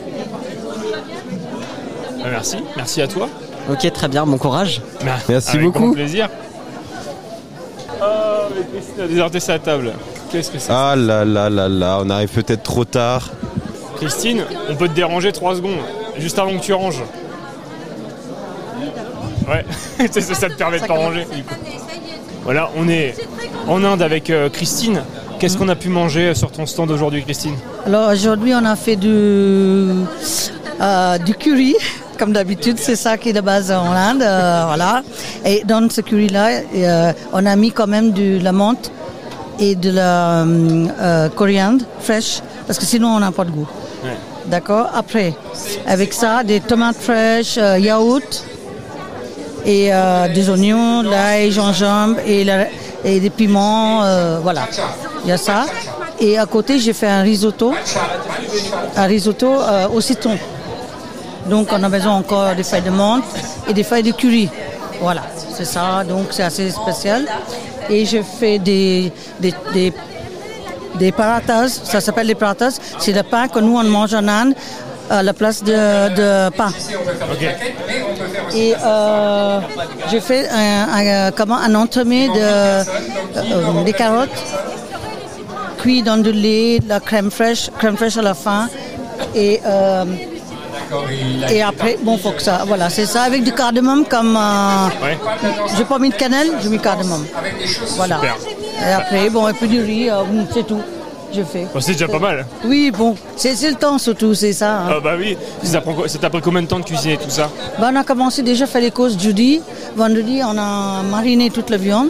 Ah, 2.23 2.27
merci, 2.31 2.57
merci 2.75 3.01
à 3.01 3.07
toi. 3.07 3.29
Ok, 3.69 3.91
très 3.91 4.07
bien, 4.07 4.25
bon 4.25 4.37
courage. 4.37 4.81
Merci 5.03 5.51
Avec 5.51 5.61
beaucoup. 5.63 5.79
grand 5.85 5.93
plaisir. 5.93 6.29
Oh, 8.01 8.05
mais 8.55 8.63
Christine 8.79 9.03
a 9.03 9.07
déserté 9.07 9.39
sa 9.39 9.59
table. 9.59 9.93
Qu'est-ce 10.31 10.51
que 10.51 10.59
c'est 10.59 10.71
Ah 10.71 10.95
là 10.95 11.23
là 11.25 11.49
là 11.49 11.67
là, 11.69 11.99
on 12.01 12.09
arrive 12.09 12.29
peut-être 12.29 12.63
trop 12.63 12.85
tard. 12.85 13.31
Christine, 13.97 14.43
on 14.69 14.75
peut 14.75 14.87
te 14.87 14.93
déranger 14.93 15.31
3 15.31 15.55
secondes, 15.55 15.77
juste 16.17 16.37
avant 16.37 16.55
que 16.57 16.61
tu 16.63 16.73
ranges. 16.73 17.01
Ouais, 19.47 19.65
ça, 20.11 20.21
ça- 20.21 20.33
ça 20.33 20.49
te 20.49 20.53
permet 20.55 20.79
de 20.79 20.85
pas 20.85 20.95
du 21.35 21.43
coup. 21.43 21.53
Voilà, 22.43 22.69
on 22.77 22.87
est 22.87 23.15
en 23.67 23.83
Inde 23.83 24.01
avec 24.01 24.29
euh, 24.29 24.49
Christine. 24.49 25.01
Qu'est-ce 25.39 25.57
qu'on 25.57 25.67
a 25.69 25.75
pu 25.75 25.89
manger 25.89 26.33
sur 26.33 26.51
ton 26.51 26.65
stand 26.65 26.89
aujourd'hui, 26.91 27.23
Christine? 27.23 27.55
Alors 27.85 28.09
aujourd'hui, 28.11 28.53
on 28.55 28.63
a 28.65 28.75
fait 28.75 28.95
du 28.95 29.09
euh, 30.81 31.17
du 31.19 31.33
curry, 31.35 31.75
comme 32.19 32.31
d'habitude, 32.33 32.77
c'est 32.79 32.95
ça 32.95 33.17
qui 33.17 33.29
est 33.29 33.33
de 33.33 33.41
base 33.41 33.71
en 33.71 33.91
Inde, 33.91 34.21
euh, 34.21 34.63
voilà. 34.67 35.03
Et 35.45 35.63
dans 35.65 35.87
ce 35.89 36.01
curry-là, 36.01 36.61
euh, 36.75 37.13
on 37.33 37.45
a 37.45 37.55
mis 37.55 37.71
quand 37.71 37.87
même 37.87 38.11
de 38.11 38.39
la 38.41 38.51
menthe 38.51 38.91
et 39.59 39.75
de 39.75 39.89
la 39.91 40.41
euh, 40.43 40.87
euh, 41.01 41.29
coriandre 41.29 41.83
fraîche, 41.99 42.41
parce 42.67 42.77
que 42.79 42.85
sinon 42.85 43.09
on 43.09 43.19
n'a 43.19 43.31
pas 43.31 43.43
de 43.45 43.51
goût. 43.51 43.67
D'accord? 44.47 44.89
Après, 44.93 45.33
avec 45.87 46.13
ça, 46.13 46.43
des 46.43 46.59
tomates 46.59 46.97
fraîches, 46.97 47.57
euh, 47.57 47.79
yaourt, 47.79 48.45
et 49.65 49.89
euh, 49.93 50.27
des 50.27 50.49
oignons, 50.49 51.01
l'ail, 51.01 51.51
gingembre 51.51 52.17
et, 52.25 52.43
la- 52.43 52.67
et 53.03 53.19
des 53.19 53.29
piments, 53.29 54.03
euh, 54.03 54.39
voilà. 54.41 54.67
Il 55.23 55.29
y 55.29 55.31
a 55.31 55.37
ça. 55.37 55.65
Et 56.19 56.37
à 56.37 56.45
côté, 56.45 56.79
j'ai 56.79 56.93
fait 56.93 57.07
un 57.07 57.21
risotto, 57.21 57.73
un 58.95 59.05
risotto 59.05 59.47
euh, 59.59 59.87
au 59.89 59.99
citron. 60.01 60.37
Donc 61.49 61.67
on 61.71 61.83
a 61.83 61.89
besoin 61.89 62.13
encore 62.13 62.55
des 62.55 62.63
feuilles 62.63 62.81
de 62.81 62.89
menthe 62.89 63.23
et 63.67 63.73
des 63.73 63.83
feuilles 63.83 64.03
de 64.03 64.11
curry. 64.11 64.49
Voilà, 65.01 65.23
c'est 65.53 65.65
ça, 65.65 66.03
donc 66.07 66.27
c'est 66.31 66.43
assez 66.43 66.69
spécial. 66.71 67.25
Et 67.89 68.05
je 68.05 68.19
fais 68.39 68.57
des, 68.59 69.11
des, 69.39 69.53
des, 69.73 69.93
des 70.95 71.11
paratas, 71.11 71.67
ça 71.83 71.99
s'appelle 72.01 72.27
des 72.27 72.35
paratas, 72.35 72.79
c'est 72.97 73.11
le 73.11 73.21
pain 73.23 73.47
que 73.47 73.59
nous 73.59 73.77
on 73.77 73.83
mange 73.83 74.13
en 74.15 74.27
Inde 74.27 74.53
à 75.09 75.21
la 75.23 75.33
place 75.33 75.63
de, 75.63 75.71
de 76.15 76.49
pain. 76.55 76.71
Et 78.55 78.73
euh, 78.83 79.59
j'ai 80.09 80.19
fait 80.21 80.47
un, 80.49 80.87
un- 81.27 81.31
comment, 81.31 81.57
un 81.57 81.75
entremets 81.75 82.27
de, 82.29 82.33
euh, 82.39 82.83
des 83.85 83.93
carottes 83.93 84.29
cuit 85.79 86.01
dans 86.01 86.17
du 86.17 86.31
lait, 86.31 86.79
de 86.79 86.89
la 86.89 86.99
crème 86.99 87.29
fraîche, 87.31 87.69
crème 87.77 87.97
fraîche 87.97 88.17
à 88.17 88.21
la 88.21 88.33
fin. 88.33 88.67
Et, 89.35 89.61
euh, 89.65 90.05
et 91.49 91.61
après, 91.61 91.97
bon, 92.01 92.17
faut 92.17 92.31
que 92.31 92.41
ça, 92.41 92.63
voilà, 92.65 92.89
c'est 92.89 93.05
ça, 93.05 93.23
avec 93.23 93.43
du 93.43 93.51
cardamome 93.51 94.05
comme. 94.05 94.35
Euh, 94.37 95.13
J'ai 95.77 95.85
pas 95.85 95.99
mis 95.99 96.09
de 96.09 96.15
cannelle, 96.15 96.51
j'ai 96.61 96.69
mis 96.69 96.79
cardamome. 96.79 97.25
Voilà. 97.97 98.15
Super. 98.17 98.35
Et 98.87 98.91
après, 98.93 99.29
bon, 99.29 99.47
et 99.47 99.53
puis 99.53 99.67
du 99.67 99.81
riz, 99.81 100.09
c'est 100.53 100.65
tout. 100.67 100.81
Je 101.35 101.41
fais. 101.43 101.67
Bon, 101.73 101.79
c'est 101.81 101.93
déjà 101.93 102.07
pas 102.07 102.19
mal. 102.19 102.45
Oui, 102.63 102.91
bon, 102.97 103.15
c'est 103.35 103.53
le 103.69 103.75
temps 103.75 103.97
surtout, 103.97 104.33
c'est 104.33 104.53
ça. 104.53 104.77
hein. 104.79 104.89
Ah 104.89 104.99
bah 105.03 105.13
oui. 105.17 105.37
Ça 105.63 105.81
prend 105.81 105.93
quoi- 105.93 106.07
ça 106.07 106.17
t'a 106.19 106.29
pris 106.29 106.41
combien 106.41 106.61
de 106.61 106.67
temps 106.67 106.79
de 106.79 106.85
cuisiner 106.85 107.17
tout 107.17 107.29
ça? 107.29 107.49
Ben, 107.79 107.91
on 107.93 107.95
a 107.97 108.03
commencé 108.03 108.41
déjà 108.41 108.63
à 108.65 108.67
faire 108.67 108.81
les 108.81 108.91
courses 108.91 109.17
jeudi. 109.19 109.61
Vendredi, 109.95 110.39
on 110.43 110.57
a 110.57 111.01
mariné 111.03 111.49
toute 111.49 111.69
la 111.69 111.77
viande. 111.77 112.09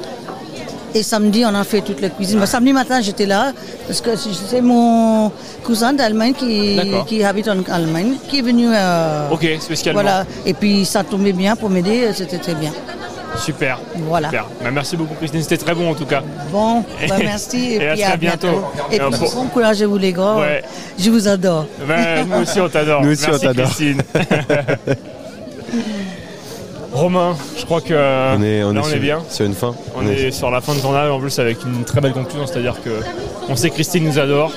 Et 0.94 1.04
samedi, 1.04 1.44
on 1.46 1.54
a 1.54 1.64
fait 1.66 1.82
toute 1.82 2.00
la 2.02 2.10
cuisine. 2.10 2.40
Ben, 2.40 2.46
samedi 2.46 2.72
matin, 2.72 3.02
j'étais 3.02 3.26
là 3.26 3.52
parce 3.88 4.00
que 4.00 4.12
c'est 4.16 4.62
mon 4.62 5.30
cousin 5.64 5.92
d'Allemagne 5.92 6.34
qui, 6.34 6.80
qui 7.08 7.22
habite 7.24 7.50
en 7.50 7.58
Allemagne 7.70 8.14
qui 8.30 8.40
est 8.40 8.42
venu. 8.42 8.68
euh, 8.74 9.30
Ok, 9.32 9.46
spécialement. 9.60 10.02
Voilà. 10.02 10.26
Et 10.46 10.54
puis, 10.54 10.86
ça 10.86 11.04
tombait 11.04 11.34
bien 11.34 11.56
pour 11.58 11.70
m'aider. 11.70 12.10
C'était 12.14 12.38
très 12.38 12.56
bien. 12.56 12.72
Super. 13.38 13.80
Voilà. 13.96 14.30
Super. 14.30 14.46
Bah, 14.64 14.72
merci 14.72 14.98
beaucoup 14.98 15.14
Christine, 15.16 15.42
c'était 15.42 15.58
très 15.58 15.76
bon 15.76 15.92
en 15.92 15.96
tout 15.96 16.06
cas. 16.06 16.24
Bon, 16.52 16.84
ben, 17.08 17.18
merci. 17.24 17.74
Et 17.80 17.88
à 17.90 17.94
puis 17.94 18.02
très 18.04 18.18
bientôt. 18.18 18.64
Et 18.92 18.96
Et 18.96 19.00
puis, 19.00 19.18
pour- 19.20 19.34
bon 19.36 19.46
courage 19.48 19.82
à 19.82 19.88
vous, 19.88 19.98
les 19.98 20.14
gars. 20.14 20.36
Ouais. 20.36 20.64
Je 20.98 21.10
vous 21.10 21.28
adore. 21.28 21.66
Nous 22.28 22.42
aussi 22.42 22.60
on 22.60 22.70
t'adore. 22.70 23.02
Nous 23.04 23.12
aussi, 23.12 23.26
on 23.28 23.32
Merci, 23.32 23.46
t'adore. 23.46 23.66
Christine. 23.66 24.02
Romain, 26.94 27.36
je 27.60 27.66
crois 27.66 27.82
que 27.82 27.94
On 27.94 28.42
est, 28.42 28.64
on 28.64 28.72
là, 28.72 28.80
est, 28.80 28.84
on 28.84 28.88
sur, 28.88 28.96
est 28.96 29.00
bien. 29.00 29.20
sur 29.30 29.46
une 29.46 29.54
fin. 29.54 29.76
On 29.98 30.08
est 30.08 30.32
sur 30.32 30.50
la 30.50 30.62
fin 30.62 30.74
de 30.76 30.80
tournage 30.80 31.12
en 31.12 31.20
plus 31.20 31.38
avec 31.40 31.58
une 31.66 31.84
très 31.84 32.00
belle 32.00 32.14
conclusion, 32.14 32.48
c'est-à-dire 32.48 32.76
que 32.82 33.02
on 33.50 33.56
sait 33.58 33.70
que 33.70 33.74
Christine 33.76 34.06
nous 34.06 34.18
adore. 34.18 34.54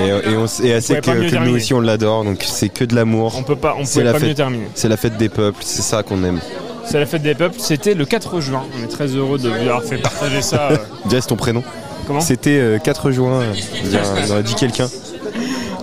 Et, 0.00 0.08
et 0.08 0.36
on, 0.36 0.46
et 0.46 0.68
elle 0.70 0.82
sait 0.82 1.00
que, 1.00 1.36
nous 1.44 1.54
aussi 1.54 1.72
on 1.72 1.80
l'adore, 1.80 2.24
donc 2.24 2.42
c'est 2.42 2.68
que 2.68 2.84
de 2.84 2.96
l'amour. 2.96 3.34
On 3.38 3.44
peut 3.44 3.54
pas, 3.54 3.76
on 3.78 3.84
la 4.00 4.12
pas 4.12 4.18
fête- 4.18 4.28
mieux 4.28 4.34
terminer. 4.34 4.66
C'est 4.74 4.88
la 4.88 4.96
fête 4.96 5.16
des 5.18 5.28
peuples, 5.28 5.60
c'est 5.64 5.82
ça 5.82 6.02
qu'on 6.02 6.24
aime. 6.24 6.40
C'est 6.84 6.98
la 7.00 7.06
fête 7.06 7.22
des 7.22 7.34
peuples, 7.34 7.58
c'était 7.58 7.94
le 7.94 8.04
4 8.04 8.40
juin. 8.40 8.64
On 8.78 8.84
est 8.84 8.88
très 8.88 9.06
heureux 9.08 9.38
de 9.38 9.48
vous 9.48 9.54
avoir 9.54 9.82
fait 9.82 9.98
partager 9.98 10.42
ça. 10.42 10.70
euh, 10.72 10.76
Jess, 11.08 11.26
ton 11.26 11.36
prénom 11.36 11.62
Comment 12.06 12.20
C'était 12.20 12.58
euh, 12.58 12.78
4 12.78 13.10
juin, 13.12 13.40
euh, 13.40 13.52
veux 13.84 13.88
dire, 13.90 14.00
on 14.26 14.30
aurait 14.32 14.42
dit 14.42 14.54
quelqu'un. 14.54 14.88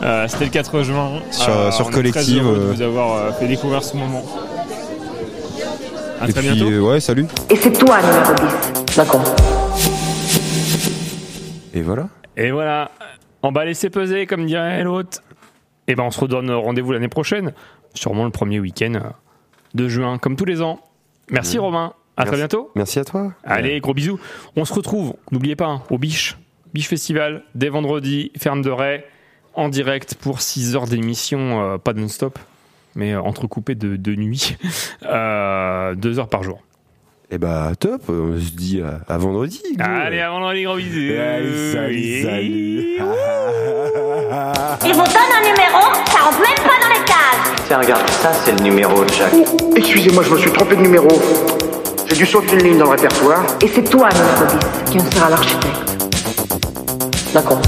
Euh, 0.04 0.28
C'était 0.28 0.45
le 0.45 0.52
4 0.52 0.84
juin. 0.84 1.22
Sur- 1.32 1.50
Euh, 1.50 1.72
sur 1.72 1.88
on 1.88 1.89
est 1.89 1.93
Collective, 1.93 2.24
Très 2.24 2.34
heureux 2.43 2.56
de 2.58 2.62
euh. 2.62 2.74
vous 2.76 2.82
avoir 2.82 3.16
euh, 3.16 3.32
fait 3.32 3.47
découvrir 3.47 3.84
ce 3.84 3.95
moment. 3.97 4.24
À 6.22 6.28
et 6.28 6.34
très 6.34 6.41
puis, 6.41 6.52
bientôt. 6.52 6.70
euh, 6.72 6.80
ouais, 6.82 7.00
salut. 7.00 7.26
Et 7.50 7.56
c'est 7.56 7.72
toi 7.72 8.00
numéro 8.02 8.34
10. 8.88 8.95
D'accord. 8.97 9.24
Et 11.74 11.82
voilà. 11.82 12.08
Et 12.38 12.52
voilà, 12.52 12.91
on 13.43 13.52
va 13.52 13.66
laisser 13.66 13.89
peser, 13.89 14.26
comme 14.26 14.45
dirait 14.45 14.84
l'autre. 14.84 15.20
Et 15.88 15.95
ben 15.95 16.04
on 16.04 16.12
se 16.12 16.20
redonne 16.20 16.52
rendez-vous 16.52 16.91
l'année 16.91 17.08
prochaine, 17.08 17.54
sûrement 17.93 18.26
le 18.26 18.32
premier 18.32 18.60
week-end 18.60 18.93
euh, 18.95 19.10
de 19.74 19.88
juin, 19.88 20.18
comme 20.18 20.36
tous 20.36 20.45
les 20.45 20.62
ans. 20.62 20.80
Merci 21.32 21.58
Mmh. 21.58 21.62
Romain, 21.62 21.94
à 22.18 22.24
très 22.24 22.32
Merci. 22.38 22.42
bientôt. 22.42 22.72
Merci 22.76 23.00
à 23.00 23.06
toi. 23.06 23.34
Allez, 23.44 23.80
gros 23.80 23.94
bisous. 23.94 24.20
On 24.56 24.66
se 24.66 24.74
retrouve, 24.74 25.14
n'oubliez 25.32 25.56
pas, 25.56 25.68
hein, 25.68 25.82
au 25.90 25.98
Biche, 25.98 26.38
Biche 26.74 26.88
Festival, 26.88 27.44
dès 27.56 27.70
vendredi, 27.70 28.32
ferme 28.38 28.62
de 28.62 28.70
Ray, 28.70 29.04
en 29.54 29.70
direct 29.70 30.16
pour 30.16 30.42
6 30.42 30.76
heures 30.76 30.86
d'émission, 30.88 31.62
euh, 31.74 31.78
pas 31.78 31.94
non-stop, 31.94 32.38
mais 32.96 33.14
euh, 33.14 33.22
entrecoupé 33.22 33.76
de, 33.76 33.96
de 33.96 34.16
nuit, 34.16 34.58
euh, 35.04 35.96
2 35.96 36.20
heures 36.20 36.30
par 36.30 36.44
jour. 36.44 36.60
Et 37.32 37.38
bah 37.38 37.74
top, 37.80 38.02
on 38.10 38.40
se 38.40 38.52
dit 38.56 38.82
à, 38.82 39.02
à 39.08 39.18
vendredi. 39.20 39.62
go. 39.76 39.84
Allez, 39.84 40.20
à 40.20 40.32
vendredi, 40.32 40.64
gros 40.64 40.78
bisous. 40.78 41.14
Allez, 41.14 41.72
salut, 41.74 42.24
salut. 42.24 42.98
Il 44.86 44.94
vous 44.94 45.04
donne 45.04 45.32
un 45.38 45.42
numéro, 45.42 45.82
ça 46.08 46.20
rentre 46.24 46.40
même 46.40 46.58
pas 46.68 46.80
dans 46.82 46.89
regarde, 47.78 48.09
ça 48.22 48.32
c'est 48.43 48.51
le 48.51 48.63
numéro 48.63 49.03
de 49.03 49.09
Jacques. 49.13 49.34
Excusez-moi, 49.76 50.24
je 50.24 50.34
me 50.34 50.38
suis 50.39 50.51
trompé 50.51 50.76
de 50.76 50.82
numéro. 50.82 51.07
J'ai 52.07 52.15
dû 52.15 52.26
sauter 52.26 52.53
une 52.53 52.63
ligne 52.63 52.78
dans 52.80 52.86
le 52.86 52.91
répertoire. 52.91 53.43
Et 53.61 53.67
c'est 53.67 53.84
toi 53.84 54.09
10 54.09 54.91
qui 54.91 54.99
en 54.99 55.11
sera 55.11 55.30
l'architecte. 55.30 55.97
D'accord. 57.34 57.61